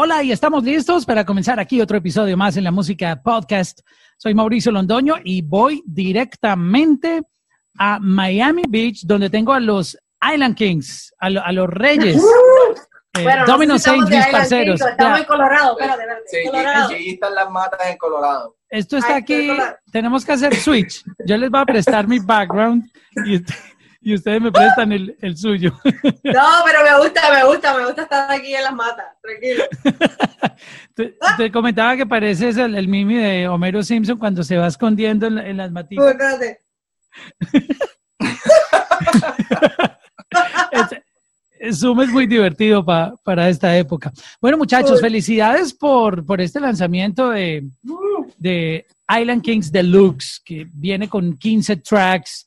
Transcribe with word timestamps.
Hola 0.00 0.22
y 0.22 0.30
estamos 0.30 0.62
listos 0.62 1.04
para 1.04 1.24
comenzar 1.24 1.58
aquí 1.58 1.80
otro 1.80 1.96
episodio 1.96 2.36
más 2.36 2.56
en 2.56 2.62
la 2.62 2.70
música 2.70 3.20
podcast. 3.20 3.80
Soy 4.16 4.32
Mauricio 4.32 4.70
Londoño 4.70 5.16
y 5.24 5.42
voy 5.42 5.82
directamente 5.86 7.22
a 7.76 7.98
Miami 7.98 8.62
Beach 8.68 9.00
donde 9.04 9.28
tengo 9.28 9.52
a 9.52 9.58
los 9.58 9.98
Island 10.22 10.54
Kings, 10.54 11.12
a, 11.18 11.30
lo- 11.30 11.42
a 11.44 11.50
los 11.50 11.68
Reyes. 11.68 12.16
Eh, 12.16 12.20
Bueno, 13.24 13.40
no 13.46 13.52
Domino 13.52 13.78
sé 13.80 13.90
si 13.90 14.30
parceros. 14.30 14.78
Kings, 14.78 14.90
Estamos 14.92 15.16
Ya, 15.16 15.22
en 15.22 15.24
Colorado, 15.24 15.72
espérate, 15.80 16.02
espérate. 16.02 16.22
Sí, 16.28 16.36
y- 16.38 16.46
Colorado. 16.46 16.90
y 16.90 16.94
allí 16.94 17.10
están 17.14 17.34
las 17.34 17.50
matas 17.50 17.80
en 17.90 17.96
Colorado. 17.98 18.56
esto 18.70 18.96
está 18.98 19.14
Ay, 19.16 19.22
aquí, 19.22 19.48
tenemos 19.90 20.24
que 20.24 20.32
hacer 20.32 20.54
switch. 20.54 21.02
Yo 21.26 21.36
les 21.36 21.50
voy 21.50 21.60
a 21.60 21.64
prestar 21.64 22.06
mi 22.06 22.20
background 22.20 22.88
y, 23.26 23.38
y 24.00 24.14
ustedes 24.14 24.40
me 24.40 24.52
prestan 24.52 24.92
el, 24.92 25.16
el 25.20 25.36
suyo. 25.36 25.72
No, 26.24 26.46
pero 26.64 26.82
me 26.84 26.98
gusta, 27.02 27.32
me 27.32 27.44
gusta, 27.44 27.76
me 27.76 27.84
gusta 27.86 28.02
estar 28.02 28.30
aquí 28.30 28.54
en 28.54 28.62
las 28.62 28.74
matas, 28.74 29.06
tranquilo. 29.22 29.64
Te, 30.94 31.16
te 31.36 31.52
comentaba 31.52 31.96
que 31.96 32.04
pareces 32.06 32.56
el, 32.56 32.74
el 32.74 32.88
mimi 32.88 33.14
de 33.14 33.46
Homero 33.48 33.82
Simpson 33.84 34.18
cuando 34.18 34.42
se 34.42 34.56
va 34.56 34.66
escondiendo 34.66 35.26
en, 35.28 35.38
en 35.38 35.56
las 35.56 35.70
espérate. 35.70 36.60
Es- 40.72 41.78
Zoom 41.80 42.00
es 42.02 42.08
muy 42.10 42.26
divertido 42.26 42.84
pa- 42.84 43.14
para 43.24 43.48
esta 43.48 43.76
época. 43.76 44.12
Bueno, 44.40 44.56
muchachos, 44.58 45.00
felicidades 45.00 45.74
por, 45.74 46.24
por 46.24 46.40
este 46.40 46.60
lanzamiento 46.60 47.30
de, 47.30 47.68
de 48.36 48.86
Island 49.08 49.42
Kings 49.42 49.72
Deluxe, 49.72 50.40
que 50.44 50.68
viene 50.72 51.08
con 51.08 51.36
15 51.36 51.76
tracks. 51.78 52.46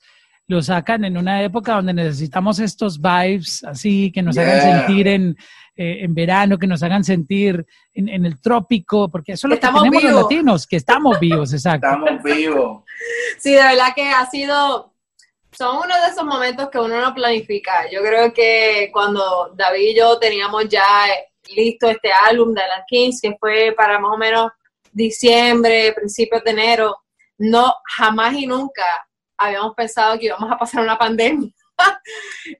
Lo 0.51 0.61
sacan 0.61 1.05
en 1.05 1.15
una 1.15 1.41
época 1.43 1.75
donde 1.75 1.93
necesitamos 1.93 2.59
estos 2.59 2.99
vibes 2.99 3.63
así, 3.63 4.11
que 4.11 4.21
nos 4.21 4.37
hagan 4.37 4.59
sentir 4.85 5.07
en, 5.07 5.37
eh, 5.77 5.99
en 6.01 6.13
verano, 6.13 6.57
que 6.57 6.67
nos 6.67 6.83
hagan 6.83 7.05
sentir 7.05 7.65
en, 7.93 8.09
en 8.09 8.25
el 8.25 8.41
trópico, 8.41 9.09
porque 9.09 9.31
eso 9.31 9.47
es 9.47 9.49
lo 9.49 9.55
que 9.55 9.59
Estamos 9.65 9.83
tenemos 9.83 10.03
los 10.03 10.11
vivos. 10.11 10.23
latinos, 10.23 10.67
que 10.67 10.75
estamos 10.75 11.17
vivos, 11.21 11.53
exacto. 11.53 11.87
Estamos 11.87 12.21
vivos. 12.21 12.83
Sí, 13.39 13.53
de 13.53 13.63
verdad 13.63 13.93
que 13.95 14.09
ha 14.09 14.25
sido, 14.29 14.93
son 15.53 15.77
uno 15.77 15.95
de 16.01 16.11
esos 16.11 16.25
momentos 16.25 16.69
que 16.69 16.79
uno 16.79 16.99
no 16.99 17.13
planifica. 17.13 17.89
Yo 17.89 18.01
creo 18.01 18.33
que 18.33 18.89
cuando 18.91 19.53
David 19.55 19.91
y 19.91 19.95
yo 19.99 20.19
teníamos 20.19 20.67
ya 20.67 20.83
listo 21.55 21.89
este 21.89 22.09
álbum 22.27 22.53
de 22.53 22.61
Alan 22.61 22.83
Kings, 22.89 23.21
que 23.21 23.37
fue 23.39 23.73
para 23.77 23.99
más 23.99 24.11
o 24.15 24.17
menos 24.17 24.51
diciembre, 24.91 25.93
principios 25.93 26.43
de 26.43 26.51
enero, 26.51 26.97
no, 27.37 27.73
jamás 27.95 28.33
y 28.33 28.45
nunca 28.45 28.83
habíamos 29.41 29.75
pensado 29.75 30.17
que 30.17 30.27
íbamos 30.27 30.51
a 30.51 30.57
pasar 30.57 30.83
una 30.83 30.97
pandemia. 30.97 31.49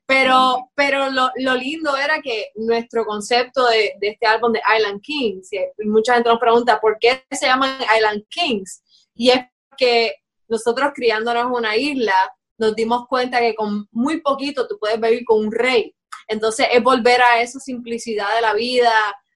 pero 0.08 0.72
pero 0.74 1.10
lo, 1.12 1.30
lo 1.36 1.56
lindo 1.56 1.96
era 1.96 2.22
que 2.22 2.48
nuestro 2.56 3.06
concepto 3.06 3.68
de, 3.68 3.94
de 4.00 4.10
este 4.10 4.26
álbum 4.26 4.52
de 4.52 4.62
Island 4.78 5.02
Kings, 5.02 5.50
y 5.54 5.88
mucha 5.88 6.16
gente 6.16 6.30
nos 6.30 6.40
pregunta 6.40 6.80
por 6.80 6.98
qué 7.00 7.24
se 7.32 7.46
llaman 7.46 7.78
Island 7.96 8.24
Kings, 8.30 8.84
y 9.14 9.30
es 9.30 9.42
que 9.78 10.16
nosotros 10.48 10.92
criándonos 10.94 11.46
en 11.46 11.52
una 11.52 11.76
isla, 11.78 12.14
nos 12.58 12.76
dimos 12.76 13.08
cuenta 13.08 13.40
que 13.40 13.56
con 13.56 13.88
muy 13.92 14.22
poquito 14.22 14.68
tú 14.68 14.78
puedes 14.80 15.00
vivir 15.00 15.24
con 15.26 15.46
un 15.46 15.52
rey. 15.52 15.96
Entonces 16.28 16.68
es 16.72 16.84
volver 16.84 17.22
a 17.22 17.42
esa 17.42 17.60
simplicidad 17.60 18.36
de 18.36 18.42
la 18.42 18.54
vida, 18.54 18.94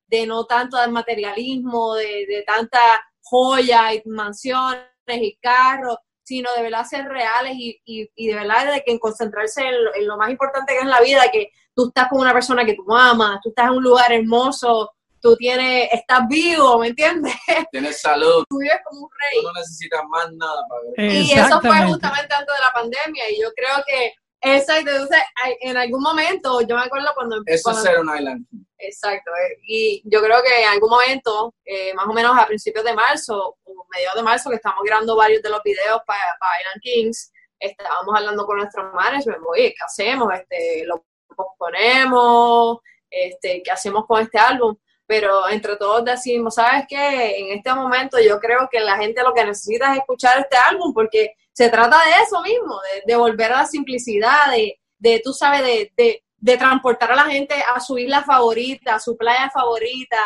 de 0.08 0.28
no 0.28 0.46
tanto 0.46 0.78
del 0.78 0.92
materialismo, 0.92 1.96
de, 1.96 2.26
de 2.28 2.44
tanta 2.46 2.80
joya 3.22 3.94
y 3.94 4.02
mansiones 4.06 4.84
y 5.08 5.36
carros, 5.42 5.98
sino 6.25 6.50
de 6.56 6.63
verdad 6.63 6.86
ser 6.86 7.06
reales 7.06 7.53
y, 7.56 7.80
y, 7.86 8.09
y 8.16 8.28
de 8.28 8.36
verdad 8.36 8.74
de 8.74 8.84
que 8.84 9.00
concentrarse 9.00 9.62
en 9.62 9.86
lo, 9.86 9.96
en 9.96 10.08
lo 10.08 10.18
más 10.18 10.30
importante 10.31 10.74
que 10.74 10.80
es 10.80 10.86
la 10.86 11.00
vida, 11.00 11.31
que 11.31 11.52
tú 11.74 11.88
estás 11.88 12.09
con 12.09 12.19
una 12.19 12.34
persona 12.34 12.66
que 12.66 12.74
tú 12.74 12.94
amas, 12.94 13.40
tú 13.44 13.50
estás 13.50 13.68
en 13.68 13.74
un 13.74 13.84
lugar 13.84 14.12
hermoso, 14.12 14.91
tú 15.22 15.35
tienes, 15.35 15.90
estás 15.91 16.22
vivo, 16.28 16.80
¿me 16.80 16.88
entiendes? 16.88 17.34
Tienes 17.72 18.02
salud. 18.02 18.44
Tú 18.50 18.58
vives 18.58 18.80
como 18.85 19.02
un 19.02 19.09
rey. 19.09 19.41
Tú 19.41 19.47
no 19.47 19.53
necesitas 19.53 20.02
más 20.09 20.31
nada 20.34 20.62
para 20.68 20.81
ver. 20.97 21.12
Y 21.14 21.31
eso 21.31 21.62
fue 21.62 21.88
justamente 21.88 22.34
antes 22.34 22.56
de 22.56 22.62
la 22.62 22.74
pandemia 22.74 23.30
y 23.30 23.41
yo 23.41 23.50
creo 23.56 23.84
que 23.85 24.14
esa 24.41 24.78
entonces 24.78 25.19
en 25.62 25.78
algún 25.78 26.02
momento, 26.02 26.62
yo 26.62 26.75
me 26.75 26.84
acuerdo 26.84 27.08
cuando... 27.16 27.41
Eso 27.46 27.72
es 27.72 27.81
ser 27.81 28.00
un 28.00 28.16
island. 28.16 28.46
Exacto, 28.78 29.31
eh, 29.31 29.58
y 29.68 30.03
yo 30.06 30.22
creo 30.22 30.44
que 30.44 30.64
en 30.64 30.69
algún 30.69 30.90
momento, 30.90 31.56
eh, 31.66 31.94
más 31.94 32.06
o 32.08 32.14
menos 32.14 32.38
a 32.38 32.46
principios 32.46 32.85
de 32.85 32.94
marzo, 32.94 33.58
mediados 33.90 34.18
de 34.18 34.23
marzo, 34.23 34.50
que 34.50 34.56
estamos 34.57 34.84
grabando 34.84 35.16
varios 35.16 35.41
de 35.41 35.50
los 35.50 35.62
videos 35.63 36.01
para 36.06 36.19
Island 36.59 36.81
Kings, 36.81 37.31
estábamos 37.59 38.16
hablando 38.16 38.46
con 38.46 38.57
nuestro 38.57 38.91
management, 38.94 39.41
oye, 39.47 39.73
¿qué 39.78 39.84
hacemos? 39.84 40.34
Este, 40.34 40.84
¿Lo 40.85 41.06
posponemos? 41.35 42.79
Este, 43.09 43.62
¿Qué 43.63 43.72
hacemos 43.72 44.06
con 44.06 44.22
este 44.22 44.38
álbum? 44.38 44.75
Pero 45.07 45.47
entre 45.50 45.75
todos 45.75 46.03
decimos, 46.03 46.56
¿sabes 46.56 46.85
qué? 46.88 47.38
En 47.38 47.57
este 47.57 47.73
momento 47.73 48.19
yo 48.19 48.40
creo 48.40 48.68
que 48.72 48.79
la 48.79 48.97
gente 48.97 49.22
lo 49.22 49.34
que 49.34 49.46
necesita 49.46 49.94
es 49.94 50.00
escuchar 50.00 50.40
este 50.40 50.57
álbum 50.57 50.94
porque 50.94 51.35
se 51.53 51.69
trata 51.69 51.97
de 52.03 52.23
eso 52.23 52.41
mismo, 52.41 52.79
de, 52.81 53.13
de 53.13 53.16
volver 53.16 53.53
a 53.53 53.57
la 53.62 53.66
simplicidad, 53.66 54.52
de, 54.52 54.79
de 54.97 55.22
tú 55.23 55.31
sabes, 55.31 55.62
de, 55.62 55.94
de, 55.96 56.23
de 56.38 56.57
transportar 56.57 57.12
a 57.12 57.16
la 57.16 57.25
gente 57.25 57.56
a 57.56 57.79
su 57.79 57.97
isla 57.97 58.23
favorita, 58.23 58.96
a 58.96 59.00
su 59.00 59.16
playa 59.16 59.50
favorita, 59.53 60.17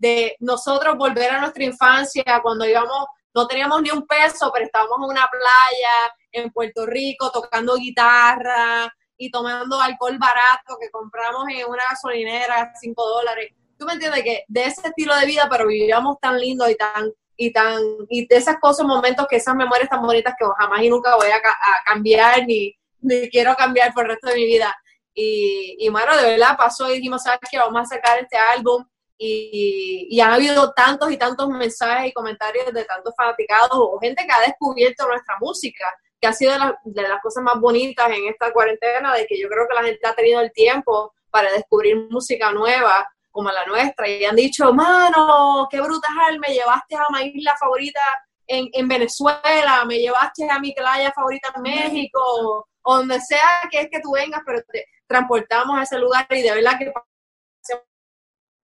de 0.00 0.34
nosotros 0.40 0.96
volver 0.96 1.30
a 1.30 1.40
nuestra 1.40 1.62
infancia 1.62 2.24
cuando 2.42 2.66
íbamos, 2.66 3.06
no 3.34 3.46
teníamos 3.46 3.82
ni 3.82 3.90
un 3.90 4.06
peso, 4.06 4.50
pero 4.52 4.64
estábamos 4.64 4.98
en 4.98 5.10
una 5.10 5.28
playa 5.30 6.14
en 6.32 6.50
Puerto 6.50 6.86
Rico 6.86 7.30
tocando 7.30 7.76
guitarra 7.76 8.92
y 9.18 9.30
tomando 9.30 9.80
alcohol 9.80 10.18
barato 10.18 10.78
que 10.80 10.90
compramos 10.90 11.44
en 11.50 11.66
una 11.66 11.82
gasolinera, 11.90 12.72
5 12.80 13.08
dólares. 13.08 13.52
Tú 13.78 13.84
me 13.84 13.92
entiendes 13.92 14.22
que 14.22 14.44
de 14.48 14.64
ese 14.64 14.88
estilo 14.88 15.14
de 15.16 15.26
vida, 15.26 15.46
pero 15.50 15.66
vivíamos 15.66 16.18
tan 16.20 16.40
lindo 16.40 16.68
y 16.68 16.76
tan 16.76 17.12
y 17.36 17.52
tan 17.52 17.80
y 18.08 18.26
de 18.26 18.36
esas 18.36 18.58
cosas, 18.58 18.86
momentos 18.86 19.26
que 19.28 19.36
esas 19.36 19.54
memorias 19.54 19.88
tan 19.88 20.02
bonitas 20.02 20.34
que 20.38 20.46
jamás 20.58 20.82
y 20.82 20.88
nunca 20.88 21.14
voy 21.16 21.28
a, 21.30 21.36
a 21.36 21.84
cambiar 21.84 22.46
ni, 22.46 22.74
ni 23.00 23.28
quiero 23.28 23.54
cambiar 23.54 23.92
por 23.92 24.04
el 24.04 24.12
resto 24.12 24.28
de 24.28 24.34
mi 24.36 24.46
vida. 24.46 24.74
Y, 25.14 25.76
y 25.78 25.88
bueno, 25.90 26.16
de 26.16 26.24
verdad 26.24 26.56
pasó 26.56 26.90
y 26.90 26.96
dijimos, 26.96 27.22
¿sabes 27.22 27.40
qué? 27.50 27.58
Vamos 27.58 27.82
a 27.82 27.96
sacar 27.96 28.18
este 28.18 28.36
álbum. 28.38 28.86
Y, 29.22 30.06
y 30.10 30.18
han 30.20 30.32
habido 30.32 30.72
tantos 30.72 31.12
y 31.12 31.18
tantos 31.18 31.46
mensajes 31.50 32.08
y 32.08 32.12
comentarios 32.14 32.72
de 32.72 32.84
tantos 32.86 33.12
fanaticados 33.14 33.68
o 33.74 33.98
gente 34.00 34.24
que 34.26 34.32
ha 34.32 34.40
descubierto 34.46 35.06
nuestra 35.06 35.36
música, 35.38 35.84
que 36.18 36.26
ha 36.26 36.32
sido 36.32 36.52
de, 36.84 37.02
las- 37.02 37.20
cosas 37.22 37.42
más 37.44 37.60
bonitas 37.60 38.08
en 38.10 38.28
esta 38.28 38.50
cuarentena, 38.50 39.12
de 39.14 39.26
que 39.26 39.38
yo 39.38 39.46
creo 39.50 39.68
que 39.68 39.74
la 39.74 39.82
gente 39.82 40.06
ha 40.06 40.14
tenido 40.14 40.40
el 40.40 40.50
tiempo 40.52 41.12
para 41.30 41.52
descubrir 41.52 41.96
música 42.08 42.50
nueva 42.50 43.06
como 43.30 43.50
la 43.50 43.66
nuestra 43.66 44.08
y 44.08 44.24
han 44.24 44.36
dicho, 44.36 44.72
mano, 44.72 45.68
qué 45.70 45.82
brutal, 45.82 46.38
me 46.40 46.54
llevaste 46.54 46.96
a 46.96 47.04
mi 47.12 47.26
isla 47.34 47.54
favorita 47.60 48.00
en, 48.46 48.68
en 48.72 48.88
Venezuela, 48.88 49.84
me 49.86 49.98
llevaste 49.98 50.48
a 50.50 50.58
mi 50.58 50.72
playa 50.72 51.12
favorita 51.12 51.52
en 51.56 51.62
México, 51.62 52.66
o 52.82 52.96
donde 52.96 53.20
sea 53.20 53.68
que 53.70 53.80
es 53.82 53.88
que 53.90 54.00
tú 54.00 54.12
vengas, 54.12 54.40
pero 54.46 54.62
te 54.72 54.86
transportamos 55.06 55.78
a 55.78 55.82
ese 55.82 55.98
lugar 55.98 56.26
y 56.30 56.40
de 56.42 56.54
verdad 56.54 56.78
que 56.78 56.90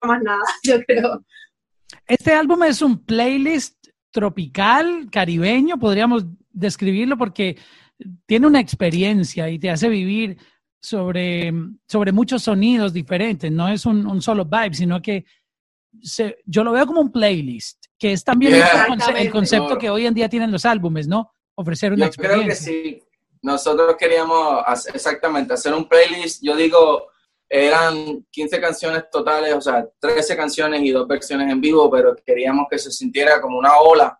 más 0.02 0.22
nada, 0.22 0.42
yo 0.64 0.82
creo. 0.84 1.24
Este 2.06 2.32
álbum 2.32 2.62
es 2.64 2.82
un 2.82 3.04
playlist 3.04 3.88
tropical, 4.10 5.08
caribeño, 5.10 5.78
podríamos 5.78 6.24
describirlo 6.50 7.16
porque 7.16 7.56
tiene 8.26 8.46
una 8.46 8.60
experiencia 8.60 9.48
y 9.48 9.58
te 9.58 9.70
hace 9.70 9.88
vivir 9.88 10.36
sobre, 10.80 11.52
sobre 11.86 12.12
muchos 12.12 12.42
sonidos 12.42 12.92
diferentes. 12.92 13.50
No 13.50 13.68
es 13.68 13.86
un, 13.86 14.06
un 14.06 14.20
solo 14.20 14.44
vibe, 14.44 14.74
sino 14.74 15.00
que 15.00 15.24
se, 16.00 16.38
yo 16.44 16.64
lo 16.64 16.72
veo 16.72 16.86
como 16.86 17.00
un 17.00 17.12
playlist, 17.12 17.84
que 17.98 18.12
es 18.12 18.24
también 18.24 18.54
el, 18.54 18.62
conce 18.88 19.12
el, 19.16 19.30
concepto 19.30 19.78
que 19.78 19.90
hoy 19.90 20.06
en 20.06 20.14
día 20.14 20.28
tienen 20.28 20.50
los 20.50 20.64
álbumes, 20.64 21.06
¿no? 21.06 21.32
Ofrecer 21.54 21.92
una 21.92 22.06
yo 22.06 22.06
experiencia. 22.06 22.44
Creo 22.44 22.48
que 22.48 22.54
sí. 22.54 23.02
Nosotros 23.42 23.96
queríamos 23.98 24.62
hacer, 24.66 24.94
exactamente 24.94 25.52
hacer 25.52 25.74
un 25.74 25.88
playlist. 25.88 26.42
Yo 26.42 26.56
digo, 26.56 27.08
eran 27.54 28.26
15 28.30 28.60
canciones 28.62 29.10
totales, 29.10 29.52
o 29.52 29.60
sea, 29.60 29.86
13 29.98 30.34
canciones 30.38 30.80
y 30.80 30.90
dos 30.90 31.06
versiones 31.06 31.52
en 31.52 31.60
vivo, 31.60 31.90
pero 31.90 32.16
queríamos 32.24 32.64
que 32.70 32.78
se 32.78 32.90
sintiera 32.90 33.42
como 33.42 33.58
una 33.58 33.76
ola 33.76 34.18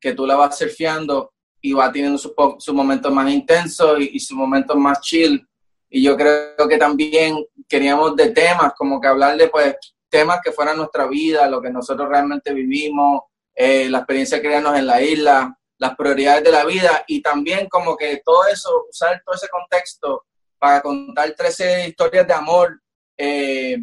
que 0.00 0.12
tú 0.12 0.24
la 0.24 0.36
vas 0.36 0.58
surfeando 0.58 1.32
y 1.60 1.72
va 1.72 1.90
teniendo 1.90 2.18
sus 2.18 2.32
su 2.58 2.72
momentos 2.72 3.12
más 3.12 3.28
intensos 3.32 3.98
y, 3.98 4.10
y 4.12 4.20
sus 4.20 4.36
momentos 4.36 4.76
más 4.76 5.00
chill. 5.00 5.44
Y 5.90 6.04
yo 6.04 6.16
creo 6.16 6.68
que 6.68 6.78
también 6.78 7.44
queríamos 7.68 8.14
de 8.14 8.30
temas, 8.30 8.74
como 8.74 9.00
que 9.00 9.08
hablar 9.08 9.36
de 9.36 9.48
pues 9.48 9.74
temas 10.08 10.38
que 10.40 10.52
fueran 10.52 10.76
nuestra 10.76 11.08
vida, 11.08 11.48
lo 11.48 11.60
que 11.60 11.70
nosotros 11.70 12.08
realmente 12.08 12.54
vivimos, 12.54 13.22
eh, 13.56 13.90
la 13.90 13.98
experiencia 13.98 14.36
que 14.36 14.42
queríamos 14.42 14.78
en 14.78 14.86
la 14.86 15.02
isla, 15.02 15.58
las 15.78 15.96
prioridades 15.96 16.44
de 16.44 16.52
la 16.52 16.64
vida 16.64 17.02
y 17.08 17.20
también 17.20 17.68
como 17.68 17.96
que 17.96 18.22
todo 18.24 18.46
eso, 18.46 18.86
usar 18.88 19.20
todo 19.24 19.34
ese 19.34 19.48
contexto 19.48 20.26
para 20.62 20.80
contar 20.80 21.34
13 21.34 21.88
historias 21.88 22.24
de 22.24 22.34
amor 22.34 22.80
eh, 23.18 23.78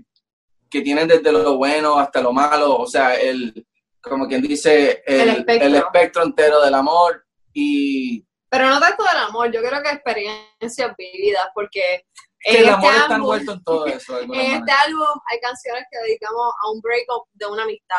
que 0.70 0.80
tienen 0.80 1.10
desde 1.10 1.30
lo 1.30 1.58
bueno 1.58 2.00
hasta 2.00 2.22
lo 2.22 2.31
malo, 2.31 2.78
o 2.78 2.88
sea, 2.88 3.16
el, 3.16 3.68
como 4.02 4.26
quien 4.30 4.42
dice, 4.42 5.04
el, 5.06 5.20
el, 5.20 5.30
espectro. 5.30 5.68
el 5.68 5.76
espectro. 5.76 6.24
entero 6.24 6.62
del 6.62 6.74
amor 6.74 7.26
y... 7.52 8.26
Pero 8.50 8.70
no 8.70 8.80
tanto 8.80 9.04
del 9.04 9.24
amor, 9.28 9.52
yo 9.52 9.62
creo 9.62 9.84
que 9.84 9.90
experiencias 9.90 10.96
vividas, 10.98 11.50
porque... 11.54 12.06
En 12.46 12.56
el 12.56 12.62
este 12.62 12.72
amor 12.72 12.92
álbum, 12.92 13.02
está 13.02 13.16
envuelto 13.16 13.52
en 13.52 13.64
todo 13.66 13.86
eso. 13.88 14.20
en 14.22 14.32
este 14.32 14.38
manera. 14.38 14.82
álbum 14.86 15.20
hay 15.30 15.40
canciones 15.42 15.84
que 15.92 15.98
dedicamos 15.98 16.54
a 16.64 16.72
un 16.72 16.80
breakup 16.80 17.28
de 17.34 17.46
una 17.46 17.64
amistad 17.64 17.98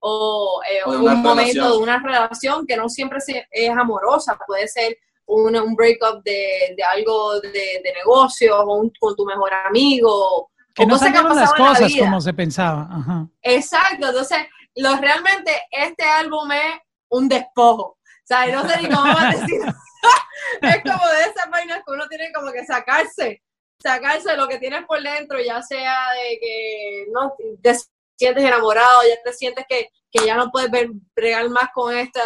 o, 0.00 0.60
eh, 0.68 0.80
O 0.84 0.90
un 0.90 1.22
momento 1.22 1.36
relación. 1.36 1.70
de 1.70 1.78
una 1.78 2.02
relación 2.02 2.66
que 2.66 2.76
no 2.76 2.88
siempre 2.88 3.20
es 3.52 3.70
amorosa, 3.70 4.36
puede 4.44 4.66
ser 4.66 4.96
un, 5.28 5.56
un 5.56 5.74
breakup 5.74 6.22
de, 6.24 6.74
de 6.76 6.82
algo 6.82 7.40
de, 7.40 7.50
de 7.50 7.92
negocios 7.96 8.56
o 8.58 8.74
un- 8.74 8.92
con 8.98 9.14
tu 9.14 9.24
mejor 9.24 9.52
amigo. 9.66 10.50
que 10.74 10.84
o 10.84 10.86
no 10.86 10.94
cosas 10.94 11.08
que 11.10 11.14
salieron 11.16 11.36
las 11.36 11.50
pasado 11.52 11.56
en 11.56 11.72
la 11.72 11.80
cosas 11.80 11.98
como 11.98 12.20
se 12.20 12.34
pensaba. 12.34 12.88
Ajá. 12.90 13.26
Exacto, 13.42 14.06
entonces, 14.08 14.38
lo, 14.76 14.96
realmente 14.96 15.52
este 15.70 16.04
álbum 16.04 16.50
es 16.52 16.80
un 17.10 17.28
despojo. 17.28 17.82
O 17.84 17.98
sea, 18.24 18.46
no 18.46 18.68
sé 18.68 18.82
ni 18.82 18.88
cómo 18.88 19.06
decir. 19.30 19.60
es 20.62 20.82
como 20.82 21.08
de 21.08 21.20
esas 21.22 21.50
vainas 21.50 21.78
que 21.86 21.92
uno 21.92 22.06
tiene 22.08 22.30
como 22.32 22.52
que 22.52 22.64
sacarse, 22.64 23.42
sacarse 23.82 24.36
lo 24.36 24.48
que 24.48 24.58
tienes 24.58 24.84
por 24.86 25.02
dentro, 25.02 25.40
ya 25.40 25.62
sea 25.62 26.10
de 26.12 26.38
que 26.38 27.06
no 27.12 27.34
te 27.62 27.74
sientes 28.16 28.44
enamorado, 28.44 29.02
ya 29.08 29.16
te 29.24 29.32
sientes 29.32 29.64
que, 29.68 29.90
que 30.10 30.24
ya 30.24 30.36
no 30.36 30.50
puedes 30.50 30.70
ver, 30.70 30.88
bregar 31.14 31.48
más 31.50 31.68
con 31.74 31.94
esta 31.94 32.22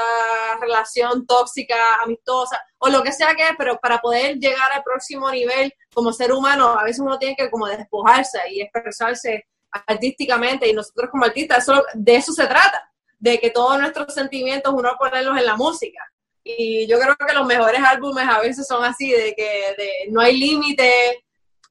relación 0.60 1.26
tóxica, 1.26 2.00
amistosa, 2.02 2.60
o 2.78 2.88
lo 2.88 3.02
que 3.02 3.12
sea 3.12 3.34
que 3.34 3.42
es, 3.42 3.52
pero 3.58 3.78
para 3.78 3.98
poder 3.98 4.36
llegar 4.38 4.72
al 4.72 4.82
próximo 4.82 5.30
nivel 5.30 5.72
como 5.92 6.12
ser 6.12 6.32
humano, 6.32 6.78
a 6.78 6.84
veces 6.84 7.00
uno 7.00 7.18
tiene 7.18 7.34
que 7.36 7.50
como 7.50 7.66
despojarse 7.66 8.38
y 8.50 8.60
expresarse 8.60 9.46
artísticamente 9.70 10.68
y 10.68 10.72
nosotros 10.72 11.10
como 11.10 11.24
artistas, 11.24 11.62
eso, 11.62 11.84
de 11.94 12.14
eso 12.14 12.32
se 12.32 12.46
trata, 12.46 12.90
de 13.18 13.38
que 13.38 13.50
todos 13.50 13.78
nuestros 13.80 14.12
sentimientos 14.14 14.72
uno 14.76 14.96
ponerlos 14.98 15.36
en 15.38 15.46
la 15.46 15.56
música. 15.56 16.00
Y 16.44 16.86
yo 16.88 16.98
creo 16.98 17.16
que 17.16 17.34
los 17.34 17.46
mejores 17.46 17.80
álbumes 17.84 18.28
a 18.28 18.40
veces 18.40 18.66
son 18.66 18.84
así, 18.84 19.10
de 19.10 19.34
que 19.34 19.74
de, 19.76 19.90
no 20.10 20.20
hay 20.20 20.36
límite, 20.36 21.24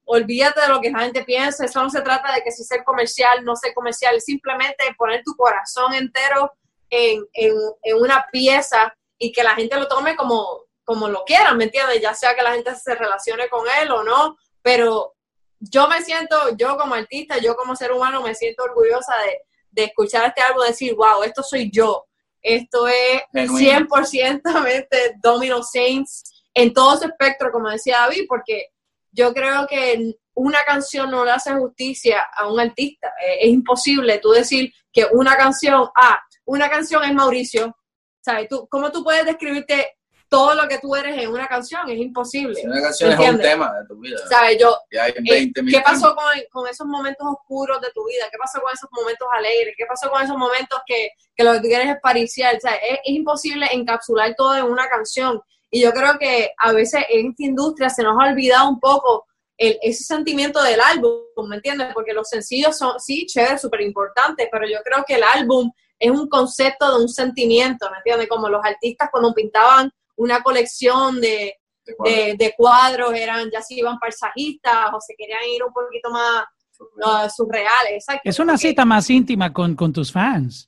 olvídate 0.06 0.62
de 0.62 0.68
lo 0.68 0.82
que 0.82 0.92
la 0.92 1.02
gente 1.02 1.24
piensa, 1.24 1.66
eso 1.66 1.82
no 1.82 1.90
se 1.90 2.02
trata 2.02 2.34
de 2.34 2.42
que 2.42 2.52
si 2.52 2.64
ser 2.64 2.84
comercial, 2.84 3.44
no 3.44 3.56
ser 3.56 3.74
comercial, 3.74 4.16
es 4.16 4.26
simplemente 4.26 4.94
poner 4.98 5.24
tu 5.24 5.36
corazón 5.36 5.94
entero 5.94 6.52
en, 6.90 7.26
en, 7.34 7.54
en 7.84 7.98
una 7.98 8.26
pieza 8.32 8.94
y 9.18 9.32
que 9.32 9.44
la 9.44 9.56
gente 9.56 9.78
lo 9.78 9.88
tome 9.88 10.16
como, 10.16 10.66
como 10.84 11.08
lo 11.08 11.24
quieran, 11.24 11.58
¿me 11.58 11.66
entiendes? 11.66 12.02
Ya 12.02 12.14
sea 12.14 12.36
que 12.36 12.42
la 12.42 12.54
gente 12.54 12.76
se 12.76 12.96
relacione 12.96 13.48
con 13.50 13.66
él 13.82 13.92
o 13.92 14.04
no, 14.04 14.38
pero 14.62 15.14
yo 15.60 15.88
me 15.88 16.02
siento, 16.02 16.56
yo 16.58 16.78
como 16.78 16.96
artista, 16.96 17.38
yo 17.38 17.56
como 17.56 17.76
ser 17.76 17.92
humano, 17.92 18.22
me 18.22 18.36
siento 18.36 18.64
orgullosa 18.64 19.14
de, 19.26 19.42
de 19.70 19.84
escuchar 19.86 20.26
este 20.26 20.42
álbum 20.42 20.64
y 20.66 20.70
decir, 20.70 20.96
wow, 20.96 21.24
esto 21.24 21.44
soy 21.44 21.70
yo. 21.72 22.06
Esto 22.42 22.88
es 22.88 23.22
Genuino. 23.32 23.88
100% 23.88 25.20
Domino 25.22 25.62
Saints 25.62 26.24
en 26.54 26.74
todo 26.74 26.98
su 26.98 27.06
espectro, 27.06 27.52
como 27.52 27.70
decía 27.70 28.00
David, 28.00 28.26
porque 28.28 28.71
yo 29.12 29.34
creo 29.34 29.68
que 29.68 30.16
una 30.34 30.64
canción 30.66 31.12
no 31.12 31.26
le 31.26 31.32
hace 31.32 31.54
justicia 31.54 32.26
a 32.36 32.48
un 32.48 32.60
artista. 32.60 33.08
Eh, 33.26 33.40
es 33.42 33.50
imposible 33.50 34.20
tú 34.20 34.32
decir 34.32 34.72
que 34.92 35.06
una 35.12 35.36
canción, 35.36 35.90
ah, 35.96 36.20
una 36.46 36.70
canción 36.70 37.04
es 37.04 37.14
Mauricio. 37.14 37.76
¿Sabes? 38.22 38.48
Tú, 38.48 38.68
¿Cómo 38.70 38.92
tú 38.92 39.04
puedes 39.04 39.26
describirte 39.26 39.98
todo 40.30 40.54
lo 40.54 40.68
que 40.68 40.78
tú 40.78 40.96
eres 40.96 41.22
en 41.22 41.30
una 41.30 41.48
canción? 41.48 41.90
Es 41.90 41.98
imposible. 41.98 42.56
Si 42.56 42.68
una 42.68 42.82
canción 42.82 43.12
es 43.12 43.30
un 43.30 43.40
tema 43.40 43.74
de 43.74 43.88
tu 43.88 44.00
vida. 44.00 44.18
¿Sabes? 44.30 44.58
Yo, 44.60 44.78
hay 45.02 45.12
eh, 45.12 45.22
20 45.22 45.64
mil 45.64 45.74
¿Qué 45.74 45.82
pasó 45.82 46.16
con, 46.16 46.26
con 46.52 46.68
esos 46.70 46.88
momentos 46.88 47.28
oscuros 47.28 47.82
de 47.82 47.90
tu 47.92 48.06
vida? 48.06 48.26
¿Qué 48.32 48.38
pasó 48.38 48.62
con 48.62 48.72
esos 48.72 48.90
momentos 48.92 49.28
alegres? 49.34 49.74
¿Qué 49.76 49.86
pasó 49.88 50.10
con 50.10 50.22
esos 50.22 50.38
momentos 50.38 50.80
que, 50.86 51.10
que 51.36 51.44
lo 51.44 51.54
que 51.54 51.60
tú 51.60 51.68
quieres 51.68 51.90
es 51.90 51.98
pariciar? 52.02 52.56
O 52.56 52.60
sea, 52.60 52.76
es, 52.76 53.00
es 53.04 53.16
imposible 53.16 53.68
encapsular 53.72 54.36
todo 54.36 54.56
en 54.56 54.66
una 54.66 54.88
canción. 54.88 55.42
Y 55.72 55.82
yo 55.82 55.92
creo 55.94 56.20
que 56.20 56.52
a 56.58 56.74
veces 56.74 57.06
en 57.10 57.30
esta 57.32 57.44
industria 57.44 57.90
se 57.90 58.04
nos 58.04 58.16
ha 58.20 58.30
olvidado 58.30 58.70
un 58.70 58.80
poco 58.80 59.26
el, 59.58 59.78
ese 59.82 60.04
sentimiento 60.04 60.62
del 60.62 60.82
álbum, 60.82 61.22
¿me 61.48 61.56
entiendes? 61.56 61.88
Porque 61.94 62.14
los 62.14 62.28
sencillos 62.28 62.78
son, 62.78 63.00
sí, 63.00 63.26
chévere, 63.26 63.58
súper 63.58 63.82
importantes, 63.82 64.48
pero 64.52 64.68
yo 64.68 64.80
creo 64.84 65.04
que 65.08 65.16
el 65.16 65.24
álbum 65.24 65.72
es 65.98 66.12
un 66.12 66.28
concepto 66.28 66.98
de 66.98 67.04
un 67.04 67.08
sentimiento, 67.10 67.90
¿me 67.90 67.98
entiendes? 67.98 68.28
Como 68.28 68.50
los 68.50 68.64
artistas 68.66 69.10
cuando 69.12 69.34
pintaban 69.34 69.90
una 70.18 70.42
colección 70.44 71.22
de, 71.22 71.56
De 71.86 71.96
cuadros. 71.96 72.16
de, 72.26 72.36
de 72.38 72.54
cuadros, 72.58 73.14
eran 73.14 73.50
ya 73.52 73.62
si 73.62 73.80
iban 73.80 73.98
paisajistas 74.00 74.90
o 74.94 75.00
se 75.00 75.14
querían 75.16 75.44
ir 75.56 75.64
un 75.64 75.72
poquito 75.72 76.10
más 76.10 76.44
uh, 76.80 77.30
surreales, 77.30 77.92
exacto. 77.94 78.22
Es 78.26 78.40
una 78.40 78.54
porque- 78.54 78.68
cita 78.70 78.84
más 78.84 79.10
íntima 79.10 79.54
con, 79.54 79.76
con 79.76 79.94
tus 79.94 80.12
fans. 80.12 80.68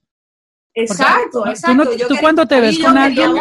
Exacto, 0.75 1.39
Porque, 1.39 1.49
exacto. 1.51 1.83
tú 1.83 1.97
no- 1.97 2.07
tú 2.07 2.15
cuando 2.19 2.47
te 2.47 2.59
ves 2.59 2.79
con 2.79 2.97
alguien- 2.97 3.33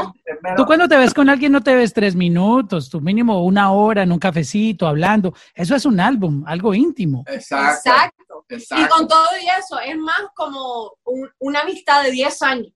Tú 0.57 0.67
cuando 0.67 0.89
te 0.89 0.97
ves 0.97 1.15
con 1.15 1.29
alguien 1.29 1.53
no 1.53 1.63
te 1.63 1.75
ves 1.75 1.93
tres 1.93 2.15
minutos, 2.15 2.91
tu 2.91 3.01
mínimo 3.01 3.45
una 3.45 3.73
hora 3.73 4.03
en 4.03 4.13
un 4.13 4.19
cafecito 4.19 4.87
hablando. 4.87 5.33
Eso 5.55 5.75
es 5.75 5.87
un 5.87 5.99
álbum, 6.01 6.45
algo 6.47 6.75
íntimo. 6.75 7.25
Exacto. 7.29 7.89
Exacto. 7.91 8.45
Exacto. 8.49 8.85
Y 8.85 8.89
con 8.89 9.09
todo 9.09 9.27
y 9.43 9.47
eso, 9.59 9.79
es 9.81 9.97
más 9.97 10.21
como 10.35 10.93
un- 11.05 11.31
una 11.39 11.61
amistad 11.61 12.03
de 12.03 12.11
10 12.11 12.43
años 12.43 12.73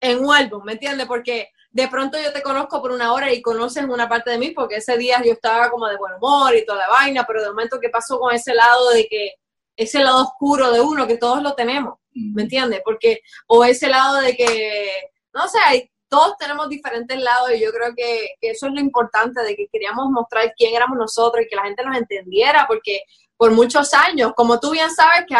en 0.00 0.24
un 0.24 0.32
álbum, 0.34 0.62
¿me 0.64 0.72
entiendes? 0.72 1.06
Porque 1.06 1.48
de 1.70 1.88
pronto 1.88 2.18
yo 2.22 2.32
te 2.32 2.42
conozco 2.42 2.80
por 2.82 2.92
una 2.92 3.12
hora 3.12 3.32
y 3.32 3.40
conoces 3.42 3.84
una 3.84 4.08
parte 4.08 4.30
de 4.30 4.38
mí, 4.38 4.50
porque 4.50 4.76
ese 4.76 4.96
día 4.98 5.20
yo 5.24 5.32
estaba 5.32 5.70
como 5.70 5.88
de 5.88 5.96
buen 5.96 6.14
humor 6.14 6.54
y 6.54 6.64
toda 6.66 6.78
la 6.80 6.88
vaina, 6.88 7.24
pero 7.26 7.40
de 7.42 7.48
momento, 7.48 7.80
¿qué 7.80 7.88
pasó 7.88 8.18
con 8.20 8.32
ese 8.34 8.54
lado 8.54 8.90
de 8.90 9.06
que, 9.08 9.32
ese 9.76 10.00
lado 10.00 10.22
oscuro 10.22 10.70
de 10.70 10.80
uno, 10.80 11.06
que 11.06 11.16
todos 11.16 11.42
lo 11.42 11.54
tenemos? 11.54 11.94
¿Me 12.14 12.42
entiendes? 12.42 12.80
Porque, 12.84 13.20
o 13.46 13.64
ese 13.64 13.88
lado 13.88 14.20
de 14.20 14.36
que, 14.36 14.90
no 15.32 15.48
sé, 15.48 15.90
todos 16.12 16.36
tenemos 16.36 16.68
diferentes 16.68 17.18
lados 17.18 17.52
y 17.54 17.60
yo 17.60 17.72
creo 17.72 17.94
que, 17.96 18.34
eso 18.42 18.66
es 18.66 18.72
lo 18.74 18.80
importante, 18.80 19.42
de 19.42 19.56
que 19.56 19.66
queríamos 19.72 20.10
mostrar 20.10 20.52
quién 20.54 20.74
éramos 20.74 20.98
nosotros 20.98 21.42
y 21.42 21.48
que 21.48 21.56
la 21.56 21.64
gente 21.64 21.82
nos 21.84 21.96
entendiera, 21.96 22.66
porque 22.68 23.00
por 23.36 23.50
muchos 23.50 23.94
años, 23.94 24.32
como 24.36 24.60
tú 24.60 24.72
bien 24.72 24.90
sabes 24.90 25.24
que 25.26 25.34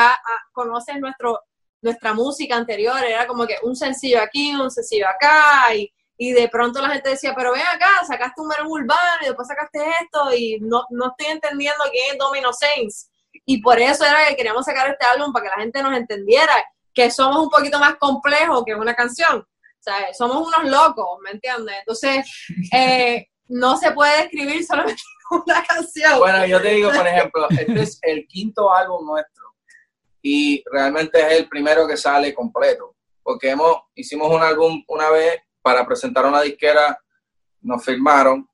conoces 0.52 0.98
nuestro, 0.98 1.40
nuestra 1.82 2.14
música 2.14 2.56
anterior, 2.56 3.04
era 3.04 3.26
como 3.26 3.46
que 3.46 3.56
un 3.62 3.76
sencillo 3.76 4.22
aquí, 4.22 4.54
un 4.54 4.70
sencillo 4.70 5.06
acá, 5.08 5.74
y, 5.74 5.92
y 6.16 6.32
de 6.32 6.48
pronto 6.48 6.80
la 6.80 6.88
gente 6.88 7.10
decía, 7.10 7.34
pero 7.36 7.52
ven 7.52 7.66
acá, 7.66 8.06
sacaste 8.06 8.40
un 8.40 8.48
menú 8.48 8.70
urbano 8.70 9.20
y 9.20 9.26
después 9.26 9.46
sacaste 9.46 9.78
esto, 10.00 10.34
y 10.34 10.58
no, 10.60 10.86
no 10.88 11.10
estoy 11.10 11.32
entendiendo 11.32 11.84
quién 11.90 12.12
es 12.12 12.18
Domino 12.18 12.50
Saints. 12.50 13.10
Y 13.44 13.60
por 13.60 13.78
eso 13.80 14.04
era 14.04 14.28
que 14.28 14.36
queríamos 14.36 14.64
sacar 14.64 14.88
este 14.90 15.04
álbum 15.12 15.32
para 15.32 15.44
que 15.44 15.50
la 15.56 15.62
gente 15.62 15.82
nos 15.82 15.96
entendiera 15.96 16.52
que 16.94 17.10
somos 17.10 17.42
un 17.42 17.50
poquito 17.50 17.78
más 17.78 17.96
complejos 17.96 18.62
que 18.64 18.74
una 18.74 18.94
canción. 18.94 19.38
O 19.38 19.82
sea, 19.82 20.12
somos 20.14 20.46
unos 20.46 20.70
locos, 20.70 21.18
¿me 21.24 21.30
entiendes? 21.30 21.74
Entonces, 21.80 22.24
eh, 22.72 23.26
no 23.48 23.76
se 23.76 23.90
puede 23.92 24.24
escribir 24.24 24.64
solamente 24.64 25.02
una 25.30 25.64
canción. 25.64 26.18
Bueno, 26.18 26.46
yo 26.46 26.60
te 26.60 26.68
digo, 26.68 26.90
por 26.90 27.06
ejemplo, 27.06 27.46
este 27.50 27.82
es 27.82 27.98
el 28.02 28.26
quinto 28.26 28.72
álbum 28.72 29.06
nuestro 29.06 29.42
y 30.22 30.62
realmente 30.70 31.20
es 31.20 31.40
el 31.40 31.48
primero 31.48 31.86
que 31.86 31.96
sale 31.96 32.32
completo, 32.32 32.94
porque 33.22 33.50
hemos, 33.50 33.76
hicimos 33.94 34.30
un 34.30 34.40
álbum 34.40 34.82
una 34.86 35.10
vez 35.10 35.40
para 35.60 35.84
presentar 35.84 36.24
a 36.24 36.28
una 36.28 36.42
disquera, 36.42 36.98
nos 37.60 37.84
firmaron, 37.84 38.48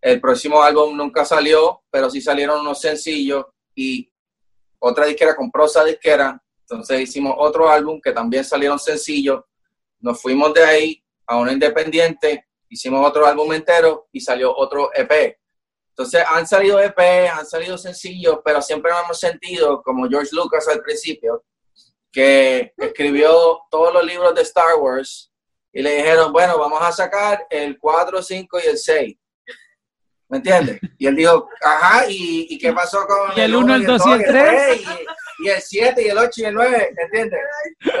el 0.00 0.20
próximo 0.20 0.62
álbum 0.62 0.96
nunca 0.96 1.26
salió, 1.26 1.82
pero 1.90 2.08
sí 2.08 2.22
salieron 2.22 2.60
unos 2.60 2.80
sencillos 2.80 3.44
y 3.74 4.09
otra 4.80 5.06
disquera 5.06 5.36
compró 5.36 5.66
esa 5.66 5.84
disquera, 5.84 6.42
entonces 6.62 7.00
hicimos 7.00 7.34
otro 7.38 7.68
álbum 7.68 8.00
que 8.00 8.12
también 8.12 8.44
salieron 8.44 8.78
sencillos 8.78 9.44
nos 10.00 10.20
fuimos 10.20 10.52
de 10.54 10.64
ahí 10.64 11.04
a 11.26 11.36
una 11.36 11.52
independiente, 11.52 12.46
hicimos 12.68 13.06
otro 13.06 13.26
álbum 13.26 13.52
entero 13.52 14.08
y 14.12 14.20
salió 14.20 14.54
otro 14.54 14.90
EP. 14.94 15.38
Entonces 15.90 16.24
han 16.26 16.46
salido 16.46 16.80
EP, 16.80 16.98
han 17.30 17.46
salido 17.46 17.76
sencillos, 17.76 18.38
pero 18.44 18.62
siempre 18.62 18.90
nos 18.90 19.04
hemos 19.04 19.20
sentido, 19.20 19.82
como 19.82 20.08
George 20.08 20.30
Lucas 20.32 20.66
al 20.68 20.80
principio, 20.80 21.44
que 22.10 22.72
escribió 22.76 23.60
todos 23.70 23.92
los 23.92 24.04
libros 24.04 24.34
de 24.34 24.42
Star 24.42 24.76
Wars 24.76 25.30
y 25.72 25.82
le 25.82 25.96
dijeron, 25.96 26.32
bueno, 26.32 26.58
vamos 26.58 26.80
a 26.82 26.90
sacar 26.90 27.46
el 27.50 27.78
4, 27.78 28.22
5 28.22 28.58
y 28.64 28.68
el 28.68 28.78
6. 28.78 29.16
¿Me 30.30 30.36
entiendes? 30.36 30.78
Y 30.96 31.08
él 31.08 31.16
dijo, 31.16 31.48
ajá, 31.60 32.04
¿y, 32.08 32.56
qué 32.56 32.72
pasó 32.72 33.04
con 33.04 33.36
el 33.36 33.56
1, 33.56 33.74
el 33.74 33.84
2 33.84 34.06
y 34.06 34.12
el 34.12 34.24
3? 34.24 34.82
Y, 35.40 35.48
el 35.48 35.60
7 35.60 36.02
y 36.02 36.08
el 36.08 36.18
8 36.18 36.30
y 36.36 36.44
el 36.44 36.54
9, 36.54 36.94
¿entiendes? 36.96 37.40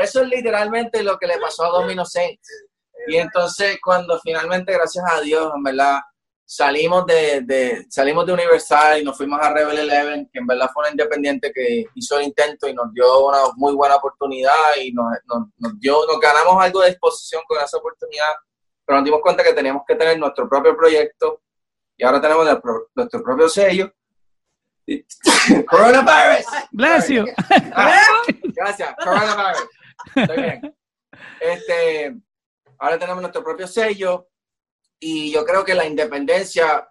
Eso 0.00 0.22
es 0.22 0.28
literalmente 0.28 1.02
lo 1.02 1.18
que 1.18 1.26
le 1.26 1.38
pasó 1.38 1.64
a 1.64 1.80
Domino 1.80 2.04
Saints. 2.04 2.68
Y 3.08 3.16
entonces 3.16 3.78
cuando 3.82 4.20
finalmente, 4.20 4.72
gracias 4.72 5.04
a 5.10 5.20
Dios, 5.20 5.50
en 5.56 5.62
verdad, 5.64 5.98
salimos 6.44 7.04
de, 7.06 7.40
de, 7.40 7.86
salimos 7.90 8.24
de 8.26 8.34
Universal 8.34 9.00
y 9.00 9.04
nos 9.04 9.16
fuimos 9.16 9.40
a 9.42 9.52
Rebel 9.52 9.80
Eleven, 9.80 10.30
que 10.32 10.38
en 10.38 10.46
verdad 10.46 10.70
fue 10.72 10.82
una 10.82 10.90
independiente 10.90 11.50
que 11.52 11.84
hizo 11.96 12.16
el 12.16 12.26
intento 12.26 12.68
y 12.68 12.74
nos 12.74 12.92
dio 12.92 13.26
una 13.26 13.38
muy 13.56 13.74
buena 13.74 13.96
oportunidad 13.96 14.76
y 14.80 14.92
nos, 14.92 15.06
nos, 15.26 15.48
nos, 15.56 15.80
dio, 15.80 16.06
nos 16.06 16.20
ganamos 16.20 16.62
algo 16.62 16.82
de 16.82 16.90
exposición 16.90 17.42
con 17.48 17.58
esa 17.58 17.78
oportunidad, 17.78 18.30
pero 18.86 18.98
nos 18.98 19.04
dimos 19.04 19.20
cuenta 19.20 19.42
que 19.42 19.52
teníamos 19.52 19.82
que 19.84 19.96
tener 19.96 20.16
nuestro 20.16 20.48
propio 20.48 20.76
proyecto 20.76 21.40
y 22.00 22.04
ahora 22.04 22.18
tenemos 22.18 22.46
nuestro 22.94 23.22
propio 23.22 23.46
sello. 23.46 23.92
Coronavirus. 25.68 26.46
Bless 26.72 27.08
you. 27.08 27.26
Ah, 27.74 28.00
gracias. 28.54 28.94
Coronavirus. 29.04 29.68
Estoy 30.16 30.36
bien. 30.42 30.76
Este, 31.38 32.16
ahora 32.78 32.98
tenemos 32.98 33.20
nuestro 33.20 33.44
propio 33.44 33.66
sello 33.66 34.28
y 34.98 35.30
yo 35.30 35.44
creo 35.44 35.62
que 35.62 35.74
la 35.74 35.84
independencia 35.84 36.88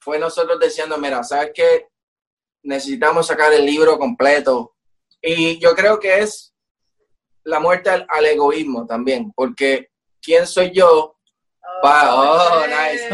fue 0.00 0.18
nosotros 0.18 0.58
diciendo, 0.58 0.96
mira, 0.96 1.22
¿sabes 1.22 1.50
qué? 1.54 1.88
Necesitamos 2.62 3.26
sacar 3.26 3.52
el 3.52 3.66
libro 3.66 3.98
completo. 3.98 4.76
Y 5.20 5.58
yo 5.58 5.74
creo 5.74 6.00
que 6.00 6.20
es 6.20 6.54
la 7.44 7.60
muerte 7.60 7.90
al, 7.90 8.24
egoísmo 8.24 8.86
también, 8.86 9.30
porque 9.36 9.90
¿quién 10.22 10.46
soy 10.46 10.72
yo? 10.72 11.18
Para, 11.82 12.14
oh, 12.14 12.66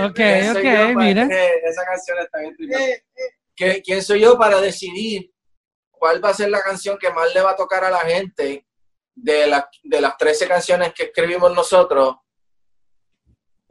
Ok, 0.04 0.20
ok, 0.50 0.96
mira. 0.96 1.28
Esa 1.64 1.84
canción 1.84 2.18
está 2.18 2.38
bien 2.40 3.82
¿Quién 3.84 4.02
soy 4.02 4.20
yo 4.20 4.36
para 4.36 4.60
decidir 4.60 5.30
cuál 5.90 6.24
va 6.24 6.30
a 6.30 6.34
ser 6.34 6.50
la 6.50 6.62
canción 6.62 6.98
que 6.98 7.10
más 7.10 7.32
le 7.34 7.40
va 7.40 7.52
a 7.52 7.56
tocar 7.56 7.84
a 7.84 7.90
la 7.90 8.00
gente 8.00 8.66
de, 9.14 9.62
de 9.82 10.00
las 10.00 10.16
13 10.16 10.48
canciones 10.48 10.92
que 10.92 11.04
escribimos 11.04 11.54
nosotros? 11.54 12.16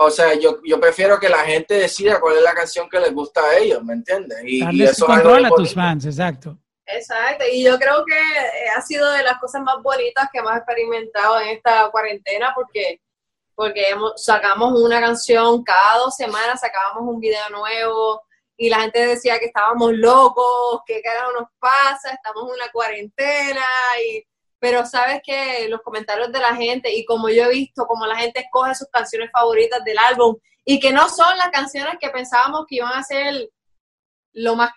O 0.04 0.10
sea, 0.10 0.34
yo, 0.34 0.60
yo 0.64 0.80
prefiero 0.80 1.20
que 1.20 1.30
la 1.30 1.44
gente 1.46 1.76
decida 1.76 2.20
cuál 2.20 2.38
es 2.38 2.42
la 2.42 2.54
canción 2.54 2.90
que 2.90 3.00
les 3.00 3.14
gusta 3.14 3.42
a 3.42 3.58
ellos, 3.58 3.84
¿me 3.84 3.94
entiendes? 3.94 4.40
Y, 4.44 4.82
eso 4.82 5.06
control 5.06 5.46
a 5.46 5.50
tus 5.50 5.76
fans, 5.76 6.06
exacto. 6.06 6.58
Exacto, 6.88 7.46
y 7.52 7.64
yo 7.64 7.78
creo 7.78 8.04
que 8.04 8.14
eh, 8.14 8.70
ha 8.76 8.82
sido 8.82 9.12
de 9.12 9.22
las 9.22 9.38
cosas 9.38 9.62
más 9.62 9.76
bonitas 9.84 10.28
que 10.34 10.40
hemos 10.40 10.56
experimentado 10.58 11.40
en 11.42 11.50
esta 11.50 11.90
cuarentena 11.92 12.52
porque, 12.56 13.00
porque 13.62 13.94
sacamos 14.16 14.74
una 14.82 15.00
canción 15.00 15.64
cada 15.64 16.00
dos 16.00 16.16
semanas, 16.16 16.62
sacábamos 16.62 17.14
un 17.14 17.20
video 17.20 17.48
nuevo 17.52 18.24
y 18.58 18.72
la 18.72 18.80
gente 18.80 19.06
decía 19.06 19.38
que 19.38 19.46
estábamos 19.46 19.94
locos, 19.94 20.82
que 20.84 21.00
carajo 21.00 21.32
nos 21.34 21.50
pasa, 21.60 22.10
estamos 22.12 22.46
en 22.46 22.56
una 22.56 22.72
cuarentena 22.72 23.62
y 24.04 24.26
pero 24.58 24.84
sabes 24.88 25.22
que 25.24 25.68
los 25.70 25.82
comentarios 25.82 26.32
de 26.32 26.40
la 26.40 26.56
gente 26.56 26.92
y 26.92 27.06
como 27.06 27.30
yo 27.30 27.44
he 27.44 27.50
visto, 27.50 27.86
como 27.86 28.08
la 28.08 28.16
gente 28.16 28.40
escoge 28.40 28.74
sus 28.74 28.88
canciones 28.88 29.30
favoritas 29.32 29.84
del 29.84 30.00
álbum 30.00 30.36
y 30.66 30.80
que 30.80 30.92
no 30.92 31.08
son 31.08 31.38
las 31.38 31.50
canciones 31.50 31.98
que 32.02 32.10
pensábamos 32.10 32.66
que 32.68 32.78
iban 32.78 32.94
a 32.94 33.04
ser 33.04 33.48
lo 34.34 34.56
más 34.56 34.72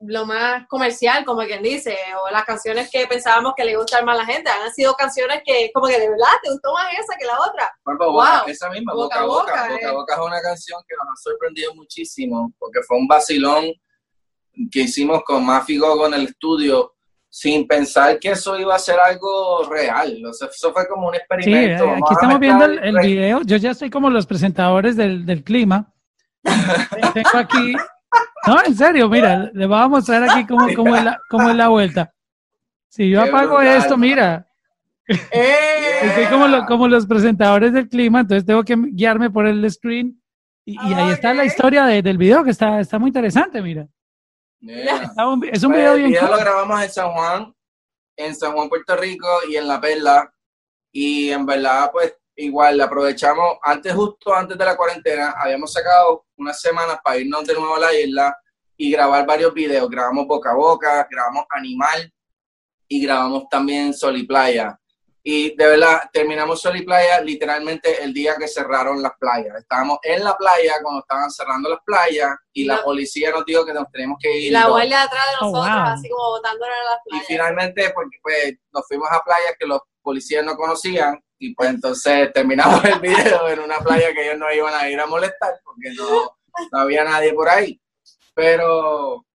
lo 0.00 0.26
más 0.26 0.66
comercial, 0.68 1.24
como 1.24 1.42
quien 1.42 1.62
dice, 1.62 1.96
o 2.22 2.30
las 2.30 2.44
canciones 2.44 2.90
que 2.90 3.06
pensábamos 3.06 3.54
que 3.56 3.64
le 3.64 3.76
gustan 3.76 4.04
más 4.04 4.16
a 4.16 4.22
la 4.22 4.26
gente, 4.26 4.50
han 4.50 4.72
sido 4.72 4.94
canciones 4.94 5.40
que 5.44 5.70
como 5.72 5.86
que 5.86 5.98
de 5.98 6.10
verdad 6.10 6.32
te 6.42 6.50
gustó 6.50 6.72
más 6.74 6.92
esa 6.92 7.16
que 7.18 7.24
la 7.24 7.38
otra. 7.38 7.72
wow. 7.84 8.48
esa 8.48 8.68
misma, 8.70 8.94
Boca 8.94 9.20
a 9.20 9.24
Boca. 9.24 9.68
Boca, 9.70 9.92
boca, 9.92 10.14
es 10.14 10.20
una 10.20 10.40
canción 10.42 10.80
que 10.86 10.94
nos 10.96 11.06
ha 11.12 11.22
sorprendido 11.22 11.74
muchísimo, 11.74 12.52
porque 12.58 12.80
fue 12.86 12.98
un 12.98 13.06
vacilón 13.06 13.72
que 14.70 14.80
hicimos 14.80 15.22
con 15.24 15.44
Mafigo 15.44 16.06
en 16.06 16.14
el 16.14 16.24
estudio, 16.24 16.94
sin 17.28 17.66
pensar 17.66 18.18
que 18.18 18.30
eso 18.30 18.58
iba 18.58 18.74
a 18.74 18.78
ser 18.78 18.98
algo 18.98 19.64
real. 19.68 20.22
O 20.26 20.32
sea, 20.32 20.48
eso 20.48 20.72
fue 20.72 20.86
como 20.88 21.08
un 21.08 21.14
experimento. 21.14 21.84
Sí, 21.84 21.90
aquí 21.90 22.12
estamos 22.12 22.40
viendo 22.40 22.64
el, 22.64 22.98
video. 22.98 23.42
Yo 23.44 23.56
ya 23.56 23.72
estoy 23.72 23.90
como 23.90 24.08
los 24.08 24.26
presentadores 24.26 24.96
del, 24.96 25.26
del 25.26 25.42
clima. 25.44 25.92
Tengo 27.14 27.38
aquí. 27.38 27.74
No, 28.46 28.64
en 28.64 28.74
serio, 28.76 29.08
mira, 29.08 29.50
le 29.52 29.66
voy 29.66 29.78
a 29.78 29.88
mostrar 29.88 30.22
aquí 30.22 30.46
cómo, 30.46 30.66
cómo, 30.76 30.96
es, 30.96 31.04
la, 31.04 31.20
cómo 31.28 31.50
es 31.50 31.56
la 31.56 31.68
vuelta. 31.68 32.12
Si 32.88 33.10
yo 33.10 33.22
apago 33.22 33.60
esto, 33.60 33.96
mira. 33.96 34.46
¡Eh! 35.08 36.00
Estoy 36.02 36.26
como, 36.26 36.66
como 36.66 36.88
los 36.88 37.06
presentadores 37.06 37.72
del 37.72 37.88
clima, 37.88 38.20
entonces 38.20 38.44
tengo 38.44 38.64
que 38.64 38.76
guiarme 38.76 39.30
por 39.30 39.46
el 39.46 39.68
screen. 39.70 40.20
Y, 40.64 40.76
ahí 40.94 41.12
está 41.12 41.32
la 41.32 41.44
historia 41.44 41.84
del 41.84 42.18
video, 42.18 42.42
que 42.42 42.50
está, 42.50 42.80
está 42.80 42.98
muy 42.98 43.08
interesante, 43.08 43.62
mira. 43.62 43.86
Es 44.60 45.62
un 45.62 45.72
video 45.72 45.94
bien. 45.94 46.12
lo 46.12 46.38
grabamos 46.38 46.82
en 46.82 46.90
San 46.90 47.12
Juan, 47.12 47.54
en 48.16 48.34
San 48.34 48.52
Juan, 48.52 48.68
Puerto 48.68 48.96
Rico 48.96 49.28
y 49.48 49.56
en 49.56 49.68
La 49.68 49.80
Perla. 49.80 50.32
Y 50.90 51.30
en 51.30 51.46
verdad, 51.46 51.90
pues 51.92 52.16
igual 52.36 52.80
aprovechamos, 52.80 53.58
antes, 53.62 53.92
justo 53.94 54.34
antes 54.34 54.56
de 54.56 54.64
la 54.64 54.76
cuarentena, 54.76 55.34
habíamos 55.36 55.72
sacado 55.72 56.26
unas 56.36 56.60
semanas 56.60 56.98
para 57.02 57.18
irnos 57.18 57.44
de 57.46 57.54
nuevo 57.54 57.76
a 57.76 57.80
la 57.80 57.94
isla 57.94 58.36
y 58.76 58.90
grabar 58.90 59.26
varios 59.26 59.54
videos. 59.54 59.88
Grabamos 59.88 60.26
Boca 60.26 60.50
a 60.50 60.54
Boca, 60.54 61.08
grabamos 61.10 61.44
Animal 61.50 62.12
y 62.88 63.02
grabamos 63.02 63.48
también 63.48 63.94
Sol 63.94 64.16
y 64.16 64.24
Playa. 64.24 64.78
Y 65.22 65.56
de 65.56 65.66
verdad, 65.66 66.02
terminamos 66.12 66.60
Sol 66.60 66.76
y 66.76 66.82
Playa 66.82 67.20
literalmente 67.20 68.04
el 68.04 68.12
día 68.12 68.36
que 68.36 68.46
cerraron 68.46 69.02
las 69.02 69.12
playas. 69.18 69.56
Estábamos 69.56 69.98
en 70.02 70.22
la 70.22 70.36
playa 70.36 70.74
cuando 70.82 71.00
estaban 71.00 71.30
cerrando 71.30 71.70
las 71.70 71.80
playas 71.84 72.30
y 72.52 72.64
la, 72.64 72.82
policía 72.82 73.32
nos 73.32 73.44
dijo 73.44 73.64
que 73.64 73.72
nos 73.72 73.90
teníamos 73.90 74.18
que 74.20 74.38
ir. 74.38 74.52
La 74.52 74.68
guardia 74.68 75.02
atrás 75.02 75.24
de 75.32 75.46
oh, 75.46 75.50
nosotros, 75.50 75.88
así 75.88 76.08
como 76.10 76.30
botándonos 76.30 76.76
en 76.78 76.84
las 76.84 77.00
playas. 77.04 77.24
Y 77.24 77.26
finalmente, 77.26 77.90
porque 77.92 78.18
pues 78.22 78.54
nos 78.72 78.86
fuimos 78.86 79.08
a 79.10 79.20
playas 79.24 79.54
que 79.58 79.66
los 79.66 79.80
policías 80.00 80.44
no 80.44 80.54
conocían 80.54 81.20
y 81.38 81.54
pues 81.54 81.70
entonces 81.70 82.32
terminamos 82.32 82.84
el 82.84 83.00
video 83.00 83.48
en 83.48 83.60
una 83.60 83.78
playa 83.78 84.12
que 84.12 84.24
ellos 84.24 84.38
no 84.38 84.52
iban 84.52 84.74
a 84.74 84.88
ir 84.88 84.98
a 85.00 85.06
molestar 85.06 85.60
porque 85.64 85.92
no, 85.94 86.36
no 86.72 86.78
había 86.78 87.04
nadie 87.04 87.32
por 87.32 87.48
ahí. 87.48 87.80
Pero 88.34 89.26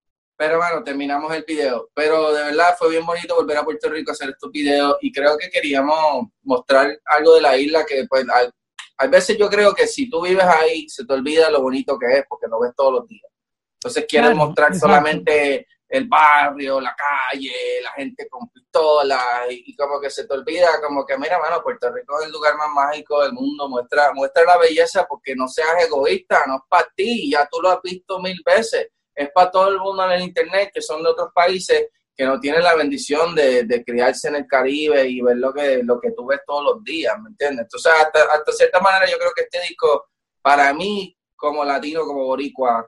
pero 0.42 0.58
bueno, 0.58 0.84
terminamos 0.84 1.32
el 1.36 1.44
video. 1.48 1.92
Pero 1.94 2.34
de 2.34 2.46
verdad 2.46 2.76
fue 2.76 2.90
bien 2.90 3.06
bonito 3.06 3.36
volver 3.36 3.58
a 3.58 3.64
Puerto 3.64 3.88
Rico 3.92 4.10
a 4.10 4.14
hacer 4.14 4.32
estos 4.32 4.52
videos 4.52 4.98
y 5.00 5.12
creo 5.12 5.38
que 5.38 5.52
queríamos 5.52 6.30
mostrar 6.42 7.00
algo 7.06 7.36
de 7.36 7.42
la 7.42 7.56
isla 7.56 7.86
que 7.86 8.08
pues 8.10 8.26
hay, 8.28 9.08
veces 9.08 9.38
yo 9.38 9.48
creo 9.52 9.76
que 9.76 9.86
si 9.86 10.10
tú 10.10 10.24
vives 10.24 10.44
ahí 10.44 10.90
se 10.90 11.06
te 11.06 11.14
olvida 11.14 11.52
lo 11.52 11.62
bonito 11.62 11.96
que 12.00 12.08
es 12.18 12.26
porque 12.28 12.48
lo 12.48 12.60
ves 12.60 12.72
todos 12.76 12.92
los 12.92 13.08
días. 13.08 13.30
Entonces 13.76 14.06
quieres 14.10 14.34
mostrar 14.36 14.74
solamente 14.74 15.68
el 15.92 16.08
barrio, 16.08 16.80
la 16.80 16.96
calle, 16.96 17.82
la 17.84 17.92
gente 17.92 18.28
con 18.30 18.50
pistolas 18.50 19.48
y, 19.50 19.76
como 19.76 20.00
que 20.00 20.10
se 20.10 20.26
te 20.26 20.34
olvida 20.34 20.82
como 20.82 21.06
que 21.06 21.18
mira, 21.18 21.38
mano, 21.38 21.62
Puerto 21.62 21.92
Rico 21.92 22.20
es 22.20 22.28
el 22.28 22.32
lugar 22.32 22.56
más 22.56 22.70
mágico 22.70 23.22
del 23.22 23.34
mundo, 23.34 23.68
muestra, 23.68 24.14
muestra 24.14 24.44
la 24.46 24.58
belleza 24.58 25.06
porque 25.08 25.36
no 25.36 25.48
seas 25.48 25.86
egoísta, 25.86 26.44
no 26.48 26.56
es 26.56 26.62
para 26.70 26.88
ti, 26.96 27.30
ya 27.30 27.48
tú 27.52 27.62
lo 27.62 27.70
has 27.70 27.82
visto 27.82 28.20
mil 28.20 28.42
veces 28.46 28.88
es 29.14 29.30
para 29.32 29.52
todo 29.52 29.70
el 29.70 29.80
mundo 29.80 30.06
en 30.06 30.12
el 30.12 30.22
Internet 30.22 30.72
que 30.74 30.82
son 30.82 31.04
de 31.04 31.10
otros 31.10 31.30
países 31.34 31.90
que 32.16 32.26
no 32.26 32.40
tienen 32.40 32.64
la 32.64 32.76
bendición 32.76 33.34
de, 33.34 33.64
de, 33.64 33.84
criarse 33.84 34.28
en 34.28 34.36
el 34.36 34.48
Caribe 34.48 35.08
y 35.08 35.22
ver 35.22 35.38
lo 35.38 35.54
que, 35.54 35.82
lo 35.84 36.00
que 36.00 36.12
tú 36.12 36.26
ves 36.26 36.42
todos 36.46 36.64
los 36.64 36.84
días, 36.84 37.16
¿me 37.22 37.30
entiendes? 37.30 37.64
Entonces, 37.64 37.92
hasta, 37.92 38.52
cierta 38.52 38.80
manera, 38.80 39.10
yo 39.10 39.18
creo 39.18 39.32
que 39.36 39.44
este 39.44 39.62
disco, 39.62 40.10
para 40.42 40.74
mí, 40.74 41.18
como 41.36 41.64
latino, 41.64 42.06
como 42.06 42.26
boricua, 42.26 42.88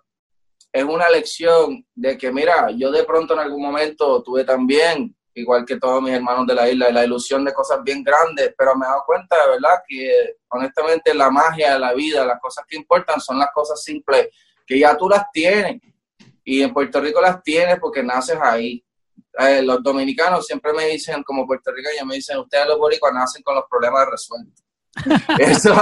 es 0.74 0.84
una 0.84 1.08
lección 1.08 1.86
de 1.94 2.18
que, 2.18 2.32
mira, 2.32 2.72
yo 2.72 2.92
de 2.92 3.04
pronto 3.04 3.36
en 3.36 3.42
algún 3.42 3.62
momento 3.62 4.24
tuve 4.24 4.44
también, 4.44 5.16
igual 5.36 5.66
que 5.66 5.80
todos 5.80 6.02
mis 6.02 6.14
hermanos 6.14 6.48
de 6.48 6.56
la 6.56 6.68
isla, 6.68 6.92
la 6.92 7.06
ilusión 7.06 7.46
de 7.46 7.54
cosas 7.54 7.84
bien 7.84 8.04
grandes, 8.04 8.56
pero 8.58 8.76
me 8.76 8.84
he 8.84 8.90
dado 8.90 9.04
cuenta 9.06 9.36
de 9.44 9.52
verdad 9.52 9.84
que, 9.88 10.38
honestamente, 10.50 11.14
la 11.14 11.30
magia 11.30 11.74
de 11.74 11.80
la 11.80 11.94
vida, 11.94 12.26
las 12.26 12.42
cosas 12.42 12.66
que 12.68 12.76
importan 12.76 13.22
son 13.22 13.38
las 13.38 13.50
cosas 13.54 13.84
simples, 13.84 14.30
que 14.66 14.80
ya 14.80 14.98
tú 14.98 15.08
las 15.08 15.26
tienes 15.32 15.80
y 16.44 16.64
en 16.64 16.74
Puerto 16.74 17.00
Rico 17.00 17.22
las 17.22 17.44
tienes 17.44 17.80
porque 17.80 18.02
naces 18.02 18.38
ahí. 18.42 18.84
Eh, 19.40 19.62
los 19.62 19.82
dominicanos 19.84 20.48
siempre 20.48 20.74
me 20.74 20.88
dicen, 20.88 21.22
como 21.22 21.46
puertorriqueños, 21.46 22.06
me 22.06 22.16
dicen, 22.16 22.40
ustedes 22.40 22.66
los 22.68 22.80
boricuas 22.80 23.14
nacen 23.14 23.44
con 23.44 23.56
los 23.56 23.66
problemas 23.70 24.08
resueltos. 24.10 24.63
eso, 25.40 25.74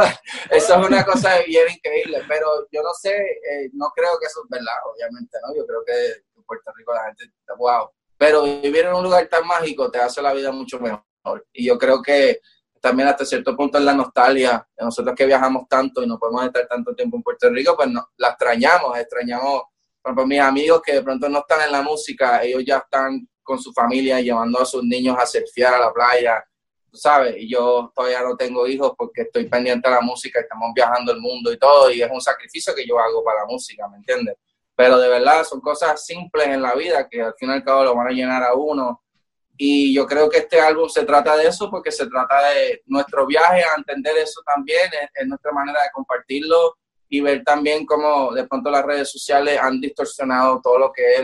eso 0.50 0.82
es 0.82 0.88
una 0.88 1.04
cosa 1.04 1.40
bien 1.46 1.66
increíble, 1.70 2.24
pero 2.28 2.68
yo 2.72 2.82
no 2.82 2.94
sé, 2.94 3.14
eh, 3.14 3.70
no 3.74 3.92
creo 3.96 4.18
que 4.20 4.28
eso 4.28 4.42
es 4.44 4.50
verdad, 4.50 4.76
obviamente, 4.86 5.38
¿no? 5.46 5.56
Yo 5.56 5.66
creo 5.66 5.84
que 5.86 6.12
en 6.36 6.44
Puerto 6.44 6.72
Rico 6.76 6.94
la 6.94 7.06
gente 7.06 7.26
está 7.26 7.54
wow. 7.56 7.90
Pero 8.18 8.44
vivir 8.44 8.86
en 8.86 8.94
un 8.94 9.04
lugar 9.04 9.28
tan 9.28 9.46
mágico 9.46 9.90
te 9.90 10.00
hace 10.00 10.22
la 10.22 10.34
vida 10.34 10.52
mucho 10.52 10.80
mejor. 10.80 11.04
Y 11.52 11.66
yo 11.66 11.78
creo 11.78 12.02
que 12.02 12.40
también 12.80 13.10
hasta 13.10 13.26
cierto 13.26 13.56
punto 13.56 13.78
es 13.78 13.84
la 13.84 13.94
nostalgia. 13.94 14.68
Nosotros 14.80 15.16
que 15.16 15.26
viajamos 15.26 15.68
tanto 15.68 16.04
y 16.04 16.08
no 16.08 16.18
podemos 16.18 16.46
estar 16.46 16.68
tanto 16.68 16.94
tiempo 16.94 17.18
en 17.18 17.24
Puerto 17.24 17.50
Rico, 17.50 17.76
pues 17.76 17.90
no, 17.90 18.10
la 18.18 18.30
extrañamos, 18.30 18.98
extrañamos, 18.98 19.64
por 20.02 20.10
ejemplo, 20.10 20.26
mis 20.26 20.40
amigos 20.40 20.82
que 20.82 20.94
de 20.94 21.04
pronto 21.04 21.30
no 21.30 21.40
están 21.40 21.62
en 21.62 21.72
la 21.72 21.82
música, 21.82 22.44
ellos 22.44 22.64
ya 22.66 22.78
están 22.78 23.28
con 23.44 23.60
su 23.60 23.72
familia 23.74 24.20
llevando 24.20 24.60
a 24.62 24.66
sus 24.66 24.84
niños 24.84 25.16
a 25.20 25.26
surfear 25.26 25.76
a 25.76 25.80
la 25.80 25.94
playa, 25.94 26.44
sabes, 26.94 27.36
y 27.38 27.50
yo 27.50 27.92
todavía 27.96 28.22
no 28.22 28.36
tengo 28.36 28.68
hijos 28.68 28.94
porque 28.98 29.22
estoy 29.22 29.48
pendiente 29.48 29.90
de 29.90 29.96
la 29.96 30.02
música, 30.02 30.40
estamos 30.40 30.72
viajando 30.74 31.12
el 31.12 31.20
mundo 31.20 31.52
y 31.52 31.58
todo, 31.58 31.92
y 31.92 32.02
es 32.02 32.10
un 32.12 32.22
sacrificio 32.22 32.74
que 32.76 32.86
yo 32.86 33.00
hago 33.00 33.24
para 33.24 33.42
la 33.42 33.46
música, 33.48 33.88
¿me 33.88 33.98
entiendes? 33.98 34.36
Pero 34.76 34.98
de 34.98 35.10
verdad 35.10 35.44
son 35.44 35.62
cosas 35.62 36.06
simples 36.06 36.48
en 36.48 36.62
la 36.62 36.74
vida 36.76 37.08
que 37.10 37.22
al 37.22 37.34
fin 37.36 37.50
y 37.50 37.54
al 37.54 37.64
cabo 37.64 37.84
lo 37.84 37.96
van 37.96 38.08
a 38.08 38.12
llenar 38.12 38.44
a 38.44 38.54
uno 38.54 39.02
y 39.64 39.94
yo 39.94 40.08
creo 40.08 40.28
que 40.28 40.40
este 40.40 40.60
álbum 40.60 40.90
se 40.90 41.06
trata 41.06 41.38
de 41.38 41.48
eso 41.48 41.70
porque 41.70 41.92
se 41.92 42.08
trata 42.08 42.50
de 42.50 42.82
nuestro 42.88 43.28
viaje 43.28 43.62
a 43.62 43.78
entender 43.78 44.18
eso 44.18 44.42
también, 44.44 44.90
es, 45.14 45.28
nuestra 45.28 45.52
manera 45.52 45.84
de 45.84 45.92
compartirlo 45.92 46.78
y 47.08 47.22
ver 47.22 47.44
también 47.44 47.86
cómo 47.86 48.34
de 48.34 48.48
pronto 48.48 48.72
las 48.72 48.84
redes 48.84 49.12
sociales 49.12 49.60
han 49.62 49.80
distorsionado 49.80 50.62
todo 50.64 50.80
lo 50.80 50.92
que 50.92 51.14
es 51.14 51.22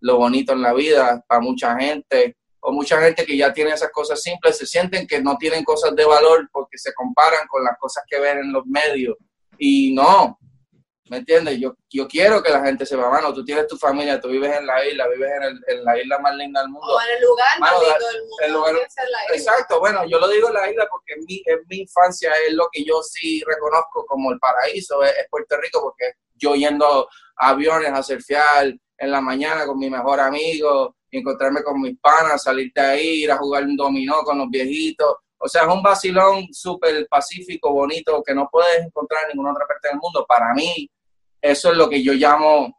lo 0.00 0.18
bonito 0.18 0.52
en 0.52 0.60
la 0.60 0.74
vida 0.74 1.24
para 1.26 1.40
mucha 1.40 1.78
gente 1.78 2.36
o 2.60 2.72
mucha 2.72 3.00
gente 3.00 3.24
que 3.24 3.36
ya 3.36 3.52
tiene 3.52 3.72
esas 3.72 3.90
cosas 3.90 4.20
simples 4.20 4.58
se 4.58 4.66
sienten 4.66 5.06
que 5.06 5.20
no 5.20 5.36
tienen 5.36 5.64
cosas 5.64 5.94
de 5.94 6.04
valor 6.04 6.48
porque 6.52 6.78
se 6.78 6.92
comparan 6.92 7.46
con 7.48 7.64
las 7.64 7.78
cosas 7.78 8.04
que 8.08 8.18
ven 8.18 8.38
en 8.38 8.52
los 8.52 8.66
medios 8.66 9.16
y 9.58 9.94
no, 9.94 10.38
¿Me 11.10 11.18
entiendes? 11.18 11.58
Yo, 11.58 11.74
yo 11.88 12.06
quiero 12.06 12.42
que 12.42 12.50
la 12.50 12.62
gente 12.62 12.84
sepa, 12.84 13.08
mano, 13.08 13.32
tú 13.32 13.44
tienes 13.44 13.66
tu 13.66 13.76
familia, 13.78 14.20
tú 14.20 14.28
vives 14.28 14.54
en 14.54 14.66
la 14.66 14.84
isla, 14.84 15.08
vives 15.08 15.30
en, 15.36 15.42
el, 15.42 15.64
en 15.66 15.84
la 15.84 15.98
isla 15.98 16.18
más 16.18 16.34
linda 16.36 16.60
del 16.60 16.70
mundo. 16.70 16.86
O 16.86 17.00
en 17.00 17.16
el 17.16 17.22
lugar 17.22 17.60
más 17.60 17.72
lindo 17.80 18.06
del 18.06 18.20
mundo. 18.20 18.36
El 18.42 18.52
lugar, 18.52 18.74
exacto, 19.32 19.80
bueno, 19.80 20.06
yo 20.06 20.18
lo 20.18 20.28
digo 20.28 20.48
en 20.48 20.54
la 20.54 20.70
isla 20.70 20.86
porque 20.90 21.14
en 21.14 21.24
mi, 21.24 21.42
en 21.46 21.60
mi 21.68 21.78
infancia 21.78 22.32
es 22.46 22.54
lo 22.54 22.68
que 22.70 22.84
yo 22.84 23.02
sí 23.02 23.42
reconozco 23.46 24.04
como 24.06 24.32
el 24.32 24.38
paraíso, 24.38 25.02
es, 25.02 25.14
Puerto 25.30 25.56
Rico, 25.56 25.80
porque 25.80 26.12
yo 26.34 26.54
yendo 26.54 27.08
a 27.36 27.48
aviones 27.48 27.90
a 27.90 28.02
surfear 28.02 28.74
en 28.98 29.10
la 29.10 29.20
mañana 29.20 29.64
con 29.64 29.78
mi 29.78 29.88
mejor 29.88 30.20
amigo, 30.20 30.96
encontrarme 31.10 31.62
con 31.62 31.80
mis 31.80 31.98
panas, 31.98 32.42
salir 32.42 32.72
de 32.74 32.80
ahí, 32.80 33.08
ir 33.22 33.30
a 33.30 33.38
jugar 33.38 33.64
un 33.64 33.76
dominó 33.76 34.22
con 34.22 34.38
los 34.38 34.50
viejitos. 34.50 35.16
O 35.38 35.48
sea, 35.48 35.62
es 35.62 35.68
un 35.68 35.82
vacilón 35.82 36.48
súper 36.52 37.06
pacífico, 37.08 37.72
bonito, 37.72 38.22
que 38.24 38.34
no 38.34 38.48
puedes 38.50 38.84
encontrar 38.84 39.22
en 39.24 39.28
ninguna 39.30 39.52
otra 39.52 39.66
parte 39.66 39.88
del 39.88 39.98
mundo. 39.98 40.26
Para 40.28 40.52
mí, 40.52 40.90
eso 41.40 41.70
es 41.70 41.76
lo 41.76 41.88
que 41.88 42.02
yo 42.02 42.12
llamo 42.12 42.76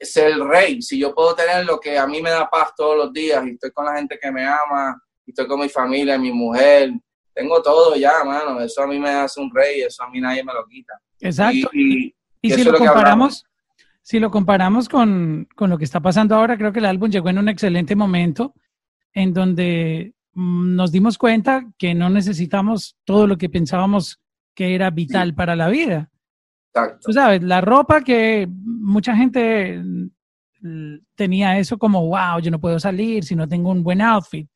ser 0.00 0.28
el 0.28 0.48
rey. 0.48 0.80
Si 0.80 0.98
yo 0.98 1.14
puedo 1.14 1.34
tener 1.34 1.66
lo 1.66 1.78
que 1.78 1.98
a 1.98 2.06
mí 2.06 2.22
me 2.22 2.30
da 2.30 2.48
paz 2.48 2.72
todos 2.74 2.96
los 2.96 3.12
días 3.12 3.44
y 3.46 3.50
estoy 3.50 3.70
con 3.70 3.84
la 3.84 3.96
gente 3.96 4.18
que 4.20 4.32
me 4.32 4.46
ama, 4.46 5.00
y 5.26 5.30
estoy 5.30 5.46
con 5.46 5.60
mi 5.60 5.68
familia, 5.68 6.18
mi 6.18 6.32
mujer, 6.32 6.90
tengo 7.34 7.60
todo 7.62 7.94
ya, 7.96 8.24
mano. 8.24 8.60
Eso 8.60 8.82
a 8.82 8.86
mí 8.86 8.98
me 8.98 9.10
hace 9.10 9.40
un 9.40 9.54
rey, 9.54 9.82
eso 9.82 10.02
a 10.02 10.08
mí 10.08 10.20
nadie 10.20 10.42
me 10.42 10.54
lo 10.54 10.66
quita. 10.66 10.94
Exacto. 11.20 11.68
Y, 11.74 12.14
si 12.42 12.64
lo 12.64 12.78
comparamos, 12.78 13.44
si 14.02 14.18
lo 14.18 14.30
comparamos 14.30 14.88
con, 14.88 15.48
con 15.54 15.70
lo 15.70 15.78
que 15.78 15.84
está 15.84 16.00
pasando 16.00 16.34
ahora, 16.34 16.56
creo 16.56 16.72
que 16.72 16.78
el 16.78 16.86
álbum 16.86 17.10
llegó 17.10 17.28
en 17.28 17.38
un 17.38 17.48
excelente 17.48 17.94
momento 17.94 18.54
en 19.12 19.32
donde 19.32 20.14
mm, 20.34 20.74
nos 20.74 20.92
dimos 20.92 21.18
cuenta 21.18 21.66
que 21.78 21.94
no 21.94 22.10
necesitamos 22.10 22.96
todo 23.04 23.26
lo 23.26 23.36
que 23.36 23.48
pensábamos 23.48 24.20
que 24.54 24.74
era 24.74 24.90
vital 24.90 25.34
para 25.34 25.56
la 25.56 25.68
vida. 25.68 26.10
Tú 27.02 27.12
sabes, 27.12 27.42
la 27.42 27.60
ropa 27.60 28.02
que 28.02 28.48
mucha 28.50 29.16
gente 29.16 29.82
mm, 29.82 30.96
tenía 31.14 31.58
eso 31.58 31.78
como, 31.78 32.06
wow, 32.06 32.40
yo 32.40 32.50
no 32.50 32.60
puedo 32.60 32.78
salir 32.78 33.24
si 33.24 33.34
no 33.34 33.48
tengo 33.48 33.70
un 33.70 33.82
buen 33.82 34.00
outfit. 34.00 34.48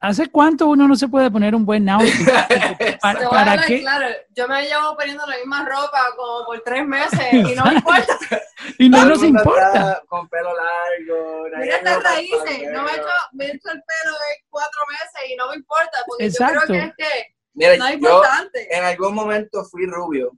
¿Hace 0.00 0.28
cuánto 0.28 0.68
uno 0.68 0.86
no 0.86 0.94
se 0.94 1.08
puede 1.08 1.28
poner 1.28 1.56
un 1.56 1.64
buen 1.64 1.88
outfit? 1.88 2.28
¿Para, 3.30 3.64
qué? 3.66 3.80
Claro, 3.80 4.06
yo 4.34 4.46
me 4.46 4.62
llevo 4.62 4.96
poniendo 4.96 5.26
la 5.26 5.36
misma 5.36 5.64
ropa 5.64 5.98
como 6.16 6.46
por 6.46 6.60
tres 6.60 6.86
meses 6.86 7.32
y 7.32 7.54
no 7.54 7.64
me 7.64 7.74
importa. 7.74 8.18
y 8.78 8.88
no 8.88 9.04
nos 9.04 9.22
importa. 9.24 10.00
Con 10.06 10.28
pelo 10.28 10.50
largo. 10.54 11.46
Mira 11.58 11.76
estas 11.76 12.02
raíces. 12.02 12.70
No 12.72 12.84
me 12.84 12.92
he, 12.92 12.94
hecho, 12.94 13.08
me 13.32 13.44
he 13.46 13.48
hecho 13.48 13.70
el 13.70 13.82
pelo 13.82 14.12
de 14.12 14.44
cuatro 14.48 14.80
meses 14.88 15.30
y 15.32 15.36
no 15.36 15.48
me 15.48 15.56
importa. 15.56 15.98
Porque 16.06 16.26
Exacto. 16.26 16.60
yo 16.60 16.66
creo 16.66 16.94
que 16.96 17.04
es 17.04 17.72
que 17.72 17.78
no 17.78 17.86
es 17.86 17.94
importante. 17.94 18.76
en 18.76 18.84
algún 18.84 19.14
momento 19.14 19.64
fui 19.64 19.84
rubio 19.86 20.30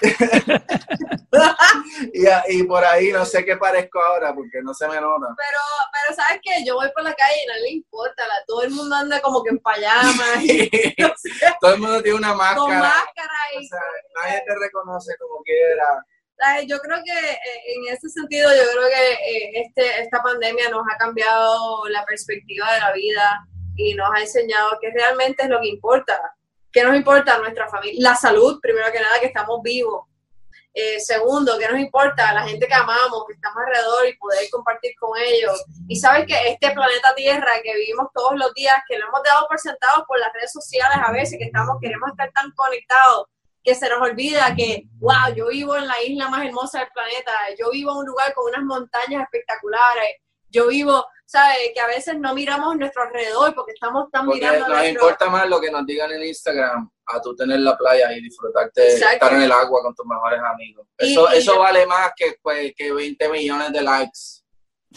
y, 2.48 2.62
por 2.64 2.84
ahí 2.84 3.12
no 3.12 3.24
sé 3.24 3.44
qué 3.44 3.56
parezco 3.56 4.00
ahora 4.00 4.34
porque 4.34 4.60
no 4.62 4.74
se 4.74 4.88
me 4.88 5.00
nota. 5.00 5.34
Pero, 5.36 5.60
pero 5.92 6.14
¿sabes 6.14 6.40
qué? 6.42 6.64
Yo 6.64 6.76
voy 6.76 6.88
por 6.94 7.02
la 7.02 7.12
calle 7.14 7.42
y 7.42 7.46
no 7.46 7.54
le 7.54 7.70
importa. 7.70 8.22
todo 8.46 8.62
el 8.62 8.70
mundo 8.70 8.94
anda 8.94 9.20
como 9.20 9.42
que 9.42 9.50
en 9.50 9.58
payama. 9.58 10.24
todo 11.60 11.74
el 11.74 11.80
mundo 11.80 12.00
tiene 12.02 12.18
una 12.18 12.34
máscara. 12.34 12.60
Con 12.60 12.78
máscara 12.78 13.34
y 13.58 13.68
nadie 14.22 14.44
te 14.46 14.54
reconoce 14.58 15.16
como 15.18 15.42
quiera. 15.42 16.06
Yo 16.66 16.78
creo 16.78 17.02
que 17.04 17.10
eh, 17.10 17.74
en 17.74 17.88
ese 17.92 18.08
sentido, 18.08 18.48
yo 18.54 18.62
creo 18.72 18.88
que 18.88 19.12
eh, 19.12 19.50
este, 19.54 20.02
esta 20.02 20.22
pandemia 20.22 20.70
nos 20.70 20.86
ha 20.92 20.96
cambiado 20.96 21.88
la 21.88 22.04
perspectiva 22.04 22.72
de 22.74 22.80
la 22.80 22.92
vida 22.92 23.44
y 23.74 23.94
nos 23.94 24.08
ha 24.14 24.20
enseñado 24.20 24.78
que 24.80 24.92
realmente 24.92 25.42
es 25.42 25.48
lo 25.48 25.60
que 25.60 25.66
importa 25.68 26.16
¿Qué 26.78 26.84
nos 26.84 26.94
importa 26.94 27.36
nuestra 27.38 27.68
familia? 27.68 28.10
La 28.10 28.14
salud, 28.14 28.60
primero 28.62 28.86
que 28.92 29.00
nada, 29.00 29.18
que 29.18 29.26
estamos 29.26 29.60
vivos. 29.64 30.04
Eh, 30.72 31.00
segundo, 31.00 31.58
¿qué 31.58 31.66
nos 31.66 31.80
importa? 31.80 32.32
La 32.32 32.46
gente 32.46 32.68
que 32.68 32.74
amamos, 32.74 33.24
que 33.26 33.32
estamos 33.34 33.58
alrededor 33.66 34.06
y 34.06 34.16
poder 34.16 34.48
compartir 34.48 34.92
con 34.96 35.10
ellos. 35.18 35.60
Y 35.88 35.96
sabes 35.96 36.24
que 36.24 36.36
este 36.50 36.70
planeta 36.70 37.16
Tierra 37.16 37.50
que 37.64 37.74
vivimos 37.74 38.06
todos 38.14 38.36
los 38.36 38.54
días, 38.54 38.76
que 38.88 38.96
lo 38.96 39.08
hemos 39.08 39.24
dado 39.24 39.48
por 39.48 39.58
sentado 39.58 40.04
por 40.06 40.20
las 40.20 40.32
redes 40.32 40.52
sociales 40.52 40.98
a 41.04 41.10
veces, 41.10 41.36
que 41.36 41.46
estamos, 41.46 41.78
queremos 41.80 42.10
estar 42.10 42.30
tan 42.30 42.52
conectados, 42.52 43.26
que 43.64 43.74
se 43.74 43.88
nos 43.88 44.00
olvida 44.00 44.54
que, 44.54 44.84
wow, 45.00 45.34
yo 45.34 45.48
vivo 45.48 45.76
en 45.76 45.88
la 45.88 46.00
isla 46.00 46.28
más 46.28 46.46
hermosa 46.46 46.78
del 46.78 46.90
planeta, 46.94 47.32
yo 47.58 47.72
vivo 47.72 47.90
en 47.90 47.98
un 47.98 48.06
lugar 48.06 48.32
con 48.34 48.46
unas 48.50 48.62
montañas 48.62 49.24
espectaculares, 49.24 50.18
yo 50.48 50.68
vivo, 50.68 51.04
¿sabes? 51.28 51.58
Que 51.74 51.80
a 51.80 51.86
veces 51.86 52.18
no 52.18 52.34
miramos 52.34 52.74
nuestro 52.76 53.02
alrededor 53.02 53.54
porque 53.54 53.72
estamos 53.72 54.10
tan 54.10 54.26
mirando. 54.26 54.66
Nos 54.66 54.88
importa 54.88 55.28
más 55.28 55.46
lo 55.46 55.60
que 55.60 55.70
nos 55.70 55.84
digan 55.84 56.10
en 56.10 56.24
Instagram 56.24 56.90
a 57.04 57.20
tú 57.20 57.36
tener 57.36 57.60
la 57.60 57.76
playa 57.76 58.10
y 58.12 58.22
disfrutarte, 58.22 58.94
estar 58.94 59.32
en 59.34 59.42
el 59.42 59.52
agua 59.52 59.82
con 59.82 59.94
tus 59.94 60.06
mejores 60.06 60.40
amigos. 60.42 60.86
Eso, 60.96 61.30
eso 61.30 61.58
vale 61.58 61.84
más 61.86 62.12
que, 62.16 62.36
pues, 62.42 62.72
que 62.74 62.92
20 62.92 63.28
millones 63.28 63.72
de 63.72 63.82
likes. 63.82 64.20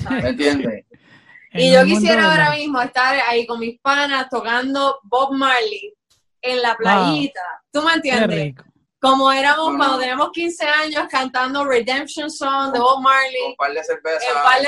¿Me 0.10 0.30
entiendes? 0.30 0.86
y 1.54 1.74
yo 1.74 1.84
quisiera 1.84 2.32
ahora 2.32 2.52
mismo 2.52 2.82
estar 2.82 3.14
ahí 3.28 3.46
con 3.46 3.60
mis 3.60 3.78
panas 3.82 4.30
tocando 4.30 5.00
Bob 5.04 5.34
Marley 5.34 5.94
en 6.42 6.62
la 6.62 6.78
playita. 6.78 7.42
¿Tú 7.72 7.82
me 7.82 7.94
entiendes? 7.94 8.56
Como 9.02 9.32
éramos 9.32 9.76
cuando 9.76 9.98
teníamos 9.98 10.30
15 10.32 10.64
años 10.64 11.08
cantando 11.10 11.66
Redemption 11.66 12.30
Song 12.30 12.72
de 12.72 12.80
Bob 12.80 13.02
Marley. 13.02 13.48
Un 13.48 13.56
par 13.56 13.74
de 13.74 13.84
cervezas, 13.84 14.24
un 14.36 14.44
par 14.44 14.62
de 14.62 14.68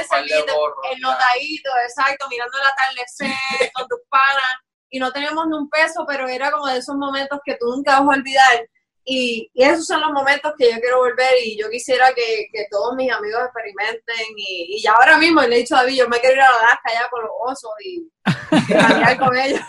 exacto, 1.85 2.27
mirando 2.29 2.57
el 2.57 2.67
atardecer 2.67 3.71
con 3.75 3.87
tus 3.87 3.99
panas. 4.09 4.43
Y 4.89 4.97
no 4.97 5.11
teníamos 5.11 5.45
ni 5.47 5.55
un 5.55 5.69
peso, 5.69 6.03
pero 6.07 6.27
era 6.27 6.49
como 6.49 6.65
de 6.65 6.79
esos 6.79 6.95
momentos 6.95 7.39
que 7.45 7.57
tú 7.59 7.67
nunca 7.67 7.99
vas 7.99 8.01
a 8.01 8.19
olvidar. 8.19 8.67
Y, 9.05 9.51
y, 9.53 9.63
esos 9.63 9.85
son 9.85 10.01
los 10.01 10.11
momentos 10.11 10.53
que 10.57 10.71
yo 10.71 10.79
quiero 10.79 10.97
volver 10.97 11.33
y 11.43 11.59
yo 11.59 11.69
quisiera 11.69 12.11
que, 12.13 12.47
que 12.51 12.65
todos 12.71 12.95
mis 12.95 13.11
amigos 13.11 13.41
experimenten 13.43 14.25
y, 14.35 14.77
y, 14.77 14.81
ya 14.81 14.93
ahora 14.93 15.17
mismo 15.17 15.41
le 15.41 15.57
he 15.57 15.59
dicho 15.59 15.75
a 15.75 15.79
David, 15.79 15.97
yo 15.97 16.09
me 16.09 16.19
quiero 16.19 16.37
ir 16.37 16.41
a 16.41 16.47
Alaska 16.47 16.89
ya 16.91 17.09
con 17.09 17.21
los 17.21 17.31
osos 17.39 17.71
y, 17.81 18.09
y 18.51 19.17
con 19.19 19.37
ellos. 19.37 19.61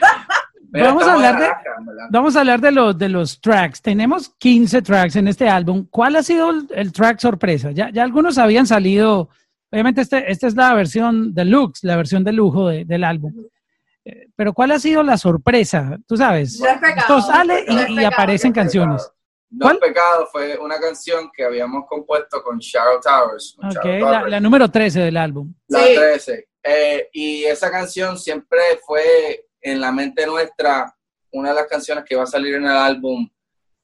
vamos 0.70 1.06
a, 1.06 1.12
hablar 1.12 1.38
de, 1.38 1.48
vamos 2.10 2.36
a 2.36 2.40
hablar 2.40 2.60
de 2.60 2.72
los, 2.72 2.98
de 2.98 3.08
los 3.08 3.40
tracks. 3.40 3.82
Tenemos 3.82 4.30
15 4.38 4.82
tracks 4.82 5.16
en 5.16 5.28
este 5.28 5.48
álbum. 5.48 5.86
¿Cuál 5.90 6.16
ha 6.16 6.22
sido 6.22 6.50
el, 6.70 6.92
track 6.92 7.18
sorpresa? 7.18 7.70
Ya, 7.70 7.90
ya 7.90 8.02
algunos 8.02 8.38
habían 8.38 8.66
salido. 8.66 9.28
Obviamente, 9.70 10.00
este, 10.00 10.30
esta 10.30 10.46
es 10.46 10.54
la 10.54 10.74
versión 10.74 11.34
deluxe, 11.34 11.84
la 11.84 11.96
versión 11.96 12.24
de 12.24 12.32
lujo 12.32 12.68
del 12.68 13.04
álbum. 13.04 13.32
Eh, 14.04 14.28
pero 14.36 14.52
¿cuál 14.52 14.70
ha 14.70 14.78
sido 14.78 15.02
la 15.02 15.18
sorpresa? 15.18 15.98
Tú 16.06 16.16
sabes, 16.16 16.60
esto 16.96 17.20
sale 17.20 17.64
y, 17.68 18.04
aparecen 18.04 18.52
canciones. 18.52 19.10
No 19.50 19.70
es 19.70 19.78
pecado 19.78 20.28
fue 20.30 20.58
una 20.58 20.78
canción 20.78 21.30
que 21.34 21.44
habíamos 21.44 21.86
compuesto 21.88 22.42
con 22.42 22.58
Shadow 22.58 23.00
Towers. 23.00 23.56
La, 24.28 24.40
número 24.40 24.70
13 24.70 25.00
del 25.00 25.16
álbum. 25.16 25.52
La 25.68 25.84
13. 25.84 26.48
Eh, 26.62 27.08
y 27.12 27.44
esa 27.44 27.70
canción 27.70 28.18
siempre 28.18 28.58
fue 28.84 29.45
en 29.66 29.80
la 29.80 29.90
mente 29.90 30.24
nuestra 30.26 30.94
una 31.32 31.50
de 31.50 31.56
las 31.56 31.66
canciones 31.66 32.04
que 32.04 32.14
va 32.14 32.22
a 32.22 32.26
salir 32.26 32.54
en 32.54 32.64
el 32.64 32.76
álbum 32.76 33.28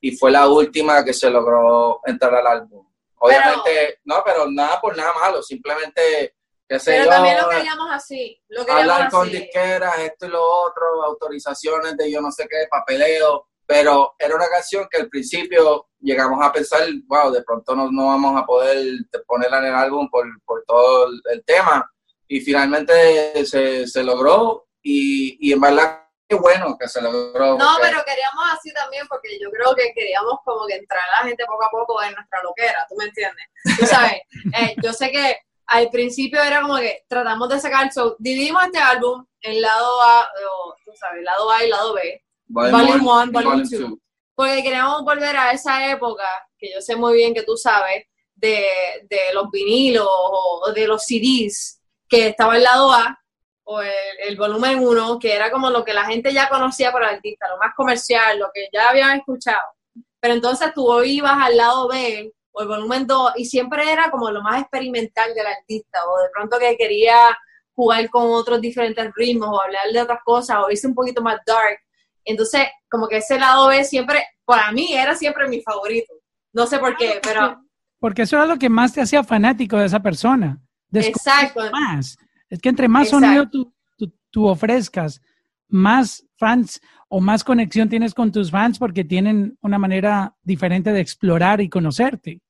y 0.00 0.16
fue 0.16 0.30
la 0.30 0.48
última 0.48 1.04
que 1.04 1.12
se 1.12 1.28
logró 1.28 2.00
entrar 2.06 2.34
al 2.36 2.46
álbum. 2.46 2.86
Obviamente, 3.18 4.00
no, 4.04 4.22
pero 4.24 4.48
nada 4.50 4.80
por 4.80 4.96
nada 4.96 5.12
malo, 5.20 5.42
simplemente, 5.42 6.36
qué 6.68 6.78
sé 6.78 6.98
pero 6.98 7.10
también 7.10 7.36
lo 7.40 7.48
queríamos 7.48 7.88
así. 7.90 8.40
Lo 8.48 8.62
hablar 8.72 9.10
con 9.10 9.28
disqueras, 9.28 9.98
esto 9.98 10.26
y 10.26 10.30
lo 10.30 10.42
otro, 10.42 11.02
autorizaciones 11.04 11.96
de 11.96 12.10
yo 12.10 12.20
no 12.20 12.30
sé 12.30 12.46
qué, 12.48 12.66
papeleo, 12.70 13.48
pero 13.66 14.14
era 14.18 14.34
una 14.34 14.48
canción 14.48 14.86
que 14.90 14.98
al 14.98 15.08
principio 15.08 15.88
llegamos 16.00 16.44
a 16.44 16.52
pensar, 16.52 16.82
wow, 17.06 17.32
de 17.32 17.42
pronto 17.42 17.74
no, 17.74 17.90
no 17.90 18.06
vamos 18.06 18.40
a 18.40 18.46
poder 18.46 18.86
ponerla 19.26 19.58
en 19.58 19.66
el 19.66 19.74
álbum 19.74 20.08
por, 20.08 20.26
por 20.44 20.64
todo 20.64 21.08
el, 21.30 21.44
tema. 21.44 21.88
Y 22.28 22.40
finalmente 22.40 23.44
se, 23.44 23.86
se 23.86 24.02
logró 24.02 24.66
y, 24.82 25.48
y 25.48 25.52
en 25.52 25.60
verdad 25.60 25.98
bueno 26.40 26.76
que 26.78 26.88
se 26.88 27.00
logró. 27.02 27.58
No, 27.58 27.74
porque- 27.76 27.88
pero 27.90 28.04
queríamos 28.04 28.44
así 28.52 28.72
también 28.72 29.06
porque 29.06 29.38
yo 29.38 29.50
creo 29.50 29.74
que 29.74 29.92
queríamos 29.94 30.38
como 30.44 30.66
que 30.66 30.76
entrar 30.76 31.02
a 31.12 31.20
la 31.22 31.28
gente 31.28 31.44
poco 31.44 31.64
a 31.64 31.70
poco 31.70 32.02
en 32.02 32.14
nuestra 32.14 32.42
loquera, 32.42 32.86
¿tú 32.88 32.94
me 32.96 33.04
entiendes? 33.04 33.46
Tú 33.78 33.86
sabes, 33.86 34.22
eh, 34.58 34.74
yo 34.82 34.92
sé 34.94 35.10
que 35.10 35.36
al 35.66 35.90
principio 35.90 36.42
era 36.42 36.62
como 36.62 36.76
que 36.78 37.04
tratamos 37.08 37.48
de 37.48 37.60
sacar, 37.60 37.92
so, 37.92 38.16
dividimos 38.18 38.64
este 38.64 38.78
álbum 38.78 39.24
en 39.42 39.60
lado 39.60 40.02
A, 40.02 40.28
tú 40.84 40.92
sabes, 40.98 41.22
lado 41.22 41.50
A 41.50 41.64
y 41.64 41.68
lado 41.68 41.94
B, 41.94 42.24
Volume 42.46 43.00
one, 43.06 43.30
volume 43.32 43.68
two. 43.68 43.98
porque 44.34 44.62
queríamos 44.62 45.02
volver 45.04 45.36
a 45.36 45.52
esa 45.52 45.90
época, 45.90 46.24
que 46.58 46.72
yo 46.72 46.80
sé 46.80 46.96
muy 46.96 47.14
bien 47.14 47.34
que 47.34 47.42
tú 47.42 47.56
sabes, 47.56 48.04
de, 48.34 48.66
de 49.04 49.20
los 49.34 49.50
vinilos 49.50 50.08
o 50.08 50.72
de 50.74 50.86
los 50.86 51.04
CDs, 51.04 51.80
que 52.08 52.28
estaba 52.28 52.56
el 52.56 52.62
lado 52.64 52.90
A 52.92 53.18
o 53.64 53.80
el, 53.80 53.90
el 54.26 54.36
volumen 54.36 54.80
1, 54.80 55.18
que 55.18 55.34
era 55.34 55.50
como 55.50 55.70
lo 55.70 55.84
que 55.84 55.92
la 55.92 56.04
gente 56.04 56.32
ya 56.32 56.48
conocía 56.48 56.90
por 56.92 57.02
el 57.02 57.10
artista, 57.10 57.48
lo 57.48 57.58
más 57.58 57.74
comercial, 57.74 58.38
lo 58.38 58.50
que 58.52 58.68
ya 58.72 58.90
habían 58.90 59.18
escuchado. 59.18 59.62
Pero 60.20 60.34
entonces 60.34 60.72
tú 60.74 61.02
ibas 61.02 61.36
al 61.36 61.56
lado 61.56 61.88
B 61.88 62.32
o 62.52 62.62
el 62.62 62.68
volumen 62.68 63.06
2 63.06 63.32
y 63.36 63.44
siempre 63.44 63.90
era 63.90 64.10
como 64.10 64.30
lo 64.30 64.42
más 64.42 64.60
experimental 64.60 65.34
del 65.34 65.46
artista 65.46 65.98
o 66.06 66.22
de 66.22 66.28
pronto 66.32 66.58
que 66.58 66.76
quería 66.76 67.36
jugar 67.74 68.08
con 68.10 68.30
otros 68.32 68.60
diferentes 68.60 69.10
ritmos 69.16 69.48
o 69.48 69.62
hablar 69.62 69.90
de 69.92 70.02
otras 70.02 70.20
cosas 70.24 70.58
o 70.58 70.70
irse 70.70 70.86
un 70.86 70.94
poquito 70.94 71.22
más 71.22 71.38
dark. 71.46 71.78
Entonces, 72.24 72.68
como 72.88 73.08
que 73.08 73.16
ese 73.16 73.38
lado 73.38 73.68
B 73.68 73.82
siempre, 73.84 74.24
para 74.44 74.70
mí 74.70 74.94
era 74.94 75.14
siempre 75.16 75.48
mi 75.48 75.60
favorito. 75.60 76.12
No 76.52 76.66
sé 76.66 76.78
por 76.78 76.96
qué, 76.96 77.18
pero 77.22 77.60
Porque 77.98 78.22
eso 78.22 78.36
era 78.36 78.46
lo 78.46 78.58
que 78.58 78.68
más 78.68 78.92
te 78.92 79.00
hacía 79.00 79.24
fanático 79.24 79.78
de 79.78 79.86
esa 79.86 80.00
persona. 80.00 80.60
Descubrir 80.88 81.16
exacto. 81.16 81.70
más. 81.72 82.16
Es 82.52 82.60
que 82.60 82.68
entre 82.68 82.86
más 82.86 83.04
Exacto. 83.08 83.24
sonido 83.26 83.48
tú, 83.50 83.72
tú- 83.96 84.12
tú 84.30 84.46
ofrezcas, 84.46 85.22
más 85.68 86.22
fans 86.36 86.80
o 87.08 87.18
más 87.18 87.42
conexión 87.42 87.88
tienes 87.88 88.12
con 88.12 88.30
tus 88.30 88.50
fans 88.50 88.78
porque 88.78 89.04
tienen 89.04 89.56
una 89.62 89.78
manera 89.78 90.34
diferente 90.42 90.92
de 90.92 91.00
explorar 91.00 91.62
y 91.62 91.70
conocerte. 91.70 92.42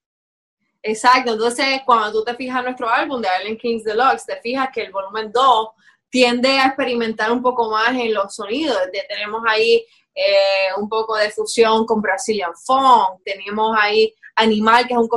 Exacto, 0.83 1.35
entonces 1.35 1.83
cuando 1.87 2.11
tú 2.13 2.25
te 2.25 2.35
fijas 2.35 2.59
en 2.59 2.65
nuestro 2.65 2.89
álbum 2.89 3.21
de 3.23 3.29
Island 3.41 3.59
Kings 3.61 3.85
Deluxe, 3.85 4.27
te 4.27 4.41
fijas 4.41 4.71
que 4.75 4.83
el 4.83 4.91
volumen 4.93 5.31
2 5.33 5.69
tiende 6.11 6.59
a 6.59 6.67
experimentar 6.67 7.31
un 7.31 7.41
poco 7.41 7.71
más 7.71 7.91
en 7.91 8.13
los 8.13 8.35
sonidos. 8.35 8.77
De- 8.93 9.05
tenemos 9.09 9.41
ahí 9.47 9.85
eh, 10.15 10.75
un 10.79 10.89
poco 10.89 11.17
de 11.17 11.31
fusión 11.31 11.87
con 11.87 12.01
Brazilian 12.03 12.51
Funk, 12.67 13.23
tenemos 13.25 13.77
ahí 13.81 14.13
Animal, 14.37 14.87
que 14.87 14.95
es 14.95 14.99
un 14.99 15.09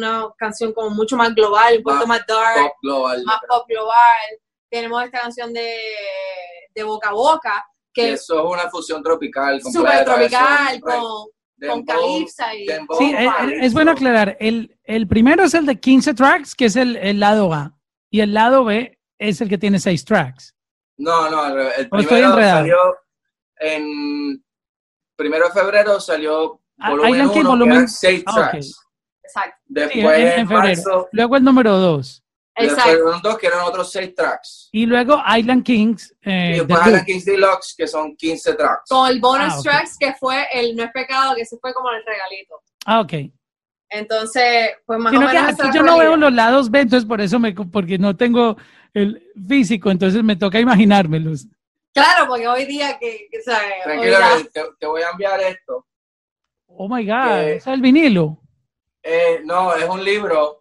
una 0.00 0.26
canción 0.38 0.72
como 0.72 0.90
mucho 0.90 1.16
más 1.16 1.34
global, 1.34 1.76
un 1.78 1.82
poquito 1.82 2.06
Más 2.06 2.20
más 2.20 2.26
dark, 2.26 2.60
Pop 2.62 2.72
global. 2.82 3.22
más 3.24 3.40
pop 3.48 3.66
global. 3.68 4.38
Tenemos 4.70 5.02
esta 5.04 5.20
canción 5.20 5.52
de, 5.52 5.76
de 6.74 6.82
Boca 6.82 7.10
a 7.10 7.12
Boca, 7.12 7.66
Que 7.92 8.02
que 8.02 8.12
es 8.14 8.20
eso 8.22 8.38
es 8.38 8.52
una 8.60 8.70
fusión 8.70 9.02
tropical. 9.02 9.60
súper 9.60 10.04
tropical, 10.04 10.66
eso 10.68 10.74
es 10.76 10.80
con, 10.80 11.02
con 11.02 11.84
dembow, 11.84 11.84
Calypsa 11.84 12.54
y... 12.54 12.66
dembow, 12.66 12.96
Sí, 12.98 13.12
calypso. 13.12 13.62
es 13.66 13.72
bueno 13.74 13.90
aclarar. 13.92 14.36
El, 14.40 14.78
el 14.84 15.06
primero 15.06 15.44
es 15.44 15.52
el 15.54 15.66
de 15.66 15.78
15 15.78 16.14
tracks, 16.14 16.54
que 16.54 16.64
es 16.64 16.76
el, 16.76 16.96
el 16.96 17.20
lado 17.20 17.52
A, 17.52 17.76
y 18.10 18.20
el 18.20 18.32
lado 18.32 18.64
B 18.64 18.98
es 19.18 19.40
el 19.42 19.48
que 19.50 19.58
tiene 19.58 19.78
6 19.78 20.04
tracks. 20.06 20.56
No, 20.96 21.28
no, 21.30 21.46
el, 21.46 21.52
el 21.58 21.88
¿O 21.90 21.98
estoy 21.98 22.04
primero 22.06 22.28
enredado? 22.30 22.58
salió 22.60 22.76
en 23.60 24.44
primero 25.16 25.48
de 25.48 25.52
febrero 25.52 26.00
salió 26.00 26.61
volumen 26.78 27.10
Island 27.14 27.32
King 27.32 27.40
1, 27.40 27.50
volumen- 27.50 27.68
que 27.70 27.74
eran 27.76 27.88
seis 27.88 28.22
ah, 28.26 28.34
tracks. 28.34 28.76
Exacto, 29.24 29.56
Sí, 29.64 29.74
Después 29.74 30.18
en, 30.18 30.26
en, 30.26 30.38
en 30.40 30.48
febrero. 30.48 30.62
marzo, 30.68 31.08
Luego 31.12 31.36
el 31.36 31.44
número 31.44 31.76
2. 31.78 32.22
exacto. 32.56 33.20
dos 33.22 33.38
que 33.38 33.46
eran 33.46 33.60
otros 33.60 33.90
seis 33.90 34.14
tracks. 34.14 34.68
Y 34.72 34.84
luego 34.84 35.22
Island 35.36 35.64
Kings. 35.64 36.14
eh, 36.22 36.52
y 36.56 36.58
después. 36.58 36.86
Island 36.86 37.06
Kings 37.06 37.24
Deluxe, 37.24 37.74
que 37.76 37.86
son 37.86 38.14
15 38.16 38.54
tracks. 38.54 38.88
con 38.90 39.08
el 39.10 39.20
bonus 39.20 39.52
Ah, 39.54 39.58
ok. 39.58 39.62
tracks 39.64 39.96
que 39.98 40.12
fue 40.14 40.46
el 40.52 40.76
No 40.76 40.82
es 40.84 40.90
pecado, 40.92 41.34
que 41.34 41.46
se 41.46 41.56
fue 41.58 41.72
como 41.72 41.88
el 41.90 42.02
regalito. 42.04 42.60
Ah, 42.84 43.00
ok. 43.00 43.12
Entonces, 43.88 44.70
pues 44.86 44.98
más 44.98 45.12
Sino 45.12 45.26
o 45.26 45.28
que 45.28 45.34
menos 45.34 45.60
aquí 45.60 45.68
es 45.68 45.74
yo 45.74 45.82
no 45.82 45.98
veo 45.98 46.16
los 46.16 46.32
lados 46.32 46.70
B, 46.70 46.80
entonces 46.80 47.06
por 47.06 47.20
eso 47.20 47.38
me, 47.38 47.52
porque 47.52 47.98
no 47.98 48.16
tengo 48.16 48.56
el 48.94 49.30
físico, 49.48 49.90
entonces 49.90 50.22
me 50.22 50.36
toca 50.36 50.58
imaginármelos. 50.60 51.46
Claro, 51.94 52.26
porque 52.26 52.48
hoy 52.48 52.64
día 52.64 52.98
que, 52.98 53.28
que 53.30 53.42
¿sabes? 53.42 53.74
Que 53.84 54.48
te, 54.50 54.62
te 54.80 54.86
voy 54.86 55.02
a 55.02 55.10
enviar 55.10 55.40
esto. 55.42 55.86
Oh 56.76 56.88
my 56.88 57.04
God, 57.06 57.38
Eh, 57.40 57.56
¿es 57.56 57.66
el 57.66 57.80
vinilo? 57.80 58.38
Eh, 59.02 59.40
no, 59.44 59.74
es 59.74 59.88
un 59.88 60.02
libro 60.04 60.58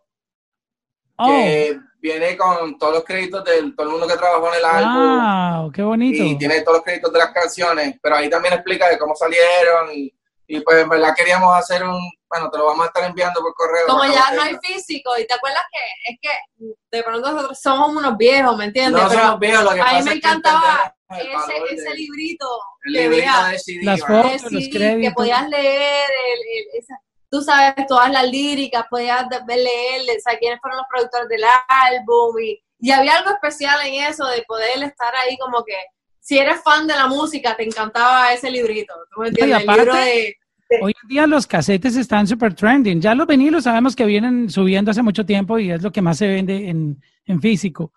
Oh, 1.17 1.27
que 1.27 1.77
viene 1.99 2.35
con 2.35 2.79
todos 2.79 2.93
los 2.95 3.03
créditos 3.03 3.43
de 3.43 3.71
todo 3.73 3.85
el 3.85 3.91
mundo 3.91 4.07
que 4.07 4.17
trabajó 4.17 4.47
en 4.51 4.59
el 4.59 4.65
álbum. 4.65 5.61
wow, 5.61 5.71
qué 5.71 5.83
bonito. 5.83 6.23
y 6.23 6.37
tiene 6.37 6.61
todos 6.61 6.77
los 6.77 6.83
créditos 6.83 7.13
de 7.13 7.19
las 7.19 7.31
canciones, 7.31 7.95
pero 8.01 8.15
ahí 8.15 8.27
también 8.29 8.55
explica 8.55 8.89
de 8.89 8.97
cómo 8.97 9.15
salieron 9.15 9.91
y, 9.93 10.11
y 10.47 10.59
pues 10.61 10.81
en 10.81 10.89
verdad 10.89 11.13
queríamos 11.15 11.55
hacer 11.55 11.83
un, 11.83 11.99
bueno, 12.27 12.49
te 12.49 12.57
lo 12.57 12.65
vamos 12.65 12.85
a 12.85 12.87
estar 12.87 13.03
enviando 13.03 13.39
por 13.41 13.53
correo. 13.53 13.85
como 13.87 14.03
ya 14.05 14.31
no 14.33 14.41
hay 14.41 14.57
físico, 14.63 15.11
y 15.19 15.27
te 15.27 15.33
acuerdas 15.35 15.63
que 15.71 16.13
es 16.13 16.19
que 16.19 16.69
de 16.97 17.03
pronto 17.03 17.31
nosotros 17.33 17.59
somos 17.61 17.89
unos 17.95 18.17
viejos, 18.17 18.57
¿me 18.57 18.65
entiendes? 18.65 18.99
No 19.03 19.07
Pero 19.09 19.21
somos 19.21 19.39
viejos, 19.39 19.63
lo 19.63 19.71
que 19.75 19.81
a 19.81 19.85
mí 19.85 19.91
me 19.91 19.99
es 19.99 20.05
que 20.07 20.13
encantaba 20.15 20.95
ese, 21.11 21.73
ese 21.75 21.83
de- 21.89 21.95
librito 21.95 22.47
el 22.83 22.93
que 22.93 23.01
librito 23.01 23.23
vea- 23.23 23.47
de 23.49 23.59
CD, 23.59 23.83
Las 23.83 23.99
fotos. 24.01 24.43
que 24.43 24.49
los 24.55 24.63
sí, 24.63 24.69
créditos. 24.69 25.09
que 25.09 25.11
podías 25.15 25.49
leer, 25.49 26.09
el, 26.33 26.39
el- 26.39 26.79
esa- 26.81 26.99
tú 27.29 27.41
sabes, 27.41 27.73
todas 27.87 28.11
las 28.11 28.27
líricas, 28.29 28.85
podías 28.89 29.25
leer, 29.47 30.01
o 30.01 30.21
sea, 30.21 30.37
quiénes 30.37 30.59
fueron 30.59 30.77
los 30.79 30.87
productores 30.89 31.29
del 31.29 31.43
álbum, 31.67 32.35
y, 32.43 32.59
y 32.79 32.91
había 32.91 33.15
algo 33.17 33.29
especial 33.31 33.79
en 33.85 34.03
eso, 34.05 34.25
de 34.27 34.43
poder 34.43 34.83
estar 34.83 35.13
ahí 35.15 35.37
como 35.37 35.63
que, 35.63 35.75
si 36.19 36.37
eres 36.37 36.61
fan 36.61 36.85
de 36.87 36.93
la 36.95 37.07
música, 37.07 37.55
te 37.55 37.63
encantaba 37.63 38.31
ese 38.33 38.51
librito, 38.51 38.93
¿tú 39.13 39.21
me 39.21 39.29
entiendes? 39.29 39.57
El 39.61 39.63
aparte- 39.69 39.83
libro 39.85 39.95
de... 39.95 40.35
Hoy 40.81 40.93
en 41.03 41.09
día 41.09 41.27
los 41.27 41.45
casetes 41.47 41.97
están 41.97 42.25
super 42.25 42.53
trending. 42.53 43.01
Ya 43.01 43.13
los 43.13 43.27
vinilos 43.27 43.65
sabemos 43.65 43.93
que 43.93 44.05
vienen 44.05 44.49
subiendo 44.49 44.89
hace 44.91 45.01
mucho 45.01 45.25
tiempo 45.25 45.59
y 45.59 45.69
es 45.69 45.81
lo 45.81 45.91
que 45.91 46.01
más 46.01 46.17
se 46.17 46.27
vende 46.29 46.69
en, 46.69 47.01
en 47.25 47.41
físico. 47.41 47.91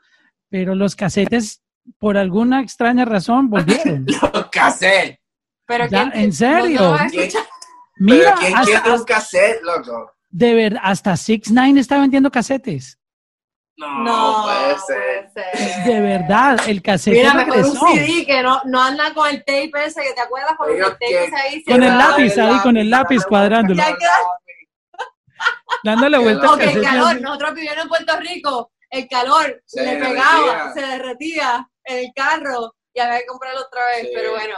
Pero 0.49 0.75
los 0.75 0.97
casetes, 0.97 1.62
por 1.99 2.16
alguna 2.16 2.61
extraña 2.61 3.05
razón, 3.05 3.49
volvieron. 3.51 4.07
Los 4.35 4.49
cassettes. 4.51 5.18
Pero 5.66 5.87
Ya, 5.88 6.11
¿quién- 6.11 6.25
¿en 6.25 6.33
serio? 6.33 6.61
¿dónde 6.61 6.75
lo 6.83 6.90
vas 6.90 7.01
a 7.03 7.07
¿Quién-? 7.09 7.31
Mira, 7.97 8.25
Pero 8.25 8.37
¿quién 8.40 8.55
hasta, 8.57 8.83
quiere 8.83 8.97
un 8.99 9.05
cassette, 9.05 9.62
loco? 9.62 10.12
de 10.31 10.55
ver, 10.55 10.79
hasta 10.83 11.16
Six 11.16 11.51
Nine 11.53 11.79
está 11.81 11.99
vendiendo 11.99 12.31
casetes. 12.31 12.99
No, 13.77 14.03
No, 14.05 14.42
puede 14.44 14.79
ser. 14.87 15.31
puede 15.33 15.57
ser. 15.57 15.85
De 15.85 16.01
verdad, 16.01 16.59
el 16.68 16.83
casete 16.83 17.16
Mira, 17.18 17.35
mejor 17.35 17.57
un 17.57 17.62
regresó. 17.64 17.87
CD 17.92 18.27
que 18.27 18.42
no, 18.42 18.61
no 18.66 18.83
anda 18.83 19.12
con 19.14 19.29
el 19.29 19.38
tape 19.44 19.70
ese, 19.87 20.03
que 20.03 20.12
te 20.12 20.20
acuerdas 20.20 20.55
con 20.57 20.70
el 20.70 20.77
Ellos 20.77 20.90
tape 20.90 21.07
que- 21.09 21.25
ese 21.25 21.37
ahí. 21.37 21.64
Con 21.64 21.83
el 21.83 21.90
cerrado? 21.90 22.11
lápiz 22.11 22.38
ahí, 22.38 22.59
con 22.61 22.77
el 22.77 22.90
lápiz 22.90 23.25
cuadrándolo. 23.25 23.77
Ya 23.77 23.97
queda- 23.97 24.11
Dándole 25.83 26.18
vuelta 26.18 26.42
al 26.44 26.49
Porque 26.51 26.73
el 26.73 26.83
calor, 26.83 27.20
nosotros 27.20 27.55
viviendo 27.55 27.83
en 27.83 27.88
Puerto 27.88 28.16
Rico, 28.20 28.73
el 28.90 29.09
calor 29.09 29.62
Se 29.66 29.83
le 29.83 29.90
derretía. 29.97 30.09
pegaba, 30.14 30.73
se 30.73 30.81
derretía 30.81 31.68
en 31.87 31.99
el 31.99 32.11
carro 32.14 32.75
y 32.94 33.01
había 33.01 33.18
que 33.20 33.27
comprarlo 33.27 33.61
otra 33.62 33.81
vez, 33.97 34.03
Sí. 34.03 34.11
pero 34.14 34.31
bueno. 34.33 34.55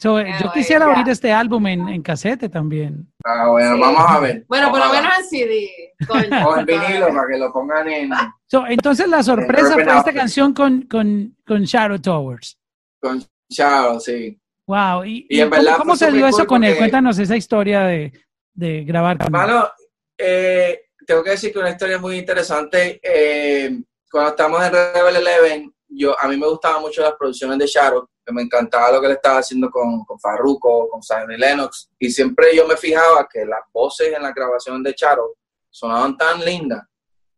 So, 0.00 0.20
eh, 0.20 0.26
Ah, 0.28 0.32
yo 0.32 0.36
bueno, 0.46 0.52
quisiera 0.52 0.86
ya. 0.86 0.96
oír 1.00 1.08
este 1.08 1.32
álbum 1.32 1.66
en, 1.66 1.88
en 1.88 2.02
casete 2.02 2.48
también. 2.48 3.12
Ah, 3.24 3.48
bueno, 3.48 3.74
Sí. 3.74 3.80
vamos 3.80 4.04
a 4.08 4.20
ver. 4.20 4.44
Bueno, 4.48 4.70
por 4.70 4.78
lo 4.78 4.92
menos 4.92 5.12
en 5.18 5.24
CD. 5.24 5.68
coño. 6.06 6.48
O 6.48 6.56
en 6.56 6.66
vinilo 6.66 7.08
para 7.08 7.26
que 7.28 7.38
lo 7.38 7.52
pongan 7.52 7.88
en 7.88 8.10
So, 8.46 8.64
entonces 8.68 9.08
la 9.08 9.22
sorpresa 9.24 9.74
Urban 9.74 9.84
fue 9.88 9.98
esta 9.98 10.12
canción 10.12 10.54
con, 10.54 10.82
con, 10.82 11.36
con 11.46 11.62
Shadow 11.64 11.98
Towers. 12.00 12.56
con 13.00 13.24
Chao, 13.50 13.98
sí. 13.98 14.38
Wow. 14.66 15.04
¿Y, 15.04 15.26
Y 15.30 15.38
y 15.38 15.40
en 15.40 15.48
cómo, 15.50 15.62
verdad 15.62 15.78
cómo 15.78 15.96
se 15.96 16.12
dio 16.12 16.26
eso 16.28 16.46
con 16.46 16.62
él? 16.62 16.76
Cuéntanos 16.76 17.18
esa 17.18 17.36
historia 17.36 17.80
de, 17.82 18.12
de 18.54 18.84
grabar 18.84 19.16
con 19.18 19.26
él. 19.26 19.34
Hermano, 19.34 19.68
eh, 20.16 20.82
tengo 21.06 21.24
que 21.24 21.30
decir 21.30 21.52
que 21.52 21.58
una 21.58 21.70
historia 21.70 21.98
muy 21.98 22.18
interesante. 22.18 23.00
eh, 23.02 23.80
cuando 24.10 24.30
estamos 24.30 24.62
en 24.64 24.72
Rebel 24.72 25.16
Eleven, 25.16 25.74
yo, 25.88 26.14
a 26.20 26.28
mí 26.28 26.36
me 26.36 26.46
gustaban 26.46 26.82
mucho 26.82 27.02
las 27.02 27.14
producciones 27.14 27.58
de 27.58 27.66
Shadow, 27.66 28.06
que 28.24 28.32
me 28.32 28.42
encantaba 28.42 28.92
lo 28.92 29.00
que 29.00 29.06
él 29.06 29.12
estaba 29.14 29.38
haciendo 29.38 29.70
con, 29.70 30.04
con 30.04 30.18
Farruko, 30.20 30.88
con 30.88 31.02
Simon 31.02 31.32
y 31.32 31.36
Lennox, 31.38 31.90
y 31.98 32.10
siempre 32.10 32.54
yo 32.54 32.66
me 32.66 32.76
fijaba 32.76 33.26
que 33.32 33.44
las 33.44 33.60
voces 33.72 34.14
en 34.14 34.22
la 34.22 34.32
grabación 34.32 34.82
de 34.82 34.94
Charo 34.94 35.34
sonaban 35.70 36.16
tan 36.16 36.44
lindas. 36.44 36.84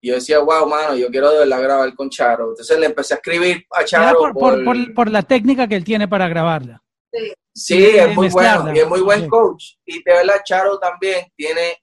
Y 0.02 0.08
yo 0.08 0.14
decía, 0.14 0.38
wow, 0.38 0.66
mano, 0.66 0.96
yo 0.96 1.08
quiero 1.10 1.30
de 1.30 1.40
verdad 1.40 1.62
grabar 1.62 1.94
con 1.94 2.08
Charo. 2.08 2.48
Entonces 2.50 2.78
le 2.78 2.86
empecé 2.86 3.12
a 3.14 3.16
escribir 3.18 3.66
a 3.70 3.84
Charo 3.84 4.18
por, 4.18 4.32
por, 4.32 4.64
por- 4.64 4.94
por 4.94 5.10
la 5.10 5.22
técnica 5.22 5.68
que 5.68 5.76
él 5.76 5.84
tiene 5.84 6.08
para 6.08 6.26
grabarla. 6.26 6.82
Sí, 7.54 7.78
de 7.80 8.04
es 8.04 8.14
muy 8.16 8.26
mezclarla. 8.26 8.62
bueno 8.62 8.76
y 8.76 8.80
es 8.80 8.88
muy 8.88 9.00
buen 9.00 9.22
Sí. 9.22 9.28
coach. 9.28 9.64
Y 9.84 10.02
de 10.02 10.12
verdad, 10.12 10.40
Charo 10.44 10.78
también 10.78 11.26
tiene 11.36 11.76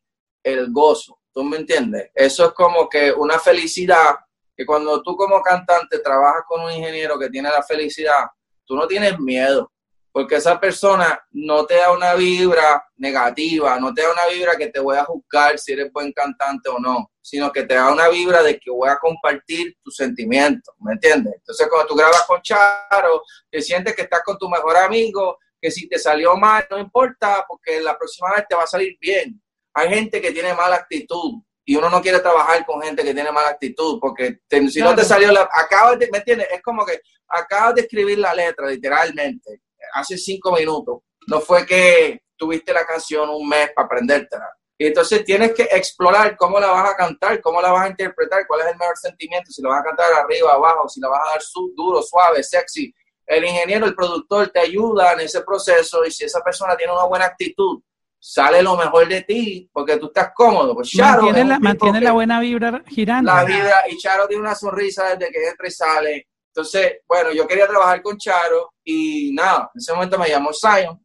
el 0.44 0.72
gozo, 0.72 1.20
¿tú 1.32 1.44
me 1.44 1.58
entiendes? 1.58 2.10
Eso 2.16 2.46
es 2.48 2.52
como 2.54 2.90
que 2.90 3.12
una 3.12 3.38
felicidad, 3.38 4.16
que 4.58 4.66
cuando 4.66 5.04
tú 5.04 5.16
como 5.16 5.40
cantante 5.42 6.00
trabajas 6.00 6.42
con 6.48 6.62
un 6.62 6.72
ingeniero 6.72 7.20
que 7.20 7.30
tiene 7.30 7.50
la 7.50 7.62
felicidad, 7.62 8.26
tú 8.66 8.76
no 8.76 8.88
tienes 8.88 9.20
miedo, 9.20 9.72
porque 10.12 10.38
esa 10.38 10.60
persona 10.60 11.24
no 11.30 11.68
te 11.68 11.76
da 11.76 11.92
una 11.92 12.16
vibra 12.16 12.84
negativa, 12.96 13.80
no 13.80 13.94
te 13.94 14.02
da 14.02 14.12
una 14.12 14.26
vibra 14.34 14.56
que 14.58 14.70
te 14.70 14.80
voy 14.80 14.98
a 14.98 15.06
juzgar 15.06 15.60
si 15.60 15.74
eres 15.74 15.94
buen 15.94 16.12
cantante 16.12 16.70
o 16.70 16.80
no, 16.80 17.12
sino 17.22 17.52
que 17.52 17.64
te 17.64 17.76
da 17.76 17.92
una 17.92 18.10
vibra 18.10 18.42
de 18.42 18.60
que 18.60 18.72
voy 18.72 18.90
a 18.90 18.98
compartir 18.98 19.78
tus 19.84 19.96
sentimientos, 19.96 20.74
¿me 20.80 20.94
entiendes? 20.94 21.36
Entonces 21.36 21.68
cuando 21.70 21.88
tú 21.88 21.96
grabas 21.96 22.24
con 22.24 22.42
Charo, 22.42 23.22
te 23.52 23.62
sientes 23.62 23.96
que 23.96 24.02
estás 24.02 24.24
con 24.24 24.40
tu 24.40 24.50
mejor 24.50 24.76
amigo, 24.78 25.38
que 25.62 25.70
si 25.70 25.88
te 25.88 26.00
salió 26.00 26.36
mal, 26.36 26.66
no 26.72 26.80
importa, 26.80 27.46
porque 27.48 27.80
la 27.80 27.96
próxima 27.96 28.32
vez 28.32 28.46
te 28.50 28.56
va 28.56 28.64
a 28.64 28.68
salir 28.68 28.98
bien. 29.00 29.40
Hay 29.76 29.90
gente 29.90 30.20
que 30.20 30.32
tiene 30.32 30.56
mala 30.56 30.78
actitud, 30.78 31.44
y 31.70 31.76
uno 31.76 31.90
no 31.90 32.02
quiere 32.02 32.22
trabajar 32.22 32.66
con 32.66 32.82
gente 32.82 33.04
que 33.04 33.14
tiene 33.14 33.30
mala 33.30 33.50
actitud, 33.50 34.00
porque 34.00 34.40
si 34.70 34.80
no 34.80 34.96
te 34.96 35.04
salió 35.04 35.34
la, 35.34 35.50
acabas 35.52 36.00
de, 36.00 36.10
¿me 36.10 36.20
entiendes? 36.20 36.48
Es 36.50 36.62
como 36.62 36.86
que 36.86 37.02
acabas 37.28 37.76
de 37.76 37.82
escribir 37.82 38.20
la 38.20 38.34
letra, 38.34 38.68
literalmente, 38.68 39.64
hace 39.94 40.18
cinco 40.18 40.54
minutos. 40.54 41.00
No 41.28 41.42
fue 41.42 41.66
que 41.66 42.22
tuviste 42.38 42.72
la 42.72 42.86
canción 42.86 43.30
un 43.30 43.50
mes 43.50 43.70
para 43.76 43.86
aprendértela. 43.86 44.50
Y 44.78 44.86
entonces 44.86 45.26
tienes 45.26 45.54
que 45.54 45.64
explorar 45.64 46.38
cómo 46.38 46.58
la 46.58 46.68
vas 46.68 46.90
a 46.90 46.96
cantar, 46.96 47.42
cómo 47.42 47.62
la 47.62 47.74
vas 47.74 47.88
a 47.88 47.90
interpretar, 47.90 48.48
cuál 48.48 48.62
es 48.62 48.68
el 48.68 48.78
mejor 48.78 48.98
sentimiento, 48.98 49.52
si 49.52 49.62
la 49.62 49.68
vas 49.68 49.82
a 49.82 49.88
cantar 49.88 50.14
arriba, 50.14 50.54
abajo, 50.54 50.88
si 50.88 51.02
la 51.02 51.10
vas 51.10 51.20
a 51.28 51.32
dar 51.32 51.42
su, 51.42 51.74
duro, 51.76 52.02
suave, 52.02 52.44
sexy. 52.44 52.94
El 53.26 53.44
ingeniero, 53.44 53.86
el 53.86 53.94
productor 53.94 54.48
te 54.48 54.62
ayuda 54.62 55.12
en 55.12 55.20
ese 55.20 55.42
proceso 55.42 56.06
y 56.06 56.12
si 56.12 56.24
esa 56.24 56.40
persona 56.40 56.78
tiene 56.78 56.94
una 56.94 57.04
buena 57.04 57.26
actitud, 57.26 57.82
sale 58.20 58.62
lo 58.62 58.76
mejor 58.76 59.08
de 59.08 59.22
ti 59.22 59.70
porque 59.72 59.98
tú 59.98 60.08
estás 60.08 60.32
cómodo. 60.34 60.74
Pues 60.76 60.94
mantiene, 60.96 61.46
la, 61.46 61.60
mantiene 61.60 62.02
la, 62.02 62.12
buena 62.12 62.40
vibra 62.40 62.84
girando. 62.88 63.32
La 63.32 63.44
vibra, 63.44 63.84
y 63.90 63.98
Charo 63.98 64.28
tiene 64.28 64.44
una 64.44 64.56
sonrisa 64.56 65.16
desde 65.16 65.32
que 65.32 65.48
entra 65.48 65.68
y 65.68 65.72
sale. 65.72 66.28
Entonces, 66.48 67.02
bueno, 67.08 67.32
yo 67.32 67.48
quería 67.48 67.68
trabajar 67.68 68.02
con 68.02 68.18
Charo 68.18 68.74
y 68.84 69.32
nada, 69.34 69.70
en 69.74 69.80
ese 69.80 69.94
momento 69.94 70.18
me 70.18 70.30
llamó 70.30 70.52
Zion 70.54 71.00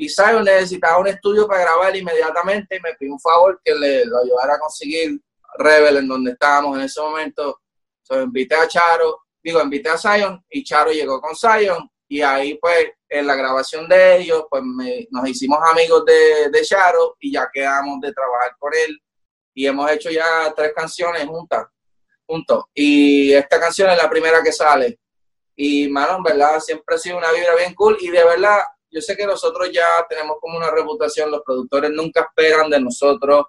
y 0.00 0.08
Zion 0.08 0.42
necesitaba 0.42 0.98
un 0.98 1.08
estudio 1.08 1.46
para 1.46 1.60
grabar 1.60 1.94
inmediatamente 1.94 2.76
y 2.76 2.80
me 2.80 2.94
pidió 2.94 3.12
un 3.12 3.20
favor 3.20 3.60
que 3.62 3.74
le 3.74 4.06
lo 4.06 4.18
ayudara 4.18 4.54
a 4.54 4.58
conseguir 4.58 5.20
Rebel 5.58 5.98
en 5.98 6.08
donde 6.08 6.32
estábamos 6.32 6.78
en 6.78 6.84
ese 6.84 7.00
momento. 7.00 7.60
Entonces 8.02 8.26
invité 8.26 8.54
a 8.54 8.66
Charo, 8.66 9.26
digo, 9.42 9.60
invité 9.62 9.90
a 9.90 9.98
Zion 9.98 10.42
y 10.48 10.64
Charo 10.64 10.90
llegó 10.90 11.20
con 11.20 11.36
Zion 11.36 11.88
y 12.10 12.22
ahí 12.22 12.58
pues 12.60 12.90
en 13.08 13.24
la 13.24 13.36
grabación 13.36 13.88
de 13.88 14.16
ellos 14.16 14.44
pues 14.50 14.64
nos 15.10 15.28
hicimos 15.28 15.60
amigos 15.70 16.04
de, 16.04 16.50
de 16.50 16.62
Charo 16.62 17.16
y 17.20 17.32
ya 17.32 17.48
quedamos 17.52 18.00
de 18.00 18.12
trabajar 18.12 18.56
con 18.58 18.72
él 18.74 19.00
y 19.54 19.64
hemos 19.64 19.88
hecho 19.92 20.10
ya 20.10 20.52
tres 20.56 20.72
canciones 20.74 21.24
juntas, 21.26 21.68
juntos. 22.26 22.64
Y 22.74 23.32
esta 23.32 23.60
canción 23.60 23.90
es 23.90 23.96
la 23.96 24.10
primera 24.10 24.42
que 24.42 24.52
sale. 24.52 24.98
Y, 25.54 25.88
mano, 25.88 26.16
en 26.16 26.22
verdad, 26.24 26.58
siempre 26.58 26.96
ha 26.96 26.98
sido 26.98 27.18
una 27.18 27.30
vibra 27.30 27.54
bien 27.54 27.74
cool 27.74 27.96
y 28.00 28.10
de 28.10 28.24
verdad, 28.24 28.58
yo 28.90 29.00
sé 29.00 29.16
que 29.16 29.26
nosotros 29.26 29.70
ya 29.72 29.86
tenemos 30.08 30.38
como 30.40 30.56
una 30.56 30.70
reputación, 30.70 31.30
los 31.30 31.42
productores 31.44 31.90
nunca 31.90 32.22
esperan 32.22 32.70
de 32.70 32.80
nosotros 32.80 33.46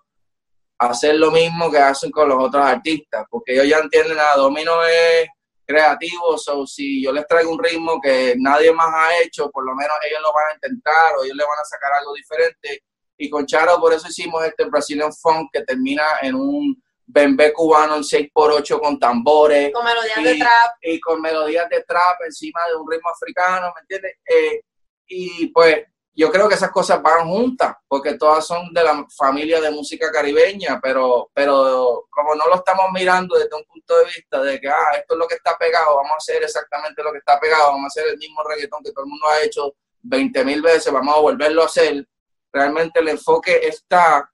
hacer 0.78 1.16
lo 1.16 1.32
mismo 1.32 1.72
que 1.72 1.80
hacen 1.80 2.12
con 2.12 2.30
los 2.30 2.44
otros 2.44 2.64
artistas, 2.64 3.26
porque 3.30 3.54
ellos 3.54 3.68
ya 3.70 3.80
entienden, 3.80 4.20
a 4.20 4.38
Domino 4.38 4.84
es 4.84 5.28
creativos 5.72 6.48
o 6.50 6.68
si 6.68 7.04
yo 7.04 7.12
les 7.12 7.26
traigo 7.28 7.52
un 7.52 7.64
ritmo 7.64 8.00
que 8.02 8.36
nadie 8.38 8.72
más 8.74 8.88
ha 8.94 9.20
hecho, 9.22 9.50
por 9.50 9.66
lo 9.66 9.74
menos 9.74 9.96
ellos 10.08 10.22
lo 10.22 10.34
van 10.34 10.52
a 10.52 10.54
intentar 10.56 11.18
o 11.18 11.24
ellos 11.24 11.36
le 11.36 11.44
van 11.44 11.60
a 11.60 11.66
sacar 11.66 11.92
algo 11.94 12.14
diferente. 12.14 12.84
Y 13.18 13.30
con 13.30 13.46
Charo 13.46 13.80
por 13.80 13.94
eso 13.94 14.08
hicimos 14.08 14.44
este 14.46 14.66
Brazilian 14.66 15.14
Funk 15.14 15.50
que 15.54 15.64
termina 15.64 16.04
en 16.22 16.36
un 16.36 16.84
bembé 17.06 17.54
cubano 17.54 17.96
en 17.96 18.04
6x8 18.04 18.80
con 18.80 19.00
tambores. 19.00 19.72
Con 19.74 19.86
melodías 19.86 20.24
de 20.24 20.38
trap. 20.38 20.76
Y 20.82 21.00
con 21.00 21.22
melodías 21.22 21.70
de 21.70 21.84
trap 21.84 22.22
encima 22.26 22.62
de 22.68 22.76
un 22.76 22.90
ritmo 22.90 23.10
africano, 23.10 23.72
¿me 23.76 23.82
entiendes? 23.82 24.18
Eh, 24.26 24.62
y 25.08 25.48
pues 25.48 25.84
yo 26.14 26.30
creo 26.30 26.50
que 26.50 26.56
esas 26.56 26.72
cosas 26.72 27.02
van 27.02 27.26
juntas, 27.28 27.76
porque 27.88 28.16
todas 28.16 28.46
son 28.46 28.74
de 28.74 28.84
la 28.84 29.06
familia 29.18 29.62
de 29.62 29.72
música 29.72 30.12
caribeña, 30.12 30.80
pero, 30.82 31.32
pero 31.34 32.06
como 32.10 32.36
no 32.36 32.48
lo 32.48 32.56
estamos 32.56 32.88
mirando 32.94 33.38
desde 33.38 33.56
un 33.56 33.64
punto 33.64 33.98
de 34.00 34.06
vista 34.06 34.42
de 34.42 34.60
que, 34.60 34.68
ah, 34.68 34.98
esto 34.98 35.14
es 35.14 35.18
lo 35.18 35.28
que 35.28 35.36
está 35.36 35.58
pegado, 35.58 35.96
vamos 35.96 36.12
a 36.12 36.18
hacer 36.18 36.44
exactamente 36.44 37.02
lo 37.02 37.12
que 37.14 37.20
está 37.20 37.40
pegado, 37.40 37.72
vamos 37.72 37.86
a 37.86 37.88
hacer 37.88 38.12
el 38.12 38.18
mismo 38.18 38.44
reggaetón 38.44 38.84
que 38.84 38.92
todo 38.92 39.06
el 39.06 39.10
mundo 39.10 39.28
ha 39.28 39.42
hecho 39.42 39.74
20 40.02 40.46
mil 40.46 40.62
veces, 40.62 40.92
vamos 40.92 41.16
a 41.16 41.22
volverlo 41.22 41.64
a 41.64 41.68
hacer, 41.68 42.06
realmente 42.52 43.00
el 43.00 43.08
enfoque 43.08 43.66
está 43.66 44.30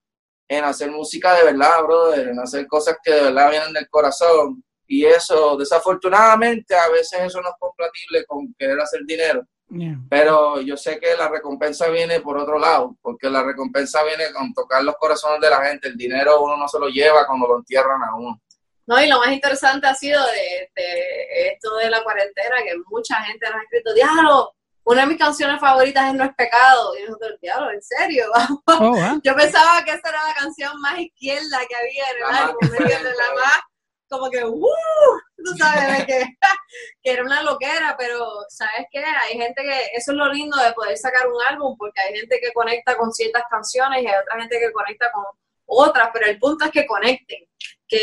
en 0.47 0.63
hacer 0.63 0.89
música 0.89 1.35
de 1.35 1.43
verdad, 1.43 1.83
brother, 1.83 2.29
en 2.29 2.39
hacer 2.39 2.65
cosas 2.67 2.97
que 3.03 3.11
de 3.11 3.23
verdad 3.23 3.49
vienen 3.51 3.73
del 3.73 3.89
corazón. 3.89 4.63
Y 4.89 5.05
eso, 5.05 5.57
desafortunadamente, 5.57 6.73
a 6.73 6.87
veces 6.87 7.19
eso 7.25 7.41
no 7.41 7.49
es 7.49 7.55
compatible 7.59 8.25
con 8.25 8.53
querer 8.57 8.79
hacer 8.79 9.01
dinero 9.05 9.45
pero 10.09 10.61
yo 10.61 10.77
sé 10.77 10.99
que 10.99 11.15
la 11.17 11.27
recompensa 11.27 11.89
viene 11.89 12.21
por 12.21 12.37
otro 12.37 12.57
lado, 12.57 12.95
porque 13.01 13.29
la 13.29 13.43
recompensa 13.43 14.03
viene 14.03 14.31
con 14.31 14.53
tocar 14.53 14.83
los 14.83 14.95
corazones 14.95 15.41
de 15.41 15.49
la 15.49 15.63
gente. 15.65 15.89
El 15.89 15.97
dinero 15.97 16.41
uno 16.41 16.55
no 16.55 16.67
se 16.67 16.79
lo 16.79 16.87
lleva 16.87 17.25
cuando 17.25 17.47
lo 17.47 17.57
entierran 17.57 18.01
a 18.03 18.15
uno. 18.15 18.41
No, 18.85 19.01
y 19.01 19.09
lo 19.09 19.19
más 19.19 19.31
interesante 19.31 19.85
ha 19.85 19.93
sido 19.93 20.25
de, 20.25 20.71
esto 21.51 21.75
de 21.75 21.89
la 21.89 22.01
cuarentena, 22.03 22.55
que 22.63 22.73
mucha 22.89 23.15
gente 23.23 23.45
nos 23.47 23.55
ha 23.55 23.63
escrito, 23.63 23.93
diablo, 23.93 24.53
una 24.85 25.01
de 25.01 25.07
mis 25.07 25.17
canciones 25.17 25.59
favoritas 25.59 26.07
es 26.07 26.13
No 26.13 26.23
es 26.23 26.33
pecado. 26.35 26.97
Y 26.97 27.03
nosotros, 27.03 27.37
diablo, 27.41 27.71
¿en 27.71 27.81
serio? 27.81 28.25
Oh, 28.67 29.19
yo 29.23 29.35
pensaba 29.35 29.83
que 29.83 29.91
esa 29.91 30.09
era 30.09 30.23
la 30.27 30.33
canción 30.33 30.79
más 30.79 30.97
izquierda 30.99 31.59
que 31.67 31.75
había 31.75 32.09
en 32.11 32.17
el 32.17 32.23
álbum, 32.23 32.57
La 33.03 33.35
más 33.35 33.61
como 34.09 34.29
que, 34.29 34.45
¡uh! 34.45 34.63
Tú 35.37 35.55
sabes, 35.57 36.05
que, 36.05 36.25
que, 37.03 37.11
era 37.11 37.23
una 37.23 37.43
loquera, 37.43 37.95
pero 37.97 38.27
¿sabes 38.49 38.87
qué? 38.91 39.03
Hay 39.03 39.37
gente 39.37 39.61
que, 39.61 39.85
eso 39.93 40.11
es 40.11 40.17
lo 40.17 40.31
lindo 40.31 40.57
de 40.57 40.73
poder 40.73 40.97
sacar 40.97 41.27
un 41.27 41.41
álbum, 41.47 41.77
porque 41.77 42.01
hay 42.01 42.17
gente 42.17 42.39
que 42.41 42.51
conecta 42.53 42.97
con 42.97 43.13
ciertas 43.13 43.43
canciones 43.49 44.03
y 44.03 44.07
hay 44.07 44.15
otra 44.19 44.39
gente 44.39 44.59
que 44.59 44.71
conecta 44.71 45.11
con 45.11 45.25
otras, 45.67 46.09
pero 46.11 46.25
el 46.27 46.39
punto 46.39 46.65
es 46.65 46.71
que 46.71 46.85
conecten, 46.85 47.45
que, 47.87 47.99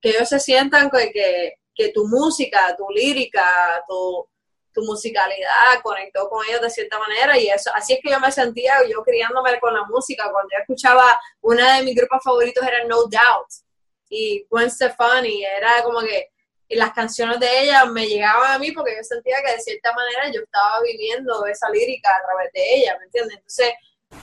que, 0.00 0.10
ellos 0.10 0.28
se 0.28 0.40
sientan 0.40 0.90
que, 0.90 1.54
que, 1.74 1.88
tu 1.90 2.08
música, 2.08 2.74
tu 2.76 2.88
lírica, 2.90 3.84
tu, 3.86 4.26
tu 4.72 4.82
musicalidad 4.82 5.80
conectó 5.82 6.28
con 6.28 6.44
ellos 6.46 6.62
de 6.62 6.70
cierta 6.70 6.98
manera 6.98 7.38
y 7.38 7.48
eso 7.48 7.70
así 7.74 7.94
es 7.94 8.00
que 8.02 8.10
yo 8.10 8.20
me 8.20 8.30
sentía 8.30 8.74
yo 8.88 9.02
criándome 9.02 9.58
con 9.58 9.72
la 9.72 9.84
música 9.84 10.30
cuando 10.30 10.50
yo 10.52 10.58
escuchaba 10.60 11.18
una 11.40 11.76
de 11.76 11.82
mis 11.82 11.94
grupos 11.94 12.22
favoritos 12.22 12.62
era 12.62 12.84
No 12.84 13.04
Doubt 13.04 13.65
y 14.08 14.46
Gwen 14.50 14.70
Stefani, 14.70 15.44
era 15.44 15.82
como 15.82 16.00
que 16.00 16.30
las 16.70 16.92
canciones 16.92 17.38
de 17.38 17.62
ella 17.62 17.84
me 17.86 18.06
llegaban 18.06 18.52
a 18.52 18.58
mí 18.58 18.72
porque 18.72 18.96
yo 18.96 19.04
sentía 19.04 19.36
que 19.44 19.52
de 19.52 19.60
cierta 19.60 19.92
manera 19.92 20.30
yo 20.32 20.40
estaba 20.40 20.80
viviendo 20.82 21.46
esa 21.46 21.70
lírica 21.70 22.10
a 22.10 22.26
través 22.26 22.52
de 22.52 22.76
ella, 22.76 22.96
¿me 22.98 23.04
entiendes? 23.04 23.36
Entonces, 23.36 23.72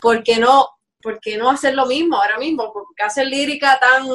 ¿por 0.01 0.23
qué 0.23 0.37
no, 0.37 0.69
por 1.01 1.19
qué 1.19 1.37
no 1.37 1.49
hacer 1.49 1.73
lo 1.73 1.85
mismo 1.85 2.17
ahora 2.17 2.37
mismo? 2.37 2.73
¿Por 2.73 2.85
qué 2.95 3.03
hacer 3.03 3.27
lírica 3.27 3.79
tan 3.79 4.07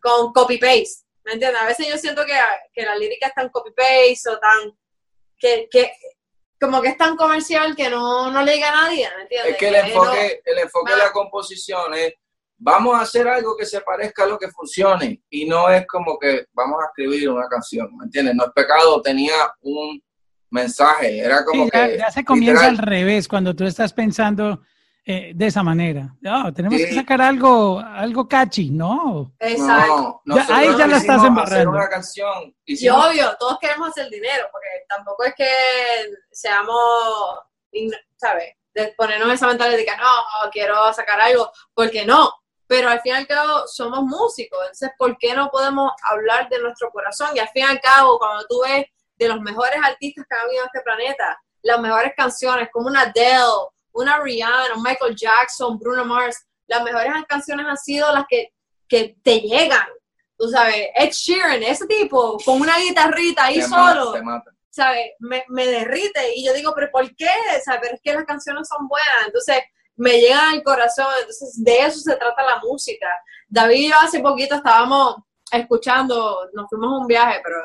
con 0.00 0.32
copy-paste? 0.32 1.04
¿Me 1.24 1.32
entiendes? 1.32 1.60
A 1.60 1.66
veces 1.66 1.88
yo 1.88 1.96
siento 1.96 2.24
que, 2.26 2.38
que 2.72 2.82
la 2.82 2.96
lírica 2.96 3.28
es 3.28 3.34
tan 3.34 3.48
copy-paste 3.48 4.30
o 4.30 4.38
tan... 4.38 4.78
Que, 5.38 5.68
que, 5.70 5.92
como 6.60 6.80
que 6.80 6.88
es 6.88 6.96
tan 6.96 7.16
comercial 7.16 7.74
que 7.74 7.90
no, 7.90 8.30
no 8.30 8.42
le 8.42 8.54
llega 8.54 8.68
a 8.68 8.84
nadie, 8.84 9.08
¿me 9.16 9.22
entiendes? 9.22 9.52
Es 9.52 9.58
que 9.58 9.68
el 9.68 9.74
enfoque, 9.74 10.42
el 10.44 10.58
enfoque 10.58 10.92
de 10.92 10.98
la 10.98 11.12
composición 11.12 11.94
es 11.94 12.14
vamos 12.56 12.94
a 12.94 13.02
hacer 13.02 13.28
algo 13.28 13.56
que 13.56 13.66
se 13.66 13.80
parezca 13.80 14.24
a 14.24 14.26
lo 14.26 14.38
que 14.38 14.48
funcione 14.48 15.22
y 15.30 15.46
no 15.46 15.68
es 15.68 15.86
como 15.86 16.18
que 16.18 16.46
vamos 16.52 16.82
a 16.82 16.86
escribir 16.86 17.28
una 17.28 17.48
canción, 17.48 17.88
¿me 17.96 18.04
entiendes? 18.04 18.34
No 18.34 18.46
es 18.46 18.52
pecado, 18.52 19.02
tenía 19.02 19.34
un 19.62 20.02
mensaje, 20.50 21.18
era 21.18 21.44
como 21.44 21.68
que... 21.68 21.98
Ya, 21.98 22.10
se 22.10 22.24
comienza 22.24 22.66
al 22.66 22.78
revés 22.78 23.28
cuando 23.28 23.54
tú 23.54 23.64
estás 23.64 23.92
pensando 23.92 24.60
eh, 25.06 25.32
de 25.34 25.46
esa 25.46 25.62
manera. 25.62 26.16
No, 26.22 26.50
tenemos 26.54 26.78
que 26.78 26.94
sacar 26.94 27.20
algo, 27.20 27.78
algo 27.78 28.26
catchy, 28.26 28.70
¿no? 28.70 29.34
Exacto. 29.38 30.22
ahí 30.48 30.74
ya 30.78 30.86
lo 30.86 30.96
estás 30.96 31.22
embarrando. 31.24 31.70
una 31.72 31.88
canción. 31.90 32.54
Y, 32.64 32.88
obvio, 32.88 33.36
todos 33.38 33.58
queremos 33.60 33.90
hacer 33.90 34.08
dinero, 34.08 34.46
porque 34.50 34.68
tampoco 34.88 35.24
es 35.24 35.34
que 35.34 35.50
seamos, 36.30 36.78
¿sabes? 38.16 38.54
De 38.72 38.94
ponernos 38.96 39.30
esa 39.30 39.46
mentalidad 39.46 39.76
de 39.76 39.84
que 39.84 39.96
no, 39.96 40.50
quiero 40.50 40.92
sacar 40.94 41.20
algo, 41.20 41.50
porque 41.74 42.06
no, 42.06 42.30
pero 42.74 42.88
al 42.88 43.00
fin 43.02 43.12
y 43.12 43.16
al 43.16 43.26
cabo 43.28 43.68
somos 43.68 44.02
músicos, 44.02 44.58
entonces 44.62 44.90
¿por 44.98 45.16
qué 45.16 45.32
no 45.32 45.48
podemos 45.48 45.92
hablar 46.02 46.48
de 46.48 46.58
nuestro 46.58 46.90
corazón? 46.90 47.28
Y 47.32 47.38
al 47.38 47.48
fin 47.50 47.62
y 47.62 47.66
al 47.66 47.80
cabo, 47.80 48.18
cuando 48.18 48.44
tú 48.48 48.62
ves 48.66 48.86
de 49.16 49.28
los 49.28 49.40
mejores 49.40 49.78
artistas 49.80 50.26
que 50.28 50.34
han 50.34 50.44
habido 50.44 50.62
en 50.62 50.66
este 50.66 50.80
planeta, 50.80 51.40
las 51.62 51.80
mejores 51.80 52.12
canciones 52.16 52.68
como 52.72 52.88
una 52.88 53.02
Adele, 53.02 53.70
una 53.92 54.18
Rihanna, 54.18 54.74
Michael 54.82 55.14
Jackson, 55.14 55.78
Bruno 55.78 56.04
Mars, 56.04 56.44
las 56.66 56.82
mejores 56.82 57.12
canciones 57.28 57.64
han 57.64 57.76
sido 57.76 58.12
las 58.12 58.24
que, 58.28 58.52
que 58.88 59.14
te 59.22 59.40
llegan. 59.40 59.86
Tú 60.36 60.48
sabes, 60.48 60.88
Ed 60.96 61.12
Sheeran, 61.12 61.62
ese 61.62 61.86
tipo, 61.86 62.38
con 62.44 62.60
una 62.60 62.76
guitarrita 62.76 63.44
ahí 63.44 63.62
solo, 63.62 64.14
¿sabes? 64.68 65.12
Me, 65.20 65.44
me, 65.46 65.64
derrite. 65.68 66.34
Y 66.34 66.44
yo 66.44 66.52
digo, 66.52 66.72
pero 66.74 66.90
¿por 66.90 67.14
qué? 67.14 67.30
¿Sabes? 67.64 67.92
es 67.92 68.00
que 68.02 68.14
las 68.14 68.24
canciones 68.24 68.66
son 68.66 68.88
buenas. 68.88 69.26
Entonces, 69.26 69.62
me 69.96 70.20
llega 70.20 70.50
al 70.50 70.62
corazón, 70.62 71.06
entonces 71.20 71.62
de 71.62 71.78
eso 71.78 72.00
se 72.00 72.16
trata 72.16 72.42
la 72.42 72.58
música. 72.60 73.06
David 73.48 73.76
y 73.76 73.88
yo 73.90 73.96
hace 74.00 74.20
poquito 74.20 74.56
estábamos 74.56 75.16
escuchando, 75.50 76.50
nos 76.52 76.68
fuimos 76.68 76.92
a 76.92 76.98
un 76.98 77.06
viaje, 77.06 77.40
pero 77.42 77.56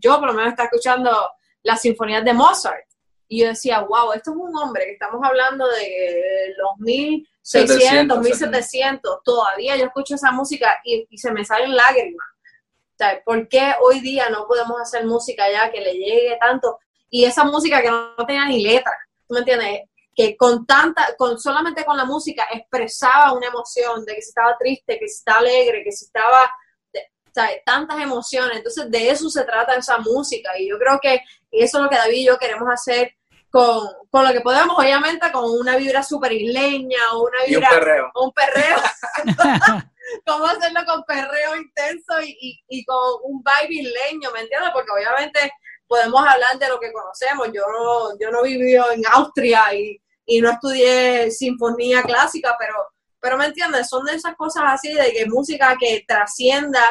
yo 0.00 0.18
por 0.18 0.28
lo 0.28 0.34
menos 0.34 0.50
estaba 0.50 0.68
escuchando 0.68 1.30
las 1.62 1.80
sinfonías 1.80 2.24
de 2.24 2.32
Mozart. 2.32 2.84
Y 3.30 3.42
yo 3.42 3.48
decía, 3.48 3.80
wow, 3.80 4.12
esto 4.12 4.30
es 4.30 4.36
un 4.38 4.56
hombre 4.56 4.86
que 4.86 4.92
estamos 4.92 5.20
hablando 5.22 5.66
de 5.68 6.54
los 6.56 6.78
1600, 6.78 8.20
1700, 8.20 9.22
todavía 9.22 9.76
yo 9.76 9.84
escucho 9.84 10.14
esa 10.14 10.32
música 10.32 10.78
y, 10.82 11.06
se 11.18 11.30
me 11.30 11.44
salen 11.44 11.76
lágrimas. 11.76 12.26
O 12.94 12.96
sea, 12.96 13.22
¿por 13.24 13.46
qué 13.48 13.74
hoy 13.82 14.00
día 14.00 14.30
no 14.30 14.46
podemos 14.46 14.80
hacer 14.80 15.04
música 15.04 15.44
ya 15.50 15.70
que 15.70 15.80
le 15.80 15.92
llegue 15.92 16.38
tanto? 16.40 16.78
Y 17.10 17.24
esa 17.24 17.44
música 17.44 17.82
que 17.82 17.90
no, 17.90 18.14
tenía 18.26 18.46
ni 18.46 18.62
letra, 18.62 18.92
¿tú 19.26 19.34
me 19.34 19.40
entiendes? 19.40 19.82
Que 20.18 20.36
con 20.36 20.66
tanta, 20.66 21.14
con 21.16 21.38
solamente 21.38 21.84
con 21.84 21.96
la 21.96 22.04
música 22.04 22.48
expresaba 22.50 23.32
una 23.34 23.46
emoción 23.46 24.04
de 24.04 24.16
que 24.16 24.22
si 24.22 24.30
estaba 24.30 24.58
triste, 24.58 24.98
que 24.98 25.06
si 25.06 25.18
estaba 25.18 25.38
alegre, 25.38 25.84
que 25.84 25.92
si 25.92 26.06
estaba 26.06 26.50
tantas 27.64 28.00
emociones. 28.00 28.56
Entonces, 28.56 28.90
de 28.90 29.10
eso 29.10 29.28
se 29.30 29.44
trata 29.44 29.74
esa 29.74 29.98
música. 29.98 30.50
Y 30.58 30.68
yo 30.68 30.78
creo 30.78 30.98
que 31.00 31.20
eso 31.50 31.78
es 31.78 31.84
lo 31.84 31.90
que 31.90 31.96
David 31.96 32.16
y 32.16 32.26
yo 32.26 32.38
queremos 32.38 32.68
hacer 32.68 33.14
con, 33.50 33.86
lo 34.12 34.32
que 34.32 34.40
podemos, 34.40 34.78
obviamente, 34.78 35.30
con 35.32 35.44
una 35.44 35.76
vibra 35.76 36.02
super 36.02 36.32
isleña 36.32 36.98
o 37.12 37.24
una 37.24 37.44
vibra. 37.46 37.68
un 37.68 37.78
perreo. 37.78 38.12
un 38.14 38.32
perreo. 38.32 38.78
Cómo 40.26 40.46
hacerlo 40.46 40.80
con 40.86 41.04
perreo 41.04 41.56
intenso 41.56 42.20
y, 42.22 42.62
y, 42.68 42.84
con 42.84 42.96
un 43.24 43.42
vibe 43.42 43.82
isleño, 43.82 44.30
¿me 44.32 44.40
entiendes? 44.40 44.70
Porque 44.72 44.90
obviamente 44.90 45.52
podemos 45.86 46.20
hablar 46.20 46.58
de 46.58 46.68
lo 46.68 46.80
que 46.80 46.92
conocemos. 46.92 47.48
Yo 47.52 47.62
no, 47.66 48.18
yo 48.18 48.30
no 48.30 48.42
viví 48.42 48.74
en 48.74 49.06
Austria 49.12 49.74
y, 49.74 50.00
y 50.30 50.42
no 50.42 50.50
estudié 50.50 51.30
sinfonía 51.30 52.02
clásica, 52.02 52.54
pero, 52.58 52.74
pero 53.18 53.38
me 53.38 53.46
entiendes, 53.46 53.88
son 53.88 54.04
de 54.04 54.12
esas 54.12 54.36
cosas 54.36 54.64
así, 54.66 54.92
de 54.92 55.10
que 55.10 55.24
música 55.24 55.74
que 55.80 56.04
trascienda 56.06 56.84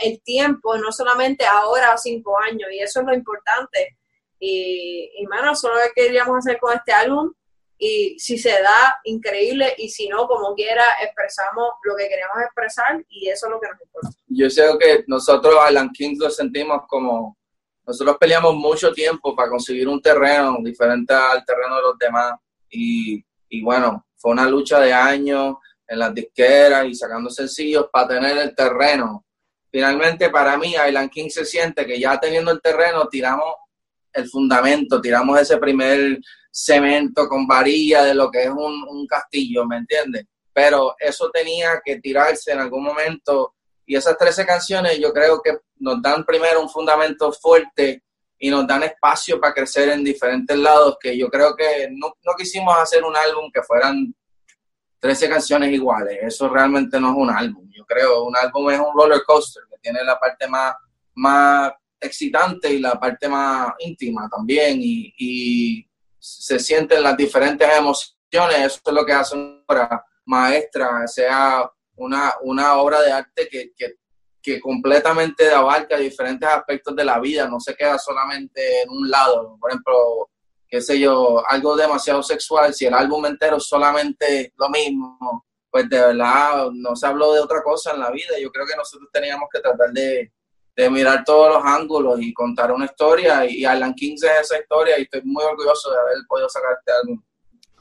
el 0.00 0.22
tiempo, 0.22 0.78
no 0.78 0.92
solamente 0.92 1.44
ahora 1.44 1.92
o 1.92 1.98
cinco 1.98 2.38
años, 2.40 2.68
y 2.72 2.78
eso 2.78 3.00
es 3.00 3.06
lo 3.06 3.12
importante. 3.12 3.98
Y, 4.38 5.10
y 5.12 5.26
solo 5.54 5.74
que 5.92 6.02
queríamos 6.02 6.38
hacer 6.38 6.60
con 6.60 6.72
este 6.72 6.92
álbum, 6.92 7.32
y 7.78 8.16
si 8.20 8.38
se 8.38 8.50
da, 8.62 8.96
increíble, 9.02 9.74
y 9.76 9.88
si 9.88 10.08
no, 10.08 10.28
como 10.28 10.54
quiera, 10.54 10.84
expresamos 11.02 11.70
lo 11.82 11.96
que 11.96 12.08
queríamos 12.08 12.36
expresar, 12.44 13.04
y 13.08 13.28
eso 13.28 13.46
es 13.46 13.52
lo 13.52 13.60
que 13.60 13.68
nos 13.70 13.80
importa. 13.82 14.08
Yo 14.28 14.48
sé 14.48 14.62
que 14.78 15.04
nosotros, 15.08 15.56
Alan 15.60 15.90
Kings, 15.90 16.20
lo 16.20 16.30
sentimos 16.30 16.82
como, 16.86 17.36
nosotros 17.84 18.16
peleamos 18.20 18.54
mucho 18.54 18.92
tiempo 18.92 19.34
para 19.34 19.50
conseguir 19.50 19.88
un 19.88 20.00
terreno 20.00 20.58
diferente 20.62 21.12
al 21.12 21.44
terreno 21.44 21.74
de 21.74 21.82
los 21.82 21.98
demás, 21.98 22.34
y, 22.70 23.24
bueno, 23.62 24.06
fue 24.16 24.32
una 24.32 24.48
lucha 24.48 24.80
de 24.80 24.92
años 24.92 25.56
en 25.86 25.98
las 25.98 26.14
disqueras 26.14 26.86
y 26.86 26.94
sacando 26.94 27.30
sencillos 27.30 27.86
para 27.92 28.08
tener 28.08 28.36
el 28.38 28.54
terreno 28.54 29.24
finalmente 29.70 30.30
para 30.30 30.56
mí 30.56 30.74
Island 30.74 31.10
King 31.10 31.28
se 31.28 31.44
siente 31.44 31.86
que 31.86 31.98
ya 31.98 32.18
teniendo 32.18 32.50
el 32.50 32.60
terreno 32.60 33.08
tiramos 33.08 33.54
el 34.12 34.28
fundamento, 34.28 35.00
tiramos 35.00 35.38
ese 35.40 35.58
primer 35.58 36.18
cemento 36.50 37.28
con 37.28 37.46
varilla 37.46 38.04
de 38.04 38.14
lo 38.14 38.30
que 38.30 38.44
es 38.44 38.50
un, 38.50 39.06
castillo, 39.06 39.64
¿me 39.64 39.76
entiendes? 39.76 40.24
Pero 40.52 40.96
eso 40.98 41.30
tenía 41.30 41.80
que 41.84 42.00
tirarse 42.00 42.52
en 42.52 42.58
algún 42.58 42.82
momento 42.82 43.54
y 43.86 43.96
esas 43.96 44.16
13 44.18 44.44
canciones 44.44 44.98
yo 44.98 45.12
creo 45.12 45.40
que 45.40 45.58
nos 45.76 46.02
dan 46.02 46.24
primero 46.24 46.60
un 46.60 46.68
fundamento 46.68 47.32
fuerte 47.32 48.02
y 48.38 48.50
nos 48.50 48.66
dan 48.66 48.84
espacio 48.84 49.40
para 49.40 49.52
crecer 49.52 49.88
en 49.88 50.04
diferentes 50.04 50.56
lados 50.56 50.96
que 51.00 51.16
yo 51.16 51.28
creo 51.28 51.56
que 51.56 51.88
no, 51.90 52.14
no 52.24 52.32
quisimos 52.36 52.76
hacer 52.78 53.02
un 53.02 53.16
álbum 53.16 53.50
que 53.52 53.62
fueran 53.62 54.14
13 55.00 55.28
canciones 55.28 55.72
iguales. 55.72 56.18
Eso 56.22 56.48
realmente 56.48 57.00
no 57.00 57.10
es 57.10 57.16
un 57.16 57.30
álbum. 57.30 57.68
Yo 57.70 57.84
creo, 57.84 58.24
un 58.24 58.36
álbum 58.36 58.70
es 58.70 58.78
un 58.78 58.92
roller 58.94 59.22
coaster 59.26 59.62
que 59.70 59.78
tiene 59.78 60.02
la 60.04 60.18
parte 60.18 60.46
más, 60.46 60.74
más 61.14 61.72
excitante 62.00 62.72
y 62.72 62.78
la 62.78 62.98
parte 62.98 63.28
más 63.28 63.72
íntima 63.80 64.28
también. 64.28 64.78
Y, 64.80 65.12
y 65.18 65.88
se 66.18 66.58
sienten 66.58 67.02
las 67.02 67.16
diferentes 67.16 67.68
emociones. 67.76 68.58
Eso 68.58 68.80
es 68.84 68.92
lo 68.92 69.04
que 69.04 69.12
hace 69.12 69.36
una 69.36 69.62
obra 69.66 70.04
maestra, 70.24 71.06
sea 71.06 71.70
una, 71.96 72.34
una 72.42 72.76
obra 72.76 73.00
de 73.00 73.12
arte 73.12 73.48
que, 73.48 73.72
que, 73.74 73.94
que 74.42 74.60
completamente 74.60 75.50
abarca 75.50 75.96
diferentes 75.96 76.48
aspectos 76.48 76.94
de 76.94 77.04
la 77.04 77.18
vida, 77.18 77.48
no 77.48 77.60
se 77.60 77.74
queda 77.74 77.98
solamente 77.98 78.82
en 78.82 78.90
un 78.90 79.10
lado. 79.10 79.56
Por 79.60 79.70
ejemplo, 79.70 80.30
qué 80.68 80.80
sé 80.80 80.98
yo, 80.98 81.42
algo 81.48 81.76
demasiado 81.76 82.22
sexual, 82.22 82.72
si 82.74 82.86
el 82.86 82.94
álbum 82.94 83.26
entero 83.26 83.56
es 83.56 83.64
solamente 83.64 84.52
lo 84.56 84.68
mismo, 84.68 85.44
pues 85.70 85.88
de 85.88 85.98
verdad 85.98 86.70
no 86.72 86.96
se 86.96 87.06
habló 87.06 87.32
de 87.32 87.40
otra 87.40 87.62
cosa 87.62 87.92
en 87.92 88.00
la 88.00 88.10
vida. 88.10 88.38
Yo 88.40 88.50
creo 88.50 88.66
que 88.66 88.76
nosotros 88.76 89.08
teníamos 89.12 89.48
que 89.52 89.60
tratar 89.60 89.90
de, 89.92 90.32
mirar 90.90 91.24
todos 91.24 91.54
los 91.54 91.64
ángulos 91.64 92.20
y 92.20 92.32
contar 92.32 92.70
una 92.70 92.84
historia. 92.84 93.44
Y 93.44 93.64
Alan 93.64 93.94
Kings 93.94 94.22
es 94.22 94.30
esa 94.42 94.58
historia 94.60 94.98
y 94.98 95.02
estoy 95.02 95.22
muy 95.24 95.42
orgulloso 95.42 95.90
de 95.90 95.98
haber 95.98 96.16
podido 96.28 96.48
sacar 96.48 96.70
este 96.78 96.92
álbum. 97.02 97.22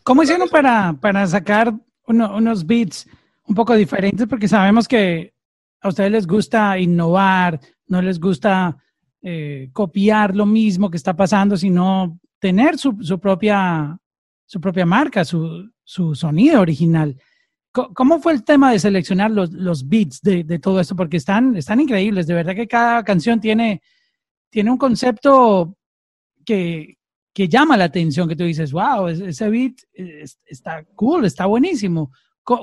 ¿Cómo 0.03 0.23
hicieron 0.23 0.49
para, 0.49 0.95
para 0.99 1.27
sacar 1.27 1.71
unos 2.07 2.65
beats 2.65 3.07
un 3.45 3.53
poco 3.53 3.75
diferentes? 3.75 4.25
Porque 4.27 4.47
sabemos 4.47 4.87
que 4.87 5.37
a 5.81 5.89
ustedes 5.89 6.11
les 6.11 6.27
gusta 6.27 6.77
innovar, 6.79 7.59
no 7.87 8.01
les 8.01 8.19
gusta 8.19 8.77
eh, 9.21 9.69
copiar 9.73 10.35
lo 10.35 10.45
mismo 10.45 10.89
que 10.89 10.97
está 10.97 11.15
pasando, 11.15 11.57
sino 11.57 12.19
tener 12.39 12.77
su, 12.77 12.95
propia, 13.19 13.97
su 14.45 14.61
propia 14.61 14.85
marca, 14.85 15.25
su, 15.25 15.69
su 15.83 16.15
sonido 16.15 16.61
original. 16.61 17.15
¿Cómo 17.71 18.19
fue 18.19 18.33
el 18.33 18.43
tema 18.43 18.71
de 18.71 18.79
seleccionar 18.79 19.29
los, 19.29 19.51
los 19.51 19.87
beats 19.87 20.21
de, 20.21 20.43
de, 20.43 20.57
todo 20.57 20.79
esto? 20.79 20.95
Porque 20.95 21.17
están, 21.17 21.55
están 21.55 21.79
increíbles. 21.79 22.25
De 22.25 22.33
verdad 22.33 22.55
que 22.55 22.67
cada 22.67 23.03
canción 23.03 23.39
tiene, 23.39 23.83
tiene 24.49 24.71
un 24.71 24.77
concepto 24.77 25.77
que, 26.43 26.97
que 27.33 27.47
llama 27.47 27.77
la 27.77 27.83
atención, 27.83 28.27
que 28.27 28.35
tú 28.35 28.45
dices, 28.45 28.71
wow, 28.71 29.09
ese 29.09 29.49
beat 29.49 29.75
está 30.45 30.83
cool, 30.95 31.25
está 31.25 31.45
buenísimo. 31.45 32.11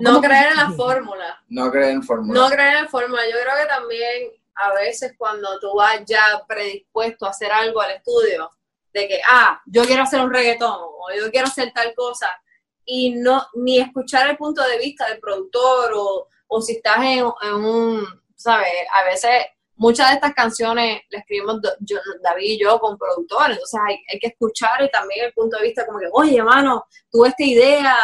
No 0.00 0.20
creer 0.20 0.52
en 0.52 0.56
la 0.56 0.70
fórmula. 0.70 1.42
No 1.48 1.70
creer 1.70 1.90
en 1.90 2.02
fórmula. 2.02 2.40
No 2.40 2.48
creer 2.48 2.76
en 2.78 2.88
fórmula. 2.88 3.22
Yo 3.26 3.36
creo 3.42 3.62
que 3.62 3.68
también 3.68 4.32
a 4.54 4.72
veces 4.72 5.14
cuando 5.18 5.58
tú 5.60 5.74
vas 5.74 6.02
ya 6.06 6.42
predispuesto 6.46 7.26
a 7.26 7.30
hacer 7.30 7.52
algo 7.52 7.80
al 7.80 7.92
estudio, 7.92 8.50
de 8.92 9.08
que, 9.08 9.20
ah, 9.28 9.60
yo 9.66 9.84
quiero 9.84 10.04
hacer 10.04 10.20
un 10.20 10.32
reggaetón 10.32 10.78
o 10.80 11.06
yo 11.14 11.30
quiero 11.30 11.48
hacer 11.48 11.72
tal 11.74 11.92
cosa, 11.94 12.28
y 12.84 13.14
no 13.14 13.46
ni 13.54 13.80
escuchar 13.80 14.30
el 14.30 14.36
punto 14.36 14.62
de 14.62 14.78
vista 14.78 15.08
del 15.08 15.18
productor 15.18 15.92
o, 15.94 16.28
o 16.46 16.60
si 16.60 16.74
estás 16.74 16.98
en, 16.98 17.24
un, 17.24 18.06
¿sabes? 18.36 18.68
A 18.94 19.04
veces 19.04 19.46
muchas 19.76 20.10
de 20.10 20.14
estas 20.14 20.34
canciones 20.34 21.02
las 21.10 21.22
escribimos 21.22 21.60
David 22.22 22.44
y 22.44 22.60
yo 22.60 22.78
con 22.78 22.96
productores, 22.96 23.56
entonces 23.56 23.80
hay, 23.84 23.96
hay, 24.12 24.18
que 24.20 24.28
escuchar 24.28 24.82
y 24.82 24.90
también 24.90 25.24
el 25.26 25.32
punto 25.32 25.56
de 25.56 25.64
vista 25.64 25.86
como 25.86 25.98
que, 25.98 26.08
oye, 26.12 26.38
hermano, 26.38 26.86
tuve 27.10 27.28
esta 27.28 27.42
idea 27.42 27.96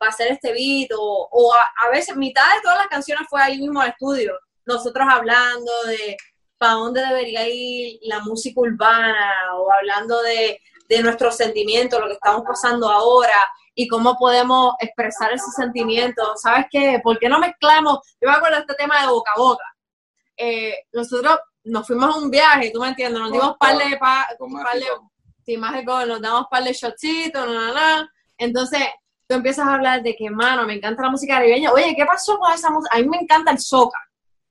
para 0.00 0.12
hacer 0.12 0.32
este 0.32 0.52
beat, 0.52 0.90
o, 0.98 1.28
o 1.30 1.54
a, 1.54 1.86
a, 1.86 1.90
veces 1.90 2.16
mitad 2.16 2.54
de 2.54 2.62
todas 2.62 2.78
las 2.78 2.86
canciones 2.88 3.26
fue 3.28 3.42
ahí 3.42 3.58
mismo 3.58 3.82
al 3.82 3.90
estudio, 3.90 4.32
nosotros 4.64 5.06
hablando 5.08 5.70
de, 5.86 6.16
para 6.56 6.72
dónde 6.72 7.02
debería 7.02 7.46
ir 7.46 7.98
la 8.02 8.20
música 8.20 8.60
urbana 8.60 9.54
o 9.56 9.70
hablando 9.70 10.22
de, 10.22 10.58
de 10.88 11.02
nuestros 11.02 11.36
sentimientos, 11.36 12.00
lo 12.00 12.06
que 12.06 12.14
estamos 12.14 12.42
pasando 12.46 12.88
ahora 12.88 13.36
y 13.74 13.86
cómo 13.88 14.16
podemos 14.16 14.74
expresar 14.80 15.32
ese 15.32 15.50
sentimiento. 15.52 16.22
¿Sabes 16.36 16.66
qué? 16.70 16.98
¿Por 17.02 17.18
qué 17.18 17.28
no 17.28 17.38
mezclamos? 17.38 18.00
Yo 18.20 18.28
me 18.28 18.36
acuerdo 18.36 18.56
de 18.56 18.62
este 18.62 18.74
tema 18.74 19.02
de 19.02 19.08
boca 19.08 19.32
a 19.36 19.38
boca. 19.38 19.64
Eh, 20.36 20.74
nosotros 20.92 21.38
nos 21.64 21.86
fuimos 21.86 22.14
a 22.14 22.18
un 22.18 22.30
viaje, 22.30 22.70
tú 22.72 22.80
me 22.80 22.88
entiendes, 22.88 23.20
nos 23.20 23.32
dimos 23.32 23.56
par 23.58 23.76
de, 23.76 23.98
pa, 23.98 24.26
par 24.38 24.78
de 24.78 24.86
sí, 25.44 25.56
mágico, 25.56 26.06
nos 26.06 26.20
damos 26.20 26.46
par 26.50 26.64
de 26.64 26.72
shotcitos, 26.72 27.46
no, 27.46 27.74
no, 27.74 28.08
Entonces, 28.38 28.80
tú 29.30 29.36
empiezas 29.36 29.66
a 29.66 29.74
hablar 29.74 30.02
de 30.02 30.16
que, 30.16 30.28
mano, 30.28 30.66
me 30.66 30.74
encanta 30.74 31.04
la 31.04 31.10
música 31.10 31.36
caribeña. 31.36 31.70
Oye, 31.72 31.94
¿qué 31.96 32.04
pasó 32.04 32.36
con 32.36 32.52
esa 32.52 32.68
música? 32.70 32.96
A 32.96 32.98
mí 32.98 33.08
me 33.08 33.18
encanta 33.18 33.52
el 33.52 33.60
soca 33.60 33.98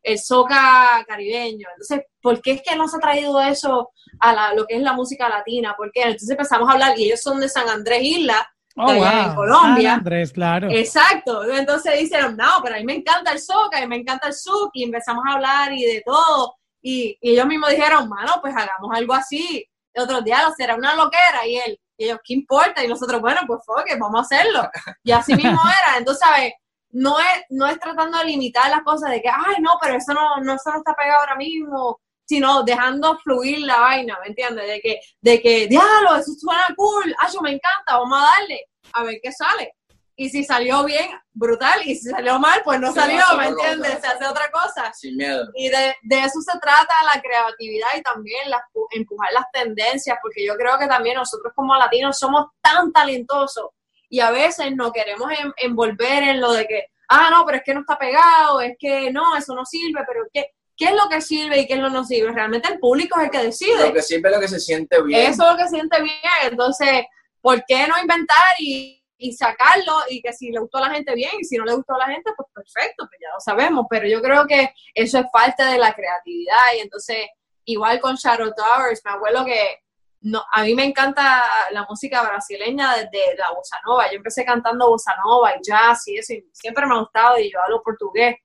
el 0.04 0.20
soca 0.20 1.04
caribeño. 1.08 1.68
Entonces, 1.72 2.06
¿por 2.22 2.42
qué 2.42 2.52
es 2.52 2.62
que 2.62 2.76
nos 2.76 2.94
ha 2.94 3.00
traído 3.00 3.39
eso 3.42 3.92
a 4.20 4.54
lo 4.54 4.65
que 4.65 4.76
es 4.76 4.82
la 4.82 4.94
música 4.94 5.30
latina? 5.30 5.76
¿Por 5.78 5.92
qué? 5.92 6.04
Entonces 6.04 6.30
empezamos 6.30 6.70
a 6.70 6.74
hablar, 6.74 6.98
y 6.98 7.06
ellos 7.06 7.22
son 7.22 7.39
de 7.39 7.50
San 7.50 7.68
Andrés 7.70 8.02
Isla, 8.02 8.50
oh, 8.78 8.92
en 8.92 9.36
Colombia. 9.36 9.89
San 9.89 10.00
Andrés, 10.00 10.32
claro. 10.32 10.70
Exacto. 10.72 11.44
Entonces 11.52 12.00
dijeron, 12.00 12.38
no, 12.38 12.62
pero 12.63 12.76
a 12.76 12.78
mí 12.80 12.86
me 12.86 12.96
encanta 12.96 13.32
el 13.32 13.39
soca 13.39 13.84
y 13.84 13.88
me 13.88 13.98
encanta 13.98 14.28
el 14.28 14.34
souk, 14.34 14.72
y 14.74 14.84
empezamos 14.84 15.24
a 15.28 15.34
hablar 15.34 15.74
y 15.74 15.84
de 15.84 16.02
todo. 16.06 16.56
Y, 16.82 17.18
ellos 17.22 17.46
mismos 17.46 17.72
dijeron, 17.72 18.08
mano, 18.08 18.39
pues 18.42 18.56
hagamos 18.56 18.96
algo 18.96 19.13
así. 19.13 19.65
El 19.94 20.04
otro 20.04 20.22
día 20.22 20.42
será 20.56 20.75
una 20.75 20.96
loquera, 20.96 21.46
y 21.46 21.58
él, 21.58 21.80
y 22.00 22.06
ellos, 22.06 22.19
¿qué 22.23 22.33
importa? 22.33 22.83
Y 22.83 22.87
nosotros, 22.87 23.21
bueno, 23.21 23.41
pues 23.45 23.60
que 23.85 23.95
vamos 23.97 24.19
a 24.19 24.23
hacerlo. 24.23 24.69
Y 25.04 25.12
así 25.12 25.35
mismo 25.35 25.60
era. 25.83 25.97
Entonces, 25.97 26.25
¿sabes? 26.25 26.54
no 26.91 27.19
es, 27.19 27.43
no 27.50 27.67
es 27.67 27.79
tratando 27.79 28.17
de 28.17 28.25
limitar 28.25 28.69
las 28.69 28.81
cosas 28.81 29.12
de 29.12 29.21
que, 29.21 29.29
ay, 29.29 29.62
no, 29.62 29.71
pero 29.81 29.95
eso 29.95 30.13
no, 30.13 30.37
no, 30.41 30.56
eso 30.56 30.71
no 30.71 30.77
está 30.77 30.95
pegado 30.95 31.19
ahora 31.19 31.35
mismo, 31.35 32.00
sino 32.25 32.63
dejando 32.63 33.17
fluir 33.19 33.60
la 33.60 33.79
vaina, 33.79 34.17
¿me 34.21 34.29
entiendes? 34.29 34.67
De 34.67 34.79
que, 34.81 35.00
de 35.21 35.41
que, 35.41 35.67
diablo, 35.67 36.15
eso 36.15 36.31
suena 36.33 36.65
cool, 36.75 37.13
ay, 37.19 37.29
yo 37.33 37.41
me 37.41 37.52
encanta, 37.52 37.97
vamos 37.97 38.19
a 38.19 38.39
darle, 38.39 38.65
a 38.93 39.04
ver 39.04 39.19
qué 39.21 39.31
sale. 39.31 39.73
Y 40.20 40.30
si 40.30 40.44
salió 40.44 40.84
bien, 40.84 41.10
brutal, 41.32 41.80
y 41.86 41.96
si 41.96 42.10
salió 42.10 42.38
mal, 42.40 42.62
pues 42.65 42.78
no 42.78 42.92
Se 42.92 43.00
salió, 43.00 43.24
¿me 43.38 43.48
entiendes? 43.48 44.00
Se 44.02 44.08
hace 44.08 44.26
otra 44.28 44.52
cosa. 44.52 44.92
Sin 44.94 45.15
miedo. 45.15 45.48
Y 45.56 45.70
de, 45.70 45.96
de 46.02 46.20
eso 46.20 46.42
se 46.42 46.60
trata 46.60 46.94
la 47.13 47.22
creatividad 47.22 47.88
y 47.98 48.02
también 48.02 48.50
las, 48.50 48.62
empujar 48.92 49.32
las 49.32 49.46
tendencias, 49.54 50.17
porque 50.22 50.46
yo 50.46 50.56
creo 50.58 50.78
que 50.78 50.88
también 50.88 51.15
nosotros 51.15 51.54
como 51.56 51.74
latinos 51.76 52.20
somos 52.20 52.48
tan 52.62 52.92
talentosos 52.92 53.70
y 54.10 54.20
a 54.20 54.30
veces 54.30 54.76
no 54.76 54.92
queremos 54.92 55.32
en- 55.32 55.54
envolver 55.56 56.24
en 56.24 56.42
lo 56.42 56.52
de 56.52 56.67
que, 56.67 56.88
ah, 57.08 57.30
no, 57.32 57.46
pero 57.46 57.60
es 57.60 57.63
que 57.63 57.74
no 57.74 57.80
está 57.80 57.98
pegado, 57.98 58.60
es 58.60 58.76
que 58.78 59.12
no, 59.13 59.38
eso 59.38 59.56
no 59.56 59.65
sirve, 59.65 60.04
pero 60.06 60.26
¿qué, 60.34 60.48
qué 60.76 60.86
es 60.88 60.94
lo 60.96 61.08
que 61.08 61.22
sirve 61.22 61.60
y 61.62 61.65
qué 61.65 61.76
es 61.76 61.80
lo 61.80 61.88
que 61.88 61.94
no 61.94 62.04
sirve? 62.04 62.34
Realmente 62.34 62.67
el 62.74 62.80
público 62.80 63.17
es 63.20 63.26
el 63.28 63.32
que 63.32 63.44
decide. 63.44 63.88
Lo 63.88 63.94
que 63.94 64.02
sirve 64.02 64.28
es 64.28 64.36
lo 64.36 64.42
que 64.42 64.48
se 64.50 64.60
siente 64.60 65.02
bien. 65.02 65.32
Eso 65.32 65.46
es 65.46 65.52
lo 65.52 65.58
que 65.58 65.70
siente 65.70 66.02
bien. 66.02 66.20
Entonces, 66.44 67.06
¿por 67.40 67.63
qué 67.65 67.88
no 67.88 67.98
inventar 67.98 68.36
y, 68.60 68.98
y 69.20 69.34
sacarlo? 69.34 69.94
Y 70.10 70.22
que 70.22 70.34
si 70.34 70.50
le 70.50 70.60
gustó 70.60 70.80
a 70.80 70.88
la 70.88 70.96
gente 70.96 71.13
bien 71.13 71.32
y 71.40 71.44
si 71.44 71.58
no 71.58 71.65
le 71.65 71.76
gustó 71.76 71.94
a 71.94 72.00
la 72.00 72.08
gente, 72.08 72.32
pues 72.36 72.48
perfecto, 72.54 73.06
pues 73.08 73.20
ya 73.22 73.28
lo 73.34 73.40
sabemos. 73.40 73.86
Pero 73.90 74.08
yo 74.08 74.22
creo 74.22 74.48
que 74.48 74.74
eso 74.96 75.20
es 75.20 75.26
parte 75.32 75.63
de 75.63 75.78
la 75.78 75.94
creatividad. 75.94 76.74
Y 76.78 76.80
entonces, 76.80 77.28
igual 77.65 78.00
con 78.00 78.15
Shadow 78.15 78.54
Towers, 78.56 79.02
me 79.06 79.12
acuerdo 79.12 79.46
que 79.46 79.80
no, 80.22 80.42
a 80.52 80.63
mí 80.63 80.74
me 80.74 80.86
encanta 80.86 81.44
la 81.72 81.86
música 81.88 82.24
brasileña 82.24 82.96
desde 82.96 83.38
la 83.38 83.52
bossa 83.52 83.78
nova. 83.86 84.10
Yo 84.10 84.17
empecé 84.17 84.46
cantando 84.46 84.90
bossa 84.90 85.13
nova 85.24 85.54
y 85.56 85.60
jazz 85.62 86.08
y 86.08 86.17
eso, 86.17 86.34
y 86.34 86.50
siempre 86.54 86.86
me 86.86 86.96
ha 86.96 87.00
gustado 87.00 87.38
y 87.40 87.52
yo 87.52 87.62
hablo 87.62 87.82
portugués. 87.84 88.38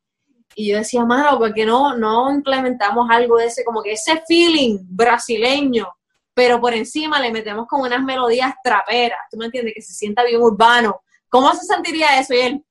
Y 0.56 0.70
yo 0.70 0.78
decía, 0.78 1.04
mano, 1.04 1.38
¿por 1.38 1.52
qué 1.54 1.64
no, 1.64 1.96
no 1.96 2.32
implementamos 2.32 3.08
algo 3.10 3.38
de 3.38 3.46
ese, 3.46 3.64
como 3.64 3.82
que 3.82 3.92
ese 3.92 4.22
feeling 4.26 4.78
brasileño, 4.82 5.88
pero 6.34 6.60
por 6.60 6.74
encima 6.74 7.20
le 7.20 7.30
metemos 7.30 7.66
como 7.68 7.84
unas 7.84 8.02
melodías 8.02 8.54
traperas, 8.62 9.18
¿tú 9.30 9.36
me 9.38 9.46
entiendes? 9.46 9.74
Que 9.74 9.82
se 9.82 9.92
sienta 9.94 10.24
bien 10.24 10.40
urbano. 10.42 11.00
¿Cómo 11.28 11.54
se 11.54 11.64
sentiría 11.64 12.18
eso? 12.18 12.34
Y 12.34 12.38
él, 12.40 12.64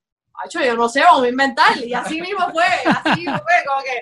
Acho, 0.43 0.59
yo 0.61 0.76
no 0.76 0.89
sé, 0.89 0.99
vamos 1.01 1.24
a 1.24 1.30
inventar. 1.30 1.78
Y 1.78 1.93
así 1.93 2.20
mismo 2.20 2.39
fue, 2.51 2.64
así 2.86 3.20
mismo 3.22 3.34
fue, 3.38 3.53
como 3.68 3.84
que 3.84 4.01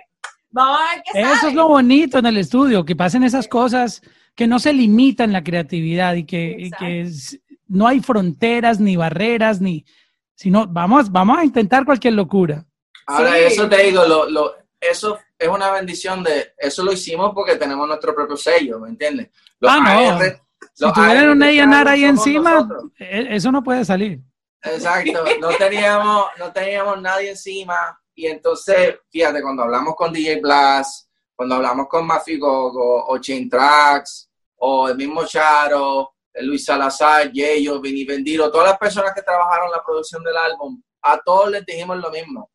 vamos 0.49 0.79
a 0.79 0.95
ver 0.95 1.03
qué 1.03 1.19
Eso 1.21 1.35
sale. 1.35 1.49
es 1.49 1.53
lo 1.55 1.67
bonito 1.67 2.17
en 2.19 2.25
el 2.25 2.37
estudio, 2.37 2.85
que 2.85 2.95
pasen 2.95 3.23
esas 3.23 3.47
cosas 3.49 4.01
que 4.33 4.47
no 4.47 4.57
se 4.57 4.71
limitan 4.73 5.33
la 5.33 5.43
creatividad 5.43 6.15
y 6.15 6.25
que, 6.25 6.55
y 6.57 6.71
que 6.71 7.01
es- 7.01 7.37
no 7.67 7.85
hay 7.85 7.99
fronteras 7.99 8.79
ni 8.79 8.95
barreras, 8.95 9.59
ni, 9.61 9.85
sino 10.33 10.65
vamos, 10.67 11.11
vamos 11.11 11.37
a 11.37 11.43
intentar 11.45 11.85
cualquier 11.85 12.13
locura. 12.13 12.65
Ahora, 13.07 13.33
Sí. 13.33 13.39
eso 13.47 13.67
te 13.69 13.83
digo, 13.83 14.05
lo, 14.05 14.29
lo, 14.29 14.55
eso 14.79 15.19
es 15.37 15.47
una 15.49 15.69
bendición 15.71 16.23
de, 16.23 16.53
eso 16.57 16.81
lo 16.83 16.93
hicimos 16.93 17.31
porque 17.35 17.57
tenemos 17.57 17.87
nuestro 17.87 18.15
propio 18.15 18.37
sello, 18.37 18.79
¿me 18.79 18.89
entiendes? 18.89 19.29
Los 19.61 19.71
Ah, 19.71 19.79
no. 19.79 19.89
AR 20.19 20.41
Si 20.73 20.83
los 20.83 20.93
tuvieran 20.93 21.17
AR 21.17 21.29
un 21.31 21.43
A&R 21.43 21.89
ahí 21.89 22.03
encima, 22.05 22.51
nosotros. 22.55 22.91
eh, 22.99 23.27
eso 23.29 23.51
no 23.51 23.63
puede 23.63 23.85
salir. 23.85 24.19
Exacto, 24.63 25.23
no 25.39 25.49
teníamos, 25.57 26.25
no 26.37 26.51
teníamos 26.51 27.01
nadie 27.01 27.29
encima. 27.29 27.97
Y 28.13 28.27
entonces, 28.27 28.97
fíjate, 29.09 29.41
cuando 29.41 29.63
hablamos 29.63 29.95
con 29.95 30.11
DJ 30.11 30.41
Blast, 30.41 31.07
cuando 31.35 31.55
hablamos 31.55 31.87
con 31.87 32.05
Mafi 32.05 32.37
Gogo, 32.37 33.05
o 33.07 33.17
Chain 33.19 33.49
Tracks, 33.49 34.29
o 34.57 34.89
el 34.89 34.97
mismo 34.97 35.25
Charo, 35.25 36.13
Luis 36.41 36.65
Salazar, 36.65 37.31
Yeyo, 37.31 37.79
Vini 37.81 38.03
Bendiro, 38.05 38.51
todas 38.51 38.69
las 38.69 38.77
personas 38.77 39.13
que 39.13 39.21
trabajaron 39.23 39.71
la 39.71 39.83
producción 39.83 40.23
del 40.23 40.37
álbum, 40.37 40.81
a 41.01 41.17
todos 41.19 41.49
les 41.49 41.65
dijimos 41.65 41.97
lo 41.97 42.11
mismo. 42.11 42.51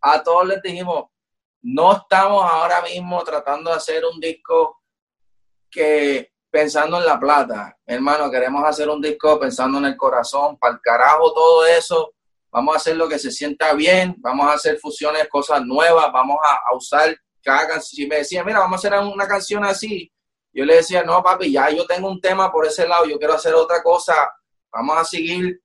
A 0.00 0.22
todos 0.22 0.46
les 0.46 0.62
dijimos, 0.62 1.04
no 1.62 1.92
estamos 1.92 2.42
ahora 2.50 2.80
mismo 2.82 3.22
tratando 3.22 3.70
de 3.70 3.76
hacer 3.76 4.02
un 4.04 4.18
disco 4.18 4.80
que 5.70 6.31
pensando 6.52 6.98
en 6.98 7.06
la 7.06 7.18
plata, 7.18 7.78
hermano, 7.86 8.30
queremos 8.30 8.62
hacer 8.62 8.86
un 8.90 9.00
disco 9.00 9.40
pensando 9.40 9.78
en 9.78 9.86
el 9.86 9.96
corazón, 9.96 10.58
para 10.58 10.74
el 10.74 10.80
carajo 10.82 11.32
todo 11.32 11.64
eso, 11.64 12.12
vamos 12.50 12.74
a 12.74 12.76
hacer 12.76 12.94
lo 12.94 13.08
que 13.08 13.18
se 13.18 13.30
sienta 13.30 13.72
bien, 13.72 14.14
vamos 14.18 14.46
a 14.46 14.52
hacer 14.52 14.78
fusiones, 14.78 15.28
cosas 15.28 15.64
nuevas, 15.64 16.12
vamos 16.12 16.36
a, 16.44 16.76
usar 16.76 17.16
cada 17.42 17.66
canción. 17.66 17.96
Si 17.96 18.06
me 18.06 18.16
decían, 18.16 18.44
mira, 18.44 18.58
vamos 18.58 18.84
a 18.84 18.86
hacer 18.86 19.00
una 19.00 19.26
canción 19.26 19.64
así, 19.64 20.12
yo 20.52 20.66
le 20.66 20.76
decía, 20.76 21.02
no, 21.02 21.22
papi, 21.22 21.50
ya 21.50 21.70
yo 21.70 21.86
tengo 21.86 22.10
un 22.10 22.20
tema 22.20 22.52
por 22.52 22.66
ese 22.66 22.86
lado, 22.86 23.06
yo 23.06 23.18
quiero 23.18 23.32
hacer 23.32 23.54
otra 23.54 23.82
cosa, 23.82 24.14
vamos 24.70 24.98
a 24.98 25.04
seguir 25.06 25.58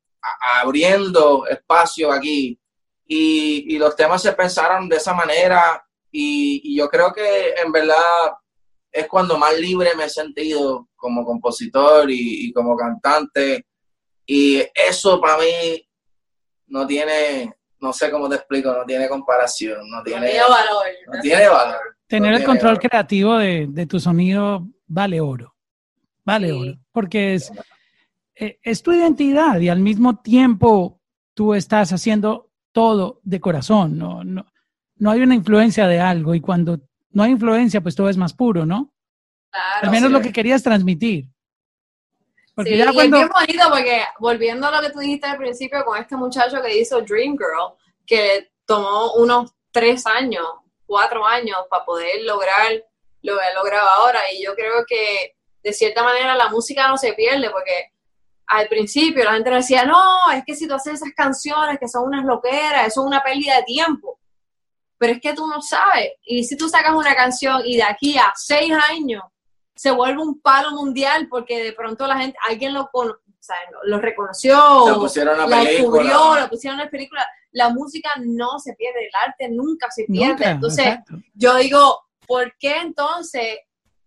abriendo 0.61 1.45
espacio 1.47 2.13
aquí. 2.13 2.57
Y, 3.05 3.75
y 3.75 3.77
los 3.77 3.93
temas 3.93 4.21
se 4.21 4.31
pensaron 4.31 4.87
de 4.87 4.97
esa 4.97 5.13
manera 5.13 5.85
y, 6.11 6.61
y 6.63 6.77
yo 6.77 6.89
creo 6.89 7.13
que 7.13 7.53
en 7.55 7.71
verdad 7.73 8.33
es 8.99 9.07
cuando 9.07 9.37
más 9.37 9.57
libre 9.59 9.91
me 9.95 10.05
he 10.05 10.09
sentido 10.09 10.87
como 10.95 11.23
compositor 11.25 12.09
y, 12.09 12.47
y 12.47 12.53
como 12.53 12.75
cantante. 12.75 13.65
Y 14.25 14.61
eso 14.73 15.21
para 15.21 15.37
mí 15.37 15.83
no 16.67 16.85
tiene, 16.87 17.53
no 17.79 17.93
sé 17.93 18.09
cómo 18.11 18.27
te 18.27 18.35
explico, 18.35 18.73
no 18.73 18.85
tiene 18.85 19.07
comparación, 19.07 19.89
no 19.89 19.97
No 19.97 20.03
tiene, 20.03 20.27
tiene 20.29 20.43
valor. 20.43 20.85
no 21.13 21.21
tiene 21.21 21.47
valor. 21.47 21.79
Tener 22.07 22.31
No 22.31 22.37
el 22.37 22.43
control 22.43 22.75
valor. 22.75 22.89
creativo 22.89 23.37
de, 23.37 23.67
de 23.69 23.85
tu 23.85 23.99
sonido 23.99 24.67
vale 24.87 25.21
oro. 25.21 25.55
Vale 26.25 26.47
Sí. 26.49 26.53
oro. 26.53 26.79
Porque 26.91 27.33
es, 27.35 27.51
eh, 28.35 28.59
es 28.63 28.81
tu 28.83 28.91
identidad 28.91 29.59
y 29.59 29.69
al 29.69 29.79
mismo 29.79 30.19
tiempo 30.21 30.99
tú 31.33 31.53
estás 31.53 31.93
haciendo 31.93 32.49
todo 32.71 33.19
de 33.23 33.39
corazón. 33.39 33.97
No, 33.97 34.23
no, 34.23 34.45
no 34.97 35.11
hay 35.11 35.21
una 35.21 35.35
influencia 35.35 35.87
de 35.87 35.99
algo 35.99 36.33
y 36.35 36.41
cuando 36.41 36.79
no 37.17 37.23
hay 37.23 37.31
influencia, 37.31 37.81
pues 37.81 37.95
todo 37.95 38.09
es 38.09 38.15
más 38.15 38.31
puro, 38.31 38.63
¿no? 38.63 38.93
Claro. 39.49 39.87
Al 39.87 39.89
menos 39.89 40.09
sí. 40.09 40.13
lo 40.13 40.21
que 40.21 40.31
querías 40.31 40.61
transmitir. 40.61 41.25
Porque 42.53 42.73
Sí, 42.73 42.77
ya 42.77 42.91
y 42.91 42.93
cuando... 42.93 43.17
es 43.17 43.23
bien 43.23 43.31
bonito 43.33 43.69
porque 43.71 44.03
volviendo 44.19 44.67
a 44.67 44.71
lo 44.71 44.81
que 44.81 44.93
tú 44.93 44.99
dijiste 44.99 45.25
al 45.25 45.37
principio 45.37 45.83
con 45.83 45.97
este 45.97 46.15
muchacho 46.15 46.61
que 46.61 46.77
hizo 46.77 47.01
Dream 47.01 47.35
Girl, 47.35 47.73
que 48.05 48.51
tomó 48.67 49.13
unos 49.13 49.51
tres 49.71 50.05
años, 50.05 50.45
cuatro 50.85 51.25
años 51.25 51.57
para 51.71 51.83
poder 51.85 52.21
lograr 52.21 52.71
lo 53.23 53.35
que 53.35 53.45
ha 53.45 53.53
logrado 53.55 53.89
ahora. 53.97 54.19
Y 54.31 54.45
yo 54.45 54.53
creo 54.53 54.85
que 54.87 55.37
de 55.63 55.73
cierta 55.73 56.03
manera 56.03 56.35
la 56.35 56.49
música 56.49 56.87
no 56.87 56.97
se 56.97 57.13
pierde 57.13 57.49
porque 57.49 57.93
al 58.45 58.67
principio 58.67 59.23
la 59.23 59.33
gente 59.33 59.49
decía, 59.49 59.85
no, 59.85 60.31
es 60.35 60.43
que 60.45 60.53
si 60.53 60.67
tú 60.67 60.75
haces 60.75 61.01
esas 61.01 61.13
canciones 61.15 61.79
que 61.79 61.87
son 61.87 62.03
unas 62.03 62.25
loqueras, 62.25 62.85
eso 62.85 63.01
es 63.01 63.07
una 63.07 63.23
pérdida 63.23 63.55
de 63.55 63.63
tiempo. 63.63 64.19
Pero 64.97 65.13
es 65.13 65.21
que 65.21 65.33
tú 65.33 65.45
no 65.47 65.61
sabes. 65.61 66.11
Y 66.23 66.43
si 66.43 66.57
tú 66.57 66.67
sacas 66.69 66.93
una 66.95 67.15
canción 67.15 67.61
y 67.65 67.77
de 67.77 67.83
aquí 67.83 68.17
a 68.17 68.31
seis 68.35 68.71
años 68.89 69.23
se 69.75 69.91
vuelve 69.91 70.21
un 70.21 70.41
palo 70.41 70.71
mundial 70.71 71.27
porque 71.29 71.63
de 71.63 71.73
pronto 71.73 72.07
la 72.07 72.17
gente, 72.17 72.37
alguien 72.47 72.73
lo, 72.73 72.89
cono- 72.91 73.13
o 73.13 73.37
sea, 73.39 73.55
lo- 73.71 73.83
lo 73.83 73.99
reconoció, 74.01 74.55
Lo 74.87 74.99
pusieron 74.99 75.39
a 75.39 75.45
la 75.45 75.57
película. 75.63 76.03
descubrió, 76.03 76.39
lo 76.41 76.49
pusieron 76.49 76.79
en 76.79 76.85
la 76.85 76.91
película. 76.91 77.27
La 77.51 77.69
música 77.69 78.09
no 78.25 78.57
se 78.59 78.73
pierde, 78.73 79.05
el 79.05 79.11
arte 79.29 79.49
nunca 79.49 79.87
se 79.91 80.05
pierde. 80.05 80.29
Nunca, 80.33 80.49
Entonces, 80.51 80.85
exacto. 80.87 81.13
yo 81.35 81.55
digo, 81.57 81.99
¿por 82.25 82.55
qué 82.57 82.77
entonces 82.81 83.59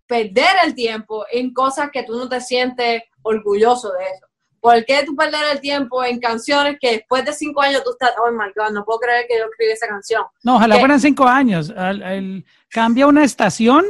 perder 0.06 0.56
el 0.64 0.74
tiempo 0.74 1.24
en 1.30 1.54
cosas 1.54 1.90
que 1.92 2.02
tú 2.02 2.16
no 2.18 2.28
te 2.28 2.40
sientes 2.40 3.02
orgulloso 3.22 3.92
de 3.92 4.04
eso? 4.04 4.26
¿Por 4.60 4.84
qué 4.84 5.02
tú 5.06 5.16
perder 5.16 5.52
el 5.52 5.60
tiempo 5.60 6.04
en 6.04 6.20
canciones 6.20 6.76
que 6.78 6.92
después 6.92 7.24
de 7.24 7.32
cinco 7.32 7.62
años 7.62 7.82
tú 7.82 7.92
estás, 7.92 8.12
oh 8.18 8.30
my 8.30 8.52
God, 8.54 8.72
no 8.72 8.84
puedo 8.84 8.98
creer 9.00 9.26
que 9.26 9.38
yo 9.38 9.44
escribí 9.46 9.72
esa 9.72 9.86
canción? 9.88 10.24
No, 10.44 10.56
ojalá 10.56 10.74
¿Qué? 10.74 10.80
fueran 10.80 11.00
cinco 11.00 11.26
años. 11.26 11.72
Al- 11.74 12.44
cambia 12.68 13.06
una 13.06 13.24
estación 13.24 13.86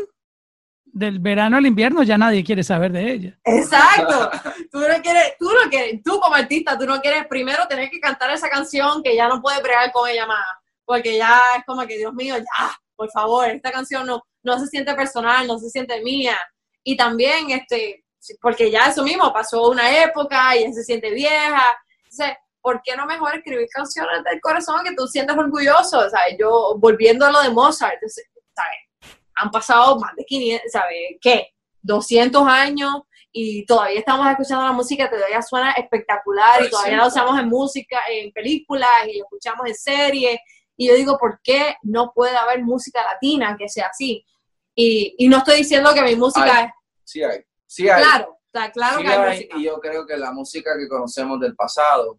del 0.85 1.19
verano 1.19 1.57
al 1.57 1.67
invierno, 1.67 2.03
ya 2.03 2.17
nadie 2.19 2.45
quiere 2.45 2.63
saber 2.63 2.93
de 2.93 3.13
ella. 3.13 3.39
Exacto. 3.45 4.31
Tú 4.71 4.79
no 4.81 5.03
quieres, 5.03 5.35
tú 5.39 5.47
no 5.47 5.69
quieres, 5.71 6.03
tú 6.05 6.19
como 6.21 6.35
artista, 6.35 6.79
tú 6.79 6.87
no 6.87 7.01
quieres 7.01 7.27
primero 7.27 7.67
tener 7.69 7.91
que 7.91 8.01
cantar 8.01 8.31
esa 8.31 8.49
canción 8.49 9.03
que 9.03 9.15
ya 9.15 9.29
no 9.29 9.41
puedes 9.41 9.63
bregar 9.63 9.91
con 9.93 10.09
ella 10.09 10.27
más, 10.27 10.45
porque 10.85 11.17
ya 11.17 11.41
es 11.59 11.65
como 11.65 11.87
que, 11.87 11.97
Dios 11.99 12.13
mío, 12.15 12.37
ya, 12.39 12.71
por 12.97 13.11
favor, 13.11 13.49
esta 13.49 13.71
canción 13.73 14.07
no, 14.07 14.23
no 14.43 14.59
se 14.59 14.67
siente 14.67 14.95
personal, 14.95 15.47
no 15.47 15.59
se 15.59 15.69
siente 15.71 16.01
mía. 16.03 16.37
Y 16.83 16.97
también, 16.97 17.51
este, 17.51 18.05
porque 18.41 18.71
ya 18.71 18.87
eso 18.87 19.03
mismo 19.03 19.33
pasó 19.33 19.69
una 19.69 20.03
época 20.03 20.57
y 20.57 20.65
ya 20.65 20.73
se 20.73 20.85
siente 20.85 21.11
vieja. 21.11 21.63
Entonces, 22.05 22.37
¿por 22.61 22.83
qué 22.83 22.97
no 22.97 23.07
mejor 23.07 23.37
escribir 23.37 23.69
canciones 23.73 24.23
del 24.25 24.41
corazón 24.41 24.85
que 24.85 24.95
tú 24.95 25.07
sientas 25.07 25.37
orgulloso? 25.37 26.09
¿Sabes? 26.11 26.37
Yo, 26.39 26.77
volviendo 26.79 27.27
a 27.27 27.33
lo 27.33 27.43
de 27.43 27.51
Mozart, 27.51 27.95
entonces, 27.95 28.27
¿sabes? 28.55 29.17
Han 29.37 29.51
pasado 29.51 29.99
más 29.99 30.15
de 30.17 30.25
500, 30.25 30.73
¿sabes? 30.73 30.97
¿Qué? 31.21 31.49
200 31.83 32.47
años 32.47 33.03
y 33.33 33.65
todavía 33.65 34.01
estamos 34.01 34.29
escuchando 34.29 34.65
la 34.65 34.73
música, 34.73 35.09
todavía 35.09 35.41
suena 35.41 35.73
espectacular 35.73 36.63
y 36.63 36.69
todavía 36.69 36.99
la 36.99 37.07
usamos 37.07 37.39
en 37.39 37.49
música, 37.49 38.01
en 38.11 38.33
películas 38.33 38.91
y 39.07 39.19
la 39.19 39.25
escuchamos 39.25 39.67
en 39.67 39.75
series. 39.75 40.41
Y 40.77 40.89
yo 40.89 40.95
digo, 40.95 41.17
¿por 41.17 41.41
qué 41.43 41.77
no 41.83 42.13
puede 42.15 42.37
haber 42.37 42.63
música 42.63 43.03
latina 43.03 43.57
que 43.59 43.69
sea 43.69 43.87
así? 43.87 44.27
Y, 44.75 45.15
y 45.19 45.29
no 45.29 45.39
estoy 45.39 45.59
diciendo 45.59 45.95
que 45.95 46.03
mi 46.03 46.17
música 46.17 46.65
es 46.65 46.71
Sí 47.11 47.25
hay, 47.25 47.45
sí 47.71 47.89
hay. 47.89 48.03
claro, 48.03 48.39
está 48.47 48.73
claro 48.73 48.99
Sí 48.99 49.05
que 49.05 49.09
hay, 49.11 49.19
hay, 49.19 49.31
música. 49.31 49.59
y 49.59 49.65
yo 49.65 49.81
creo 49.81 50.05
que 50.05 50.17
la 50.17 50.33
música 50.33 50.77
que 50.77 50.89
conocemos 50.89 51.39
del 51.39 51.55
pasado, 51.55 52.19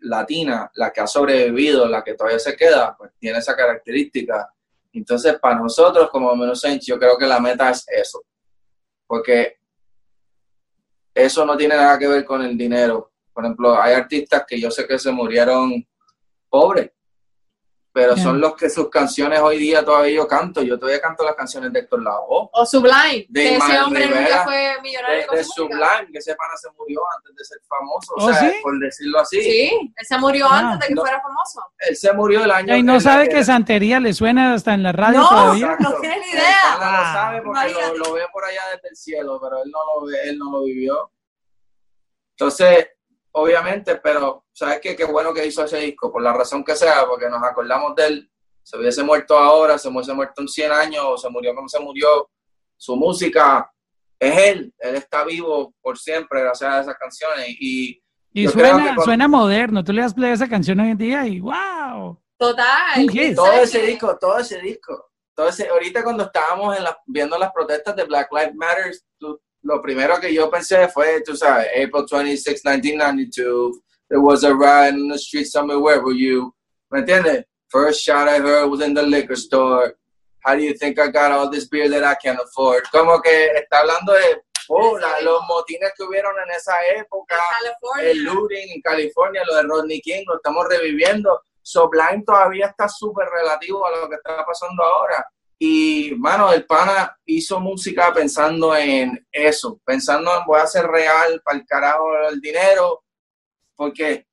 latina, 0.00 0.70
la 0.74 0.92
que 0.92 1.00
ha 1.00 1.06
sobrevivido, 1.06 1.88
la 1.88 2.04
que 2.04 2.14
todavía 2.14 2.38
se 2.38 2.56
queda, 2.56 2.96
pues 2.96 3.10
tiene 3.18 3.38
esa 3.38 3.56
característica. 3.56 4.48
Entonces, 4.92 5.38
para 5.40 5.56
nosotros 5.56 6.08
como 6.10 6.34
Menos 6.36 6.62
yo 6.80 6.98
creo 6.98 7.18
que 7.18 7.26
la 7.26 7.40
meta 7.40 7.70
es 7.70 7.84
eso. 7.88 8.22
Porque 9.06 9.58
eso 11.12 11.44
no 11.44 11.56
tiene 11.56 11.74
nada 11.74 11.98
que 11.98 12.06
ver 12.06 12.24
con 12.24 12.42
el 12.42 12.56
dinero. 12.56 13.12
Por 13.32 13.44
ejemplo, 13.44 13.80
hay 13.80 13.94
artistas 13.94 14.44
que 14.46 14.60
yo 14.60 14.70
sé 14.70 14.86
que 14.86 14.98
se 14.98 15.10
murieron 15.10 15.86
pobres, 16.48 16.90
pero 17.96 18.14
Ya. 18.14 18.22
son 18.24 18.38
los 18.42 18.54
que 18.54 18.68
sus 18.68 18.90
canciones 18.90 19.40
hoy 19.40 19.56
día 19.56 19.82
todavía 19.82 20.16
yo 20.16 20.28
canto. 20.28 20.60
Yo 20.60 20.78
todavía 20.78 21.00
canto 21.00 21.24
las 21.24 21.34
canciones 21.34 21.72
de 21.72 21.78
Héctor 21.78 22.02
Lavoe. 22.02 22.50
O 22.52 22.66
Sublime, 22.66 23.24
De 23.30 23.40
que 23.42 23.56
ese 23.56 23.80
hombre 23.80 24.06
Rivera, 24.06 24.20
nunca 24.28 24.44
fue 24.44 24.76
millonario 24.82 25.16
De, 25.20 25.26
con 25.26 25.36
de 25.38 25.44
su. 25.44 25.52
Sublime, 25.52 26.08
que 26.12 26.18
ese 26.18 26.34
pana 26.34 26.52
se 26.60 26.68
murió 26.76 27.00
antes 27.16 27.34
de 27.36 27.44
ser 27.46 27.58
famoso, 27.66 28.12
o 28.18 28.24
¿Oh, 28.26 28.32
sea, 28.34 28.50
sí? 28.50 28.56
por 28.62 28.78
decirlo 28.78 29.18
así. 29.20 29.40
Sí, 29.42 29.92
él 29.96 30.06
se 30.06 30.18
murió 30.18 30.46
Ah. 30.46 30.58
antes 30.58 30.80
de 30.80 30.86
que 30.88 30.94
No. 30.94 31.00
fuera 31.00 31.22
famoso. 31.22 31.60
Él 31.78 31.96
se 31.96 32.12
murió 32.12 32.44
el 32.44 32.50
año 32.50 32.76
Y 32.76 32.82
no 32.82 33.00
sabe 33.00 33.30
que 33.30 33.42
santería 33.44 33.98
le 33.98 34.12
suena 34.12 34.52
hasta 34.52 34.74
en 34.74 34.82
la 34.82 34.92
radio 34.92 35.20
No. 35.20 35.28
todavía. 35.30 35.66
Exacto. 35.72 35.90
No 35.94 36.00
tiene 36.00 36.18
ni 36.20 36.26
idea. 36.32 36.42
pana 36.78 36.90
lo 36.92 36.98
Ah. 37.06 37.12
sabe 37.14 37.40
porque 37.42 37.72
lo, 37.72 37.96
lo 37.96 38.12
ve 38.12 38.22
por 38.30 38.44
allá 38.44 38.60
desde 38.74 38.88
el 38.90 38.96
cielo, 38.96 39.40
pero 39.40 39.62
él 39.62 39.70
no 39.70 39.78
lo 40.00 40.06
ve, 40.06 40.18
él 40.28 40.36
no 40.38 40.50
lo 40.52 40.64
vivió. 40.64 41.10
Entonces, 42.38 42.88
obviamente, 43.38 43.96
pero 43.96 44.44
¿sabes 44.52 44.80
qué? 44.80 44.96
Qué 44.96 45.04
bueno 45.04 45.32
que 45.34 45.46
hizo 45.46 45.64
ese 45.64 45.78
disco, 45.78 46.10
por 46.10 46.22
la 46.22 46.32
razón 46.32 46.64
que 46.64 46.74
sea, 46.74 47.06
porque 47.06 47.28
nos 47.28 47.42
acordamos 47.42 47.94
de 47.94 48.06
él. 48.06 48.30
Se 48.62 48.76
hubiese 48.78 49.02
muerto 49.02 49.38
ahora, 49.38 49.78
se 49.78 49.88
hubiese 49.88 50.12
muerto 50.12 50.40
en 50.42 50.48
100 50.48 50.72
años, 50.72 51.04
o 51.06 51.16
se 51.16 51.28
murió 51.28 51.54
como 51.54 51.68
se 51.68 51.78
murió. 51.78 52.28
Su 52.76 52.96
música 52.96 53.70
es 54.18 54.36
él, 54.38 54.74
él 54.78 54.96
está 54.96 55.22
vivo 55.24 55.74
por 55.80 55.98
siempre 55.98 56.40
gracias 56.40 56.72
a 56.72 56.80
esas 56.80 56.96
canciones. 56.96 57.48
Y 57.58 58.00
suena, 58.48 58.96
suena 59.04 59.28
moderno. 59.28 59.84
Tú 59.84 59.92
le 59.92 60.02
das 60.02 60.14
play 60.14 60.30
a 60.30 60.34
esa 60.34 60.48
canción 60.48 60.80
hoy 60.80 60.90
en 60.90 60.98
día 60.98 61.26
y 61.26 61.40
wow. 61.40 62.20
Total. 62.38 63.06
Todo 63.34 63.46
¿Sabes 63.46 63.74
ese 63.74 63.86
disco, 63.86 64.18
todo 64.18 64.38
ese 64.38 64.60
disco. 64.60 65.10
Todo 65.34 65.48
ese, 65.48 65.68
ahorita 65.68 66.02
cuando 66.02 66.24
estábamos 66.24 66.76
en 66.76 66.84
la- 66.84 66.98
viendo 67.06 67.38
las 67.38 67.52
protestas 67.52 67.94
de 67.96 68.04
Black 68.04 68.28
Lives 68.32 68.54
Matter, 68.54 68.94
tú- 69.18 69.40
lo 69.66 69.82
primero 69.82 70.18
que 70.20 70.32
yo 70.32 70.48
pensé 70.50 70.88
fue, 70.88 71.20
tú 71.22 71.36
sabes, 71.36 71.66
April 71.74 72.06
26, 72.10 72.62
1992, 72.64 73.80
there 74.08 74.20
was 74.20 74.44
a 74.44 74.54
riot 74.54 74.94
in 74.94 75.08
the 75.08 75.18
street 75.18 75.46
somewhere, 75.46 75.78
where 75.78 76.00
were 76.00 76.14
you? 76.14 76.54
¿Me 76.90 77.00
entiendes? 77.00 77.44
First 77.68 78.02
shot 78.02 78.28
I 78.28 78.38
heard 78.38 78.70
was 78.70 78.80
in 78.80 78.94
the 78.94 79.02
liquor 79.02 79.34
store. 79.36 79.94
How 80.44 80.54
do 80.54 80.62
you 80.62 80.74
think 80.74 80.98
I 81.00 81.08
got 81.08 81.32
all 81.32 81.50
this 81.50 81.68
beer 81.68 81.88
that 81.90 82.04
I 82.04 82.14
can't 82.14 82.38
afford? 82.40 82.84
Como 82.92 83.20
que 83.20 83.48
está 83.56 83.80
hablando 83.80 84.12
de 84.12 84.42
oh, 84.68 84.96
la- 84.98 85.20
los 85.22 85.40
motines 85.48 85.92
que 85.96 86.04
hubieron 86.04 86.32
en 86.46 86.54
esa 86.54 86.74
época 86.96 87.36
California. 87.58 88.10
el 88.12 88.22
looting 88.22 88.68
en 88.76 88.80
California, 88.80 89.42
lo 89.44 89.56
de 89.56 89.62
Rodney 89.64 90.00
King, 90.00 90.22
lo 90.28 90.36
estamos 90.36 90.64
reviviendo. 90.68 91.42
Sublime 91.60 92.22
todavía 92.24 92.66
está 92.66 92.88
súper 92.88 93.26
relativo 93.28 93.84
a 93.84 93.90
lo 93.96 94.08
que 94.08 94.14
está 94.14 94.46
pasando 94.46 94.84
ahora. 94.84 95.26
Y, 95.58 96.14
mano, 96.18 96.52
el 96.52 96.66
pana 96.66 97.16
hizo 97.24 97.60
música 97.60 98.12
pensando 98.12 98.76
en 98.76 99.26
eso, 99.32 99.80
pensando 99.84 100.34
en 100.36 100.44
voy 100.46 100.60
a 100.60 100.66
ser 100.66 100.86
real 100.86 101.40
para 101.42 101.58
el 101.58 101.66
carajo 101.66 102.10
el 102.28 102.40
dinero, 102.40 103.04
porque 103.74 104.26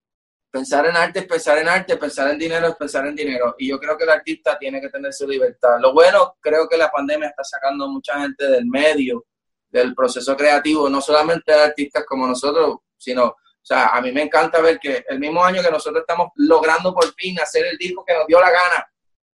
pensar 0.52 0.86
en 0.86 0.96
arte 0.96 1.20
es 1.20 1.26
pensar 1.26 1.58
en 1.58 1.68
arte, 1.68 1.98
pensar 1.98 2.30
en 2.30 2.38
dinero 2.38 2.68
es 2.68 2.76
pensar 2.76 3.08
en 3.08 3.16
dinero. 3.16 3.56
Y 3.58 3.70
yo 3.70 3.80
creo 3.80 3.98
que 3.98 4.04
el 4.04 4.10
artista 4.10 4.58
tiene 4.60 4.82
que 4.82 4.90
tener 4.90 5.14
su 5.14 5.28
libertad. 5.28 5.80
Lo 5.80 5.94
bueno, 5.94 6.36
creo 6.40 6.68
que 6.68 6.78
la 6.78 6.92
pandemia 6.92 7.30
está 7.30 7.44
sacando 7.44 7.88
mucha 7.88 8.20
gente 8.20 8.46
del 8.46 8.66
medio, 8.66 9.26
del 9.70 9.96
proceso 9.96 10.36
creativo, 10.38 10.90
no 10.90 11.02
solamente 11.02 11.52
de 11.52 11.64
artistas 11.64 12.06
como 12.06 12.28
nosotros, 12.28 12.78
sino, 12.98 13.26
o 13.26 13.66
sea, 13.66 13.88
a 13.88 14.02
mí 14.02 14.12
me 14.12 14.22
encanta 14.22 14.62
ver 14.62 14.78
que 14.78 15.04
el 15.08 15.20
mismo 15.20 15.44
año 15.44 15.64
que 15.64 15.72
nosotros 15.72 16.02
estamos 16.02 16.30
logrando 16.36 16.94
por 16.94 17.12
fin 17.16 17.40
hacer 17.40 17.66
el 17.66 17.78
disco 17.78 18.04
que 18.06 18.14
nos 18.14 18.28
dio 18.28 18.40
la 18.40 18.52
gana, 18.52 18.93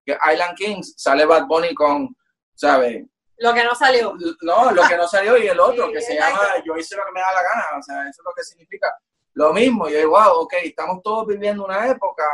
que 0.08 0.32
Island 0.32 0.56
Kings, 0.56 0.94
sale 0.96 1.26
Bad 1.26 1.46
Bunny 1.46 1.74
con, 1.74 2.16
¿sabes? 2.54 3.04
Lo 3.36 3.52
que 3.52 3.62
no 3.62 3.74
salió. 3.74 4.14
No, 4.40 4.70
lo 4.72 4.82
que 4.88 4.96
no 4.96 5.06
salió 5.06 5.36
y 5.36 5.46
el 5.46 5.60
otro, 5.60 5.86
Sí, 5.88 5.92
que 5.92 6.00
se 6.00 6.14
llama 6.14 6.40
Yo 6.64 6.76
hice 6.76 6.96
lo 6.96 7.04
que 7.04 7.12
me 7.12 7.20
da 7.20 7.32
la 7.34 7.42
gana, 7.42 7.78
o 7.78 7.82
sea, 7.82 8.02
eso 8.02 8.22
es 8.22 8.24
lo 8.24 8.32
que 8.34 8.42
significa 8.42 8.92
lo 9.34 9.52
mismo. 9.52 9.88
Yo 9.88 9.98
digo, 9.98 10.10
wow, 10.10 10.42
ok, 10.42 10.54
estamos 10.64 11.02
todos 11.02 11.26
viviendo 11.26 11.64
una 11.64 11.88
época 11.88 12.24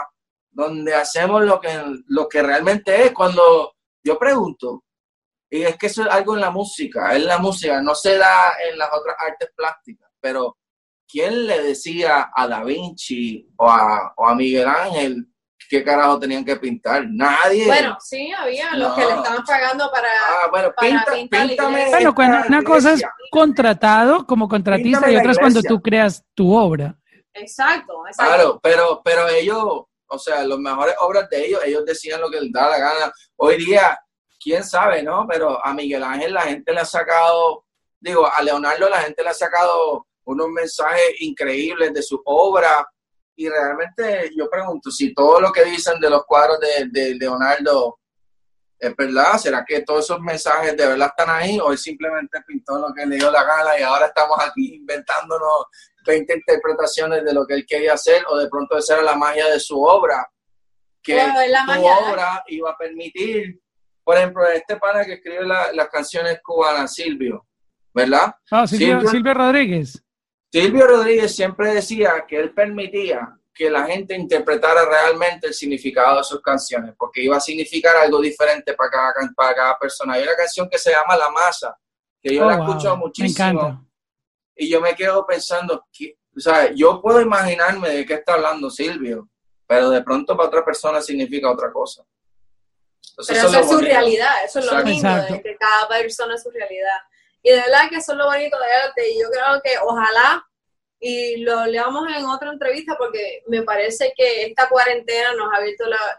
donde 0.51 0.95
hacemos 0.95 1.43
lo 1.45 1.61
que, 1.61 1.69
lo 2.07 2.29
que 2.29 2.43
realmente 2.43 3.07
es. 3.07 3.13
Cuando 3.13 3.75
yo 4.03 4.19
pregunto, 4.19 4.85
y 5.51 5.63
es 5.63 5.77
que 5.77 5.87
eso 5.87 6.03
es 6.03 6.09
algo 6.09 6.35
en 6.35 6.41
la 6.41 6.51
música, 6.51 7.15
en 7.15 7.27
la 7.27 7.39
música, 7.39 7.83
no 7.83 7.95
se 7.95 8.17
da 8.17 8.55
en 8.71 8.79
las 8.79 8.89
otras 8.93 9.17
artes 9.19 9.51
plásticas, 9.55 10.11
pero 10.21 10.57
¿quién 11.07 11.47
le 11.47 11.63
decía 11.63 12.31
a 12.35 12.47
Da 12.49 12.65
Vinci 12.65 13.49
o 13.57 13.69
a, 13.69 14.15
o 14.17 14.27
a 14.27 14.35
Miguel 14.35 14.69
Ángel 14.69 15.34
qué 15.69 15.83
carajo 15.85 16.19
tenían 16.19 16.45
que 16.45 16.57
pintar? 16.57 17.07
Nadie. 17.09 17.67
Bueno, 17.67 17.97
sí, 18.01 18.33
había 18.33 18.75
los 18.77 18.91
No. 18.91 18.95
que 18.95 19.05
le 19.05 19.15
estaban 19.15 19.45
pagando 19.45 19.91
para. 19.91 20.09
Ah, 20.09 20.49
bueno, 20.51 20.73
para 20.77 21.05
pinta, 21.05 21.45
píntame. 21.47 21.87
Bueno, 21.91 22.15
cuando 22.15 22.49
una 22.49 22.63
cosa 22.63 22.93
es 22.93 23.03
contratado 23.31 24.27
como 24.27 24.49
contratista 24.49 24.99
Píntame 25.01 25.13
y 25.13 25.17
otra 25.17 25.33
es 25.33 25.39
cuando 25.39 25.63
tú 25.63 25.81
creas 25.81 26.25
tu 26.35 26.55
obra. 26.55 26.97
Exacto, 27.33 28.07
exacto. 28.07 28.35
Claro, 28.35 28.61
pero, 28.63 29.03
pero 29.05 29.29
ellos, 29.29 29.83
o 30.07 30.19
sea, 30.19 30.45
las 30.45 30.59
mejores 30.59 30.95
obras 31.01 31.29
de 31.29 31.47
ellos, 31.47 31.61
ellos 31.65 31.85
decían 31.85 32.21
lo 32.21 32.31
que 32.31 32.41
les 32.41 32.53
da 32.53 32.69
la 32.69 32.79
gana. 32.79 33.13
Hoy 33.37 33.57
día, 33.57 33.99
quién 34.41 34.63
sabe, 34.63 35.03
¿no? 35.03 35.27
Pero 35.29 35.65
a 35.65 35.73
Miguel 35.75 36.05
Ángel 36.05 36.35
la 36.35 36.43
gente 36.43 36.73
le 36.73 36.81
ha 36.81 36.85
sacado, 36.85 37.65
digo, 37.99 38.31
a 38.33 38.43
Leonardo 38.43 38.89
la 38.89 39.01
gente 39.01 39.23
le 39.23 39.31
ha 39.31 39.35
sacado 39.35 40.07
unos 40.27 40.49
mensajes 40.49 41.21
increíbles 41.21 41.93
de 41.93 42.03
su 42.03 42.21
obra. 42.25 42.87
Y 43.37 43.49
realmente 43.49 44.31
yo 44.37 44.49
pregunto, 44.49 44.91
si 44.91 45.13
todo 45.15 45.41
lo 45.41 45.51
que 45.53 45.65
dicen 45.65 45.99
de 46.01 46.09
los 46.11 46.25
cuadros 46.25 46.59
de, 46.61 46.89
de 46.91 47.15
Leonardo 47.17 47.99
es 48.79 48.95
verdad, 48.97 49.39
¿será 49.39 49.65
que 49.67 49.81
todos 49.83 50.05
esos 50.05 50.21
mensajes 50.21 50.77
de 50.77 50.87
verdad 50.87 51.09
están 51.17 51.35
ahí 51.35 51.59
o 51.59 51.73
él 51.73 51.79
simplemente 51.79 52.41
pintó 52.47 52.79
lo 52.79 52.93
que 52.95 53.07
le 53.07 53.17
dio 53.17 53.31
la 53.31 53.43
gana 53.45 53.79
y 53.79 53.83
ahora 53.83 54.07
estamos 54.07 54.37
aquí 54.41 54.75
inventándonos 54.77 55.67
20 56.07 56.35
interpretaciones 56.35 57.25
de 57.25 57.33
lo 57.33 57.47
que 57.47 57.55
él 57.55 57.65
quería 57.67 57.95
hacer 57.95 58.23
o 58.29 58.37
de 58.37 58.49
pronto 58.49 58.77
esa 58.77 58.95
era 58.95 59.03
la 59.03 59.15
magia 59.17 59.47
de 59.49 59.59
su 59.59 59.83
obra, 59.83 60.29
que 61.03 61.17
la 61.49 61.61
su 61.61 61.67
magia, 61.67 61.99
obra 62.13 62.45
iba 62.49 62.71
a 62.71 62.77
permitir, 62.77 63.59
por 64.03 64.17
ejemplo, 64.19 64.47
este 64.49 64.77
pana 64.77 65.05
que 65.05 65.15
escribe 65.15 65.47
la- 65.47 65.73
las 65.73 65.89
canciones 65.89 66.41
cubanas, 66.43 66.93
Silvio, 66.93 67.47
¿verdad? 67.95 68.35
Ah, 68.51 68.67
Silvio, 68.67 68.97
Silvio- 68.97 69.11
Silvio 69.11 69.35
Rodríguez. 69.35 70.04
Silvio 70.63 70.87
Rodríguez 70.87 71.35
siempre 71.35 71.75
decía 71.75 72.25
que 72.29 72.37
él 72.39 72.53
permitía 72.55 73.37
que 73.53 73.69
la 73.71 73.87
gente 73.87 74.15
interpretara 74.15 74.85
realmente 74.85 75.49
el 75.49 75.55
significado 75.55 76.19
de 76.19 76.23
sus 76.25 76.41
canciones, 76.41 76.95
porque 76.97 77.23
iba 77.23 77.37
a 77.37 77.41
significar 77.41 77.97
algo 77.97 78.21
diferente 78.21 78.75
para 78.75 78.91
cada, 78.91 79.13
can- 79.15 79.35
para 79.35 79.55
cada 79.55 79.79
persona. 79.79 80.15
Hay 80.15 80.23
una 80.23 80.37
canción 80.37 80.69
que 80.71 80.79
se 80.79 80.91
llama 80.93 81.17
La 81.17 81.29
Masa, 81.31 81.77
que 82.23 82.35
yo 82.35 82.45
Oh, 82.45 82.51
la 82.51 82.57
wow. 82.59 82.69
escucho 82.69 82.91
Me 82.97 83.03
muchísimo 83.03 83.49
encanta. 83.51 83.83
y 84.57 84.69
yo 84.69 84.81
me 84.81 84.95
quedo 84.95 85.27
pensando, 85.27 85.87
que, 85.93 86.17
o 86.37 86.41
sea, 86.41 86.73
yo 86.73 87.01
puedo 87.03 87.21
imaginarme 87.21 87.89
de 87.91 88.07
qué 88.07 88.15
está 88.15 88.35
hablando 88.35 88.71
Silvio, 88.71 89.29
pero 89.67 89.91
de 89.91 90.03
pronto 90.03 90.37
para 90.37 90.49
otra 90.49 90.65
persona 90.65 91.01
significa 91.01 91.51
otra 91.51 91.73
cosa. 91.73 92.05
Entonces, 93.11 93.37
Pero 93.37 93.49
eso 93.49 93.59
es 93.61 93.67
su 93.67 93.75
bonito. 93.75 93.93
realidad, 93.93 94.45
eso 94.45 94.59
es 94.61 94.65
lo 94.67 94.73
Exacto. 94.73 94.91
Exacto. 94.91 95.35
de 95.35 95.43
que 95.43 95.57
cada 95.57 95.89
persona 95.89 96.35
es 96.35 96.43
su 96.45 96.51
realidad. 96.51 96.99
Y 97.45 97.51
de 97.51 97.57
verdad 97.61 97.89
que 97.91 97.97
eso 97.99 98.13
es 98.13 98.19
lo 98.19 98.27
bonito 98.27 98.59
de 98.59 98.73
arte. 98.73 99.11
Y 99.11 99.21
yo 99.21 99.29
creo 99.31 99.61
que 99.63 99.77
ojalá, 99.85 100.45
y 100.99 101.37
lo 101.43 101.59
hablamos 101.61 102.09
en 102.17 102.25
otra 102.25 102.51
entrevista, 102.51 102.97
porque 102.99 103.43
me 103.47 103.63
parece 103.63 104.13
que 104.17 104.47
esta 104.47 104.69
cuarentena 104.69 105.35
nos 105.35 105.53
ha 105.53 105.59
abierto 105.59 105.87
la- 105.87 106.17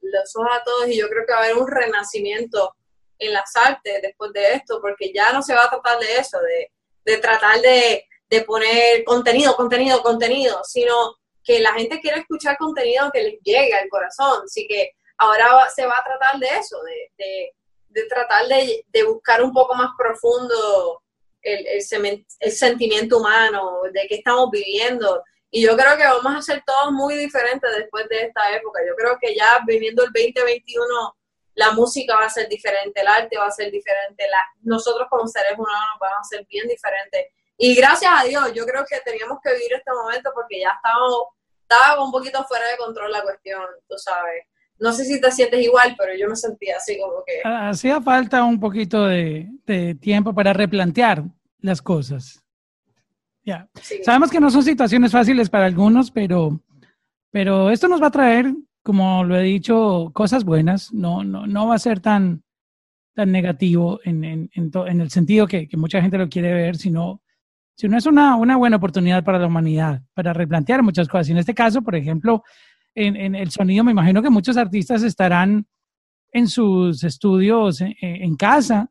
los 0.00 0.36
ojos 0.36 0.50
a 0.52 0.64
todos 0.64 0.88
y 0.88 0.96
yo 0.98 1.08
creo 1.08 1.24
que 1.26 1.32
va 1.34 1.40
a 1.40 1.44
haber 1.44 1.56
un 1.56 1.68
renacimiento 1.68 2.74
en 3.18 3.32
las 3.34 3.54
artes 3.56 4.00
después 4.00 4.32
de 4.32 4.54
esto, 4.54 4.80
porque 4.80 5.12
ya 5.12 5.32
no 5.32 5.42
se 5.42 5.54
va 5.54 5.64
a 5.64 5.70
tratar 5.70 5.98
de 5.98 6.16
eso, 6.18 6.38
de, 6.40 6.72
de 7.04 7.18
tratar 7.18 7.60
de, 7.60 8.04
de 8.30 8.40
poner 8.42 9.04
contenido, 9.04 9.54
contenido, 9.56 10.02
contenido, 10.02 10.62
sino 10.64 11.16
que 11.44 11.60
la 11.60 11.72
gente 11.72 12.00
quiere 12.00 12.20
escuchar 12.20 12.56
contenido 12.56 13.10
que 13.12 13.22
les 13.22 13.34
llegue 13.42 13.74
al 13.74 13.88
corazón. 13.88 14.42
Así 14.44 14.66
que 14.66 14.92
ahora 15.18 15.68
se 15.74 15.84
va 15.84 15.94
a 15.98 16.04
tratar 16.04 16.38
de 16.38 16.46
eso, 16.58 16.80
de, 16.82 17.10
de, 17.18 17.52
de 17.88 18.04
tratar 18.04 18.46
de, 18.46 18.84
de 18.88 19.02
buscar 19.04 19.42
un 19.42 19.52
poco 19.52 19.74
más 19.74 19.90
profundo 19.96 21.02
el, 21.42 21.66
el, 21.66 22.26
el 22.40 22.52
sentimiento 22.52 23.18
humano, 23.18 23.82
de 23.92 24.06
qué 24.08 24.16
estamos 24.16 24.50
viviendo. 24.50 25.22
Y 25.50 25.62
yo 25.62 25.76
creo 25.76 25.96
que 25.96 26.04
vamos 26.04 26.36
a 26.36 26.42
ser 26.42 26.62
todos 26.66 26.92
muy 26.92 27.14
diferentes 27.14 27.70
después 27.76 28.06
de 28.08 28.26
esta 28.26 28.54
época. 28.54 28.80
Yo 28.86 28.94
creo 28.94 29.16
que 29.20 29.34
ya 29.34 29.60
viviendo 29.66 30.04
el 30.04 30.12
2021, 30.12 31.16
la 31.54 31.72
música 31.72 32.16
va 32.16 32.26
a 32.26 32.30
ser 32.30 32.48
diferente, 32.48 33.00
el 33.00 33.08
arte 33.08 33.36
va 33.36 33.46
a 33.46 33.50
ser 33.50 33.70
diferente, 33.70 34.24
nosotros 34.62 35.08
como 35.10 35.26
seres 35.26 35.58
humanos 35.58 35.98
vamos 36.00 36.18
a 36.20 36.36
ser 36.36 36.46
bien 36.46 36.68
diferentes. 36.68 37.26
Y 37.56 37.74
gracias 37.74 38.12
a 38.14 38.22
Dios, 38.24 38.52
yo 38.54 38.64
creo 38.64 38.84
que 38.88 39.00
teníamos 39.00 39.38
que 39.42 39.52
vivir 39.54 39.72
este 39.72 39.90
momento 39.90 40.30
porque 40.32 40.60
ya 40.60 40.70
estábamos, 40.76 41.24
estaba 41.62 42.04
un 42.04 42.12
poquito 42.12 42.44
fuera 42.44 42.68
de 42.68 42.76
control 42.76 43.10
la 43.10 43.22
cuestión, 43.22 43.64
tú 43.88 43.98
sabes. 43.98 44.46
No 44.80 44.92
sé 44.92 45.04
si 45.04 45.20
te 45.20 45.30
sientes 45.32 45.60
igual, 45.64 45.94
pero 45.98 46.12
yo 46.18 46.28
me 46.28 46.36
sentía 46.36 46.76
así 46.76 46.98
como 46.98 47.22
que... 47.26 47.40
Hacía 47.48 48.00
falta 48.00 48.44
un 48.44 48.60
poquito 48.60 49.04
de, 49.06 49.48
de 49.66 49.94
tiempo 49.96 50.34
para 50.34 50.52
replantear 50.52 51.24
las 51.60 51.82
cosas. 51.82 52.44
Ya. 53.44 53.68
sí. 53.82 54.00
Sabemos 54.04 54.30
que 54.30 54.40
no 54.40 54.50
son 54.50 54.62
situaciones 54.62 55.10
fáciles 55.10 55.48
para 55.50 55.66
algunos, 55.66 56.10
pero, 56.10 56.60
pero 57.30 57.70
esto 57.70 57.88
nos 57.88 58.00
va 58.02 58.08
a 58.08 58.12
traer, 58.12 58.54
como 58.82 59.24
lo 59.24 59.36
he 59.36 59.42
dicho, 59.42 60.10
cosas 60.14 60.44
buenas. 60.44 60.92
No, 60.92 61.24
no, 61.24 61.46
no 61.46 61.66
va 61.68 61.74
a 61.74 61.78
ser 61.80 62.00
tan, 62.00 62.42
tan 63.14 63.32
negativo 63.32 64.00
en, 64.04 64.22
en, 64.22 64.50
en, 64.54 64.70
to- 64.70 64.86
en 64.86 65.00
el 65.00 65.10
sentido 65.10 65.46
que, 65.46 65.66
que 65.66 65.76
mucha 65.76 66.00
gente 66.00 66.18
lo 66.18 66.28
quiere 66.28 66.52
ver, 66.52 66.76
sino 66.76 67.20
sino 67.74 67.96
es 67.96 68.06
una, 68.06 68.34
una 68.34 68.56
buena 68.56 68.76
oportunidad 68.76 69.22
para 69.22 69.38
la 69.38 69.46
humanidad, 69.46 70.02
para 70.12 70.32
replantear 70.32 70.82
muchas 70.82 71.06
cosas. 71.06 71.28
Y 71.28 71.32
en 71.32 71.38
este 71.38 71.54
caso, 71.54 71.80
por 71.80 71.94
ejemplo, 71.94 72.42
en, 73.06 73.16
en 73.16 73.34
el 73.34 73.50
sonido, 73.50 73.84
me 73.84 73.92
imagino 73.92 74.22
que 74.22 74.30
muchos 74.30 74.56
artistas 74.56 75.02
estarán 75.02 75.66
en 76.32 76.48
sus 76.48 77.04
estudios 77.04 77.80
en, 77.80 77.94
en 78.00 78.36
casa, 78.36 78.90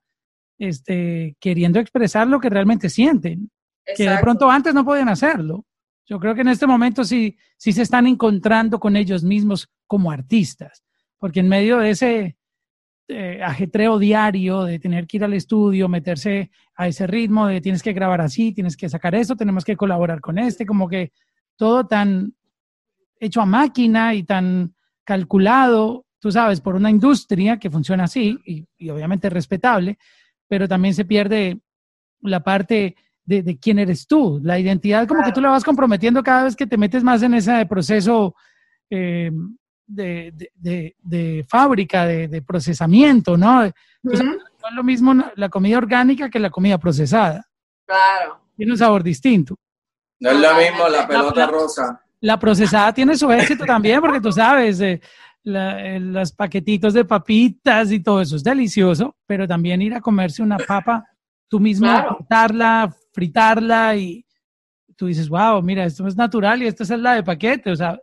este, 0.58 1.36
queriendo 1.40 1.80
expresar 1.80 2.28
lo 2.28 2.40
que 2.40 2.50
realmente 2.50 2.90
sienten, 2.90 3.52
que 3.96 4.10
de 4.10 4.18
pronto 4.18 4.50
antes 4.50 4.74
no 4.74 4.84
podían 4.84 5.10
hacerlo. 5.10 5.66
Yo 6.06 6.20
creo 6.20 6.36
que 6.36 6.42
en 6.42 6.48
este 6.48 6.68
momento 6.68 7.04
sí, 7.04 7.38
sí 7.58 7.74
se 7.74 7.82
están 7.82 8.08
encontrando 8.08 8.80
con 8.80 8.96
ellos 8.96 9.24
mismos 9.24 9.70
como 9.86 10.12
artistas, 10.12 10.84
porque 11.18 11.42
en 11.42 11.50
medio 11.50 11.78
de 11.80 11.90
ese 11.90 12.38
eh, 13.10 13.42
ajetreo 13.44 14.00
diario 14.00 14.64
de 14.64 14.80
tener 14.80 15.06
que 15.06 15.18
ir 15.18 15.24
al 15.24 15.34
estudio, 15.34 15.88
meterse 15.88 16.50
a 16.76 16.88
ese 16.88 17.08
ritmo 17.08 17.48
de 17.48 17.62
tienes 17.62 17.84
que 17.84 17.94
grabar 17.94 18.22
así, 18.22 18.54
tienes 18.54 18.76
que 18.76 18.90
sacar 18.90 19.16
esto, 19.16 19.36
tenemos 19.36 19.64
que 19.64 19.78
colaborar 19.78 20.22
con 20.22 20.38
este, 20.38 20.66
como 20.66 20.88
que 20.88 21.12
todo 21.56 21.88
tan 21.88 22.34
hecho 23.20 23.42
a 23.42 23.46
máquina 23.46 24.14
y 24.14 24.24
tan 24.24 24.74
calculado, 25.04 26.06
tú 26.20 26.32
sabes, 26.32 26.62
por 26.62 26.76
una 26.76 26.90
industria 26.90 27.58
que 27.58 27.70
funciona 27.70 28.06
así 28.06 28.40
y, 28.46 28.66
y 28.78 28.90
obviamente 28.90 29.30
respetable, 29.30 29.98
pero 30.48 30.68
también 30.68 30.94
se 30.94 31.06
pierde 31.06 31.60
la 32.22 32.42
parte 32.42 32.96
de, 33.28 33.60
quién 33.60 33.80
eres 33.80 34.08
tú. 34.08 34.40
La 34.42 34.58
identidad 34.58 35.08
como 35.08 35.24
que 35.24 35.32
tú 35.32 35.42
la 35.42 35.50
vas 35.50 35.64
comprometiendo 35.64 36.24
cada 36.24 36.46
vez 36.46 36.56
que 36.56 36.66
te 36.66 36.78
metes 36.78 37.04
más 37.04 37.22
en 37.24 37.34
ese 37.34 37.66
proceso 37.66 38.36
eh, 38.90 39.32
de, 39.86 41.46
fábrica, 41.48 42.06
de, 42.06 42.42
procesamiento, 42.42 43.38
¿no? 43.38 43.64
no 44.02 44.12
es 44.12 44.22
lo 44.74 44.84
mismo 44.84 45.14
la 45.36 45.50
comida 45.50 45.78
orgánica 45.78 46.30
que 46.30 46.40
la 46.40 46.50
comida 46.50 46.78
procesada. 46.78 47.46
Claro. 47.86 48.42
Tiene 48.56 48.72
un 48.72 48.78
sabor 48.78 49.04
distinto. 49.04 49.56
No 50.20 50.32
es 50.32 50.40
lo 50.40 50.56
mismo 50.56 50.90
la 50.90 51.08
pelota 51.08 51.46
rosa. 51.48 52.02
La 52.22 52.40
procesada 52.40 52.94
tiene 52.94 53.16
su 53.16 53.32
éxito 53.32 53.66
también, 53.66 54.02
porque 54.02 54.22
tú 54.22 54.32
sabes, 54.32 54.80
eh, 54.82 55.02
eh, 55.46 56.00
los 56.02 56.32
paquetitos 56.34 56.94
de 56.94 57.06
papitas 57.06 57.92
y 57.92 58.02
todo 58.02 58.22
eso 58.22 58.36
es 58.36 58.44
delicioso, 58.44 59.16
pero 59.26 59.48
también 59.48 59.82
ir 59.82 59.94
a 59.94 60.02
comerse 60.02 60.42
una 60.44 60.58
papa, 60.58 61.06
tú 61.48 61.60
mismo 61.60 61.88
cortarla, 62.08 62.94
fritarla 63.14 63.96
y 63.96 64.26
tú 64.98 65.06
dices, 65.06 65.30
wow, 65.30 65.62
mira, 65.62 65.86
esto 65.86 66.06
es 66.08 66.18
natural 66.18 66.62
y 66.62 66.68
esta 66.68 66.84
es 66.84 66.90
la 66.90 67.14
de 67.14 67.24
paquete. 67.24 67.72
O 67.72 67.76
sea, 67.76 67.98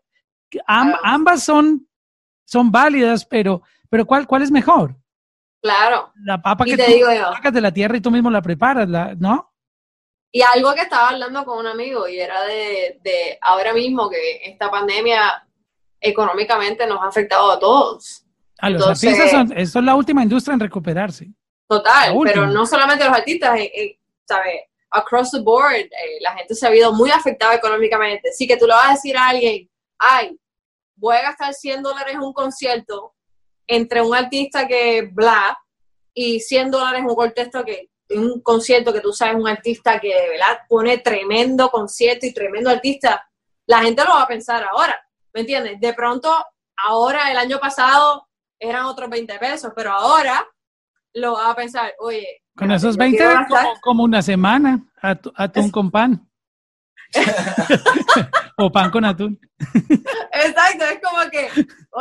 ambas 0.67 1.43
son, 1.43 1.87
son 2.45 2.71
válidas, 2.71 3.27
pero, 3.27 3.63
pero 3.91 4.07
¿cuál, 4.07 4.27
¿cuál 4.27 4.43
es 4.43 4.51
mejor? 4.51 4.97
Claro. 5.61 6.13
La 6.23 6.41
papa 6.41 6.65
que 6.65 6.77
tú 6.77 6.83
sacas 7.35 7.53
de 7.53 7.61
la 7.61 7.73
tierra 7.73 7.97
y 7.97 8.01
tú 8.01 8.11
mismo 8.11 8.31
la 8.31 8.43
preparas, 8.43 8.89
¿no? 9.19 9.54
Y 10.37 10.43
algo 10.43 10.75
que 10.75 10.81
estaba 10.81 11.11
hablando 11.11 11.45
con 11.45 11.61
un 11.61 11.69
amigo 11.69 12.09
y 12.09 12.19
era 12.19 12.43
de, 12.43 12.99
de 13.05 13.39
ahora 13.41 13.73
mismo 13.73 14.11
que 14.11 14.41
esta 14.43 14.69
pandemia 14.69 15.47
económicamente 16.01 16.89
nos 16.89 17.01
ha 17.01 17.07
afectado 17.07 17.53
a 17.53 17.59
todos. 17.61 18.27
A 18.59 18.69
los 18.69 18.85
artistas, 18.85 19.31
son, 19.31 19.53
esto 19.57 19.79
es 19.79 19.85
la 19.85 19.95
última 19.95 20.25
industria 20.25 20.55
en 20.55 20.61
recuperarse. 20.61 21.29
Total, 21.69 22.13
pero 22.25 22.49
no 22.49 22.67
solamente 22.67 23.05
los 23.05 23.15
artistas, 23.15 23.61
eh, 23.61 23.71
eh, 23.73 24.01
¿sabes? 24.25 24.63
Across 24.91 25.31
the 25.31 25.41
board, 25.41 25.77
eh, 25.77 25.91
la 26.21 26.33
gente 26.33 26.57
se 26.57 26.67
ha 26.67 26.71
visto 26.71 26.93
muy 26.93 27.13
afectada 27.13 27.55
económicamente. 27.55 28.31
Así 28.31 28.49
que 28.49 28.57
tú 28.57 28.67
le 28.67 28.75
vas 28.75 28.89
a 28.89 28.93
decir 28.95 29.17
a 29.17 29.29
alguien, 29.29 29.71
ay, 30.01 30.37
voy 30.97 31.15
a 31.15 31.23
gastar 31.23 31.55
100 31.55 31.81
dólares 31.81 32.13
en 32.13 32.23
un 32.23 32.33
concierto 32.33 33.15
entre 33.69 34.03
un 34.03 34.13
artista 34.13 34.67
que 34.67 35.09
bla 35.13 35.57
y 36.13 36.41
100 36.41 36.73
dólares 36.73 37.03
en 37.03 37.07
un 37.07 37.15
contexto 37.15 37.65
que 37.65 37.89
un 38.11 38.41
concierto 38.43 38.93
que 38.93 39.01
tú 39.01 39.13
sabes 39.13 39.37
un 39.37 39.49
artista 39.49 39.99
que 39.99 40.09
de 40.09 40.29
verdad 40.31 40.59
pone 40.69 40.99
tremendo 40.99 41.71
concierto 41.71 42.27
y 42.27 42.35
tremendo 42.35 42.71
artista, 42.71 43.29
la 43.67 43.83
gente 43.83 44.05
lo 44.05 44.11
va 44.11 44.23
a 44.23 44.29
pensar 44.29 44.65
ahora. 44.65 44.95
¿Me 45.33 45.41
entiendes? 45.41 45.81
De 45.81 45.93
pronto, 45.95 46.31
ahora, 46.77 47.31
el 47.31 47.39
año 47.39 47.59
pasado, 47.59 48.29
eran 48.59 48.85
otros 48.85 49.11
20 49.11 49.39
pesos, 49.39 49.73
pero 49.75 49.93
ahora 49.93 50.47
lo 51.15 51.35
va 51.35 51.51
a 51.51 51.57
pensar, 51.57 51.93
oye. 51.99 52.43
Con 52.57 52.71
esos 52.71 52.97
20 52.97 53.25
como, 53.49 53.81
como, 53.81 54.05
una 54.05 54.23
semana, 54.23 54.85
atún 55.01 55.71
con 55.71 55.91
pan. 55.91 56.29
o 58.57 58.71
pan 58.71 58.91
con 58.91 59.05
atún. 59.05 59.41
Exacto, 60.33 60.74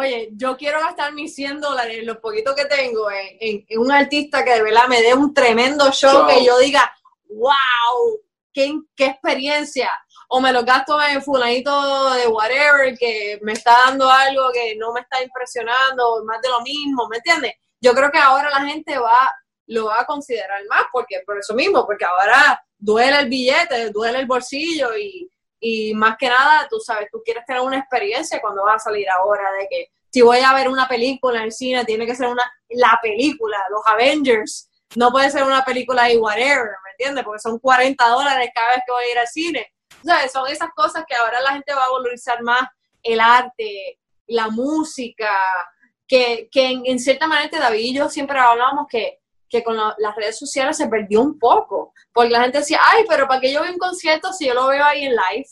oye, 0.04 0.30
yo 0.34 0.56
quiero 0.58 0.80
gastar 0.80 1.14
mis 1.14 1.34
100 1.36 1.62
dólares, 1.62 2.06
lo 2.06 2.20
poquito 2.20 2.54
que 2.56 2.66
tengo, 2.66 3.08
en, 3.12 3.66
un 3.78 3.92
artista 3.92 4.44
que 4.44 4.52
de 4.52 4.64
verdad 4.64 4.88
me 4.88 5.02
dé 5.02 5.14
un 5.14 5.34
tremendo 5.34 5.92
show, 5.92 6.28
que 6.28 6.46
yo 6.46 6.58
diga, 6.60 6.94
wow, 7.30 8.20
qué, 8.54 8.74
qué 8.96 9.06
experiencia 9.06 9.90
o 10.36 10.42
me 10.42 10.52
lo 10.52 10.64
gasto 10.64 11.00
en 11.00 11.22
fulanito 11.22 12.14
de 12.16 12.28
whatever 12.28 12.98
que 12.98 13.40
me 13.44 13.54
está 13.54 13.76
dando 13.86 14.10
algo 14.10 14.52
que 14.52 14.76
no 14.78 14.92
me 14.92 15.02
está 15.02 15.22
impresionando, 15.22 16.24
más 16.26 16.42
de 16.42 16.50
lo 16.50 16.62
mismo, 16.62 17.08
¿me 17.08 17.18
entiendes? 17.18 17.54
Yo 17.80 17.94
creo 17.94 18.10
que 18.10 18.18
ahora 18.18 18.50
la 18.50 18.66
gente 18.66 18.98
va, 18.98 19.32
lo 19.68 19.86
va 19.86 20.02
a 20.02 20.06
considerar 20.08 20.60
más, 20.70 20.86
porque 20.92 21.22
por 21.24 21.38
eso 21.38 21.54
mismo, 21.54 21.86
porque 21.86 22.06
ahora 22.06 22.60
duele 22.80 23.20
el 23.20 23.30
billete, 23.30 23.92
duele 23.92 24.22
el 24.22 24.26
bolsillo 24.26 24.98
y, 24.98 25.30
y 25.64 25.94
más 25.94 26.18
que 26.18 26.28
nada, 26.28 26.68
tú 26.70 26.80
sabes, 26.80 27.08
tú 27.12 27.22
quieres 27.24 27.46
tener 27.46 27.62
una 27.62 27.80
experiencia 27.80 28.42
cuando 28.42 28.64
vas 28.64 28.76
a 28.76 28.90
salir 28.90 29.10
ahora 29.10 29.52
de 29.54 29.68
que 29.70 29.88
si 30.12 30.22
voy 30.22 30.40
a 30.40 30.54
ver 30.54 30.68
una 30.68 30.88
película 30.88 31.40
en 31.40 31.46
el 31.46 31.52
cine, 31.52 31.86
tiene 31.86 32.06
que 32.06 32.16
ser 32.16 32.28
una, 32.28 32.44
la 32.70 33.00
película, 33.02 33.58
los 33.72 33.82
Avengers, 33.88 34.70
no 34.96 35.10
puede 35.10 35.32
ser 35.32 35.44
una 35.44 35.64
película 35.64 36.04
de 36.04 36.18
whatever, 36.18 36.70
¿me 36.84 36.92
entiendes? 36.92 37.24
Porque 37.24 37.40
son 37.40 37.58
40 37.58 38.08
dólares 38.10 38.50
cada 38.54 38.70
vez 38.70 38.84
que 38.86 38.92
voy 38.92 39.04
a 39.06 39.12
ir 39.12 39.20
al 39.20 39.28
cine 39.28 39.74
son 40.32 40.48
esas 40.48 40.70
cosas 40.76 41.06
que 41.08 41.16
ahora 41.16 41.42
la 41.42 41.54
gente 41.54 41.74
va 41.74 41.86
a 41.86 41.92
valorizar 41.92 42.42
más 42.44 42.68
el 43.02 43.20
arte, 43.20 44.00
la 44.28 44.50
música, 44.50 45.32
que, 46.08 46.50
que 46.52 46.82
en, 46.86 47.00
cierta 47.00 47.28
manera 47.28 47.60
David 47.60 47.80
y 47.80 47.96
yo 47.96 48.10
siempre 48.10 48.40
hablábamos 48.40 48.88
que, 48.90 49.20
que 49.54 49.64
con 49.64 49.78
las 49.78 50.16
redes 50.16 50.40
sociales 50.40 50.76
se 50.76 50.88
perdió 50.88 51.22
un 51.22 51.38
poco, 51.38 51.94
porque 52.12 52.32
la 52.32 52.42
gente 52.42 52.58
decía, 52.58 52.80
ay, 52.82 53.06
pero 53.08 53.28
¿para 53.28 53.40
qué 53.40 53.54
yo 53.54 53.62
veo 53.62 53.72
un 53.72 53.78
concierto 53.78 54.34
si 54.34 54.48
yo 54.48 54.56
lo 54.56 54.66
veo 54.68 54.84
ahí 54.84 55.06
en 55.06 55.12
live? 55.12 55.46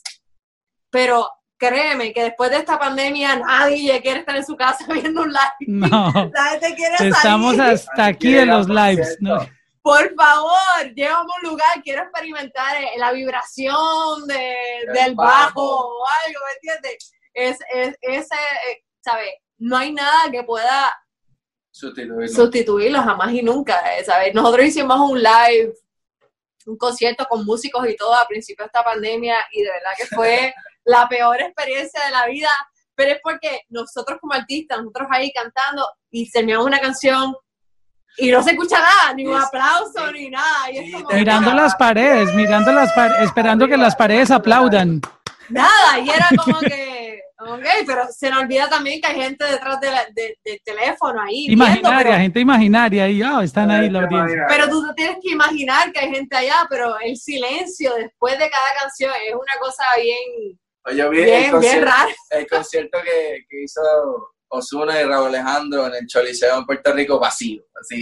Pero 0.89 1.29
créeme 1.55 2.11
que 2.11 2.23
después 2.23 2.49
de 2.49 2.57
esta 2.57 2.79
pandemia 2.79 3.35
nadie 3.35 4.01
quiere 4.01 4.21
estar 4.21 4.35
en 4.35 4.43
su 4.43 4.55
casa 4.55 4.83
viendo 4.91 5.21
un 5.21 5.31
live. 5.31 5.67
No. 5.67 6.11
La 6.33 6.45
gente 6.45 6.73
quiere 6.73 6.95
Estamos 7.09 7.59
hasta 7.59 8.07
aquí 8.07 8.35
en 8.35 8.47
los 8.47 8.67
lives. 8.67 9.17
¿no? 9.19 9.37
por 9.83 10.15
favor, 10.15 10.93
llévame 10.95 11.29
a 11.31 11.39
un 11.43 11.49
lugar, 11.51 11.83
quiero 11.83 12.01
experimentar 12.01 12.81
eh, 12.81 12.93
la 12.97 13.11
vibración 13.11 14.27
de, 14.27 14.55
del 14.93 15.13
bajo 15.13 15.61
o 15.61 16.03
algo, 16.25 16.39
¿me 16.47 16.53
entiendes? 16.55 17.13
Es, 17.33 17.59
es, 17.71 17.95
ese, 18.01 18.35
eh, 18.35 18.83
¿sabes? 18.99 19.29
No 19.59 19.77
hay 19.77 19.93
nada 19.93 20.31
que 20.31 20.43
pueda 20.43 20.91
sustituirlo, 21.71 22.27
sustituirlo 22.27 23.01
jamás 23.01 23.33
y 23.33 23.41
nunca, 23.41 23.97
eh, 23.97 24.03
¿sabes? 24.03 24.33
Nosotros 24.33 24.65
hicimos 24.65 24.99
un 25.09 25.21
live, 25.21 25.73
un 26.65 26.77
concierto 26.77 27.25
con 27.25 27.45
músicos 27.45 27.87
y 27.87 27.95
todo 27.95 28.13
a 28.13 28.27
principio 28.27 28.63
de 28.63 28.67
esta 28.67 28.83
pandemia 28.83 29.37
y 29.51 29.63
de 29.63 29.69
verdad 29.69 29.91
que 29.97 30.15
fue 30.15 30.53
la 30.83 31.07
peor 31.07 31.41
experiencia 31.41 32.03
de 32.05 32.11
la 32.11 32.27
vida, 32.27 32.49
pero 32.95 33.13
es 33.13 33.19
porque 33.23 33.61
nosotros 33.69 34.19
como 34.19 34.33
artistas, 34.33 34.79
nosotros 34.79 35.07
ahí 35.11 35.31
cantando 35.31 35.87
y 36.11 36.29
terminamos 36.29 36.67
una 36.67 36.79
canción 36.79 37.35
y 38.17 38.29
no 38.29 38.43
se 38.43 38.51
escucha 38.51 38.77
nada, 38.79 39.13
ni 39.15 39.25
un 39.25 39.39
aplauso, 39.39 40.11
ni 40.11 40.29
nada. 40.29 40.67
mirando 41.13 41.53
las 41.53 41.75
paredes, 41.75 42.33
mirando 42.33 42.71
las 42.71 42.91
paredes, 42.91 43.21
esperando 43.23 43.67
que 43.67 43.77
las 43.77 43.95
paredes 43.95 44.31
aplaudan. 44.31 45.01
Nada, 45.49 45.99
y 45.99 46.09
era 46.09 46.27
como 46.37 46.59
que, 46.59 46.90
ok, 47.45 47.65
pero 47.85 48.07
se 48.11 48.29
nos 48.29 48.43
olvida 48.43 48.69
también 48.69 49.01
que 49.01 49.07
hay 49.07 49.15
gente 49.15 49.45
detrás 49.45 49.79
de 49.79 49.89
del 50.43 50.61
teléfono 50.63 51.21
ahí. 51.21 51.45
Imaginaria, 51.49 52.19
gente 52.19 52.39
imaginaria, 52.39 53.09
y 53.09 53.23
oh, 53.23 53.41
están 53.41 53.71
ahí 53.71 53.89
la 53.89 54.03
audiencia. 54.03 54.45
Pero 54.47 54.69
tú 54.69 54.93
tienes 54.95 55.17
que 55.21 55.31
imaginar 55.31 55.91
que 55.91 55.99
hay 55.99 56.09
gente 56.09 56.35
allá, 56.35 56.65
pero 56.69 56.99
el 56.99 57.17
silencio 57.17 57.93
después 57.95 58.33
de 58.39 58.49
cada 58.49 58.79
canción 58.79 59.11
es 59.27 59.33
una 59.33 59.57
cosa 59.59 59.83
bien, 60.01 60.57
Oye, 60.85 61.09
bien, 61.09 61.59
bien, 61.59 61.81
rara. 61.81 62.07
El 62.31 62.47
concierto 62.47 62.97
que, 63.03 63.45
que 63.47 63.63
hizo 63.63 63.81
Osuna 64.51 64.99
y 64.99 65.05
Raúl 65.05 65.27
Alejandro 65.27 65.87
en 65.87 65.95
el 65.95 66.07
Choliseo 66.07 66.57
en 66.57 66.65
Puerto 66.65 66.93
Rico 66.93 67.19
vacío, 67.19 67.63
así. 67.79 68.01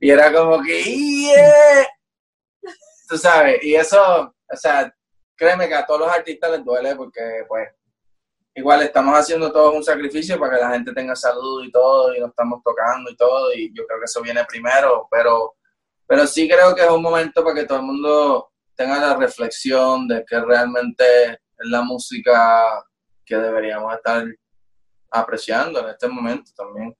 Y 0.00 0.10
era 0.10 0.32
como 0.32 0.62
que, 0.62 0.82
yeah. 0.82 1.86
Tú 3.08 3.16
sabes, 3.16 3.62
y 3.62 3.74
eso, 3.74 4.00
o 4.02 4.56
sea, 4.56 4.92
créeme 5.36 5.66
que 5.66 5.74
a 5.74 5.86
todos 5.86 6.00
los 6.00 6.10
artistas 6.10 6.50
les 6.50 6.64
duele 6.64 6.94
porque, 6.94 7.44
pues, 7.48 7.68
igual 8.58 8.82
estamos 8.82 9.16
haciendo 9.16 9.52
todos 9.52 9.74
un 9.74 9.84
sacrificio 9.84 10.38
para 10.38 10.56
que 10.56 10.64
la 10.64 10.70
gente 10.72 10.92
tenga 10.92 11.14
salud 11.14 11.64
y 11.64 11.70
todo, 11.70 12.14
y 12.14 12.20
nos 12.20 12.30
estamos 12.30 12.60
tocando 12.64 13.08
y 13.10 13.16
todo, 13.16 13.52
y 13.54 13.72
yo 13.72 13.86
creo 13.86 14.00
que 14.00 14.04
eso 14.04 14.20
viene 14.20 14.44
primero, 14.44 15.06
pero, 15.10 15.54
pero 16.06 16.26
sí 16.26 16.48
creo 16.48 16.74
que 16.74 16.82
es 16.82 16.90
un 16.90 17.02
momento 17.02 17.44
para 17.44 17.54
que 17.54 17.66
todo 17.66 17.78
el 17.78 17.84
mundo 17.84 18.50
tenga 18.74 18.98
la 18.98 19.16
reflexión 19.16 20.08
de 20.08 20.24
que 20.24 20.40
realmente 20.40 21.04
es 21.32 21.68
la 21.68 21.82
música 21.82 22.84
que 23.24 23.36
deberíamos 23.36 23.94
estar 23.94 24.24
apreciando 25.10 25.80
en 25.80 25.90
este 25.90 26.08
momento 26.08 26.50
también. 26.56 26.94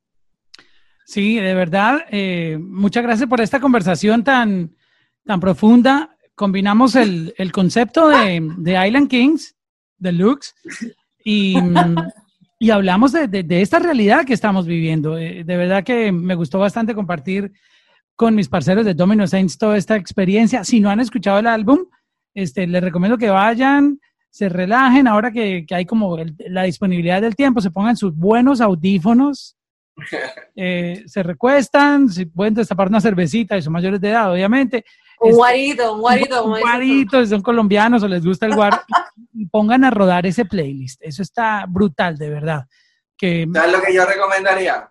Sí, 1.06 1.40
de 1.40 1.54
verdad, 1.54 2.04
eh, 2.10 2.56
muchas 2.60 3.02
gracias 3.02 3.28
por 3.28 3.40
esta 3.40 3.60
conversación 3.60 4.22
tan, 4.22 4.76
tan 5.24 5.40
profunda. 5.40 6.16
combinamos 6.34 6.94
el, 6.94 7.34
el 7.36 7.50
concepto 7.50 8.08
de, 8.08 8.46
de, 8.58 8.86
Island 8.86 9.08
Kings, 9.08 9.56
Deluxe, 9.96 10.54
y, 11.24 11.56
y 12.58 12.70
hablamos 12.70 13.12
de, 13.12 13.28
de, 13.28 13.62
esta 13.62 13.78
realidad 13.78 14.24
que 14.24 14.34
estamos 14.34 14.66
viviendo. 14.66 15.16
Eh, 15.18 15.44
de 15.44 15.56
verdad 15.56 15.84
que 15.84 16.12
me 16.12 16.34
gustó 16.34 16.58
bastante 16.58 16.94
compartir 16.94 17.52
con 18.16 18.34
mis 18.34 18.48
parceros 18.48 18.84
de 18.84 18.94
Domino 18.94 19.26
Saints 19.26 19.58
toda 19.58 19.76
esta 19.76 19.96
experiencia. 19.96 20.64
Si 20.64 20.80
no 20.80 20.90
han 20.90 21.00
escuchado 21.00 21.38
el 21.38 21.46
álbum, 21.46 21.80
este, 22.34 22.66
les 22.66 22.82
recomiendo 22.82 23.18
que 23.18 23.30
vayan, 23.30 24.00
se 24.30 24.48
relajen, 24.48 25.06
ahora 25.06 25.30
que, 25.30 25.64
que 25.66 25.74
hay 25.74 25.86
como 25.86 26.16
la 26.48 26.62
disponibilidad 26.64 27.20
del 27.20 27.36
tiempo, 27.36 27.60
se 27.60 27.70
pongan 27.70 27.96
sus 27.96 28.14
buenos 28.14 28.60
audífonos, 28.60 29.56
eh, 30.56 31.04
se 31.06 31.22
recuestan, 31.22 32.08
si 32.08 32.26
pueden 32.26 32.54
destapar 32.54 32.88
una 32.88 33.00
cervecita 33.00 33.56
y 33.56 33.62
son 33.62 33.72
mayores 33.72 34.00
de 34.00 34.10
edad, 34.10 34.32
obviamente. 34.32 34.84
Un 35.20 35.30
este, 35.30 35.36
guarito, 35.36 35.94
un 35.94 36.00
guarito. 36.00 36.44
Un 36.44 36.60
guarito, 36.60 37.22
si 37.22 37.30
son 37.30 37.42
colombianos 37.42 38.02
o 38.02 38.08
les 38.08 38.24
gusta 38.24 38.46
el 38.46 38.54
guaro, 38.54 38.78
y 39.32 39.46
pongan 39.46 39.84
a 39.84 39.90
rodar 39.90 40.26
ese 40.26 40.44
playlist. 40.44 41.00
Eso 41.02 41.22
está 41.22 41.64
brutal, 41.68 42.16
de 42.16 42.30
verdad. 42.30 42.64
Que, 43.16 43.46
¿Sabes 43.52 43.72
lo 43.72 43.82
que 43.82 43.94
yo 43.94 44.04
recomendaría? 44.04 44.90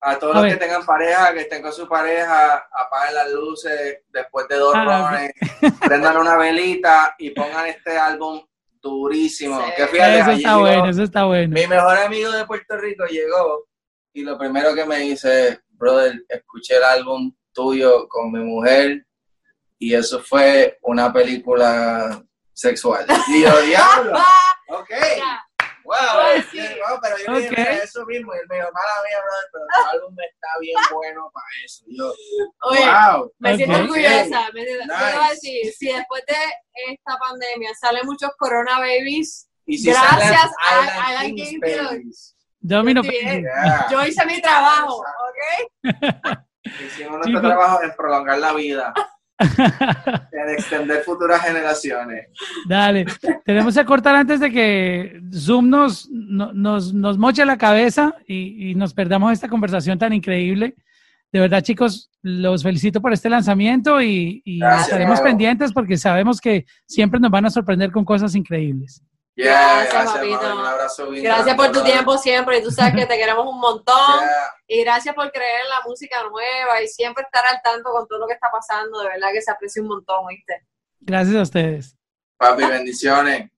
A 0.00 0.16
todos 0.16 0.36
los 0.36 0.44
que 0.46 0.56
tengan 0.56 0.86
pareja, 0.86 1.34
que 1.34 1.40
estén 1.40 1.60
con 1.60 1.72
su 1.72 1.88
pareja, 1.88 2.68
apaguen 2.72 3.14
las 3.16 3.32
luces 3.32 4.02
después 4.12 4.46
de 4.46 4.54
dos 4.54 4.72
ah, 4.76 5.26
prendan 5.80 6.16
una 6.16 6.36
velita 6.36 7.16
y 7.18 7.30
pongan 7.30 7.66
este 7.66 7.98
álbum 7.98 8.40
durísimo. 8.80 9.60
Que 9.76 9.88
fíjate, 9.88 10.20
eso 10.20 10.30
está 10.30 10.56
bueno, 10.56 10.88
eso 10.88 11.02
está 11.02 11.24
bueno. 11.24 11.52
Mi 11.52 11.66
mejor 11.66 11.96
amigo 11.98 12.30
de 12.30 12.46
Puerto 12.46 12.76
Rico 12.76 13.06
llegó 13.06 13.66
y 14.12 14.22
lo 14.22 14.38
primero 14.38 14.72
que 14.72 14.84
me 14.84 15.00
dice, 15.00 15.62
brother, 15.70 16.24
escuché 16.28 16.76
el 16.76 16.84
álbum 16.84 17.32
tuyo 17.52 18.06
con 18.08 18.30
mi 18.30 18.38
mujer 18.38 19.04
y 19.78 19.94
eso 19.94 20.20
fue 20.20 20.78
una 20.82 21.12
película 21.12 22.22
sexual. 22.52 23.06
Y 23.28 23.42
yo, 23.42 23.60
diablo, 23.62 24.18
ok. 24.68 24.90
Wow, 25.84 27.00
pero 27.00 27.16
yo 27.16 27.32
okay. 27.32 27.48
dije 27.48 27.82
eso 27.82 28.04
mismo 28.04 28.34
y 28.34 28.38
él 28.38 28.44
me 28.50 28.56
dijo, 28.56 28.68
mala 28.74 28.92
mía, 29.08 29.18
brother, 29.22 29.48
pero 29.52 29.64
el 29.64 29.96
álbum 29.96 30.16
está 30.20 30.48
bien 30.60 30.76
bueno 30.92 31.30
para 31.32 31.46
eso. 31.64 31.84
Y 31.86 31.96
yo, 31.96 32.12
Oye, 32.60 32.80
wow. 32.80 33.32
Me 33.38 33.56
siento 33.56 33.78
orgullosa. 33.78 34.50
Me 34.52 34.64
siento, 34.66 34.84
nice. 34.84 35.30
decir, 35.30 35.72
si 35.72 35.86
después 35.86 36.22
de 36.26 36.92
esta 36.92 37.16
pandemia 37.16 37.70
salen 37.80 38.04
muchos 38.04 38.30
Corona 38.36 38.80
Babies, 38.80 39.48
y 39.64 39.78
si 39.78 39.90
gracias 39.90 40.50
a 40.60 41.06
Alan 41.08 41.34
King 41.34 41.60
Domino. 42.60 43.02
Yo 43.90 44.06
hice 44.06 44.26
mi 44.26 44.42
trabajo, 44.42 44.96
¿ok? 44.98 45.84
Hicimos 46.64 47.18
nuestro 47.18 47.40
trabajo 47.40 47.82
en 47.82 47.94
prolongar 47.96 48.38
la 48.38 48.52
vida. 48.52 48.92
En 49.38 50.48
extender 50.50 51.02
futuras 51.02 51.42
generaciones. 51.42 52.28
Dale, 52.66 53.06
tenemos 53.44 53.74
que 53.74 53.84
cortar 53.84 54.16
antes 54.16 54.40
de 54.40 54.50
que 54.50 55.20
Zoom 55.32 55.68
nos, 55.68 56.08
nos, 56.10 56.92
nos 56.92 57.18
moche 57.18 57.44
la 57.44 57.58
cabeza 57.58 58.14
y, 58.26 58.70
y, 58.70 58.74
nos 58.74 58.94
perdamos 58.94 59.32
esta 59.32 59.48
conversación 59.48 59.98
tan 59.98 60.12
increíble. 60.12 60.74
De 61.30 61.40
verdad, 61.40 61.62
chicos, 61.62 62.10
los 62.22 62.62
felicito 62.62 63.00
por 63.00 63.12
este 63.12 63.28
lanzamiento 63.28 64.00
y, 64.00 64.42
y 64.44 64.64
estaremos 64.64 65.20
pendientes 65.20 65.72
porque 65.72 65.96
sabemos 65.96 66.40
que 66.40 66.64
siempre 66.86 67.20
nos 67.20 67.30
van 67.30 67.46
a 67.46 67.50
sorprender 67.50 67.92
con 67.92 68.04
cosas 68.04 68.34
increíbles 68.34 69.02
Gracias, 69.44 70.12
papito. 70.12 70.56
Un 70.56 70.66
abrazo 70.66 71.08
bien 71.10 71.22
gracias 71.22 71.54
por 71.54 71.70
tu 71.70 71.84
tiempo 71.84 72.18
siempre. 72.18 72.58
Y 72.58 72.62
tú 72.62 72.70
sabes 72.70 72.94
que 72.94 73.06
te 73.06 73.16
queremos 73.16 73.46
un 73.46 73.60
montón. 73.60 73.96
Y 74.70 74.82
gracias 74.84 75.14
por 75.14 75.32
creer 75.32 75.62
en 75.62 75.68
la 75.70 75.80
música 75.86 76.22
nueva 76.24 76.82
y 76.82 76.88
siempre 76.88 77.24
estar 77.24 77.42
al 77.46 77.62
tanto 77.62 77.88
con 77.90 78.06
todo 78.06 78.18
lo 78.18 78.26
que 78.26 78.34
está 78.34 78.50
pasando. 78.52 79.00
De 79.00 79.08
verdad 79.08 79.28
que 79.32 79.40
se 79.40 79.50
aprecia 79.50 79.80
un 79.80 79.88
montón, 79.88 80.26
¿viste? 80.26 80.62
Gracias 81.00 81.36
a 81.36 81.40
ustedes. 81.40 81.96
Papi, 82.36 82.66
bendiciones. 82.66 83.50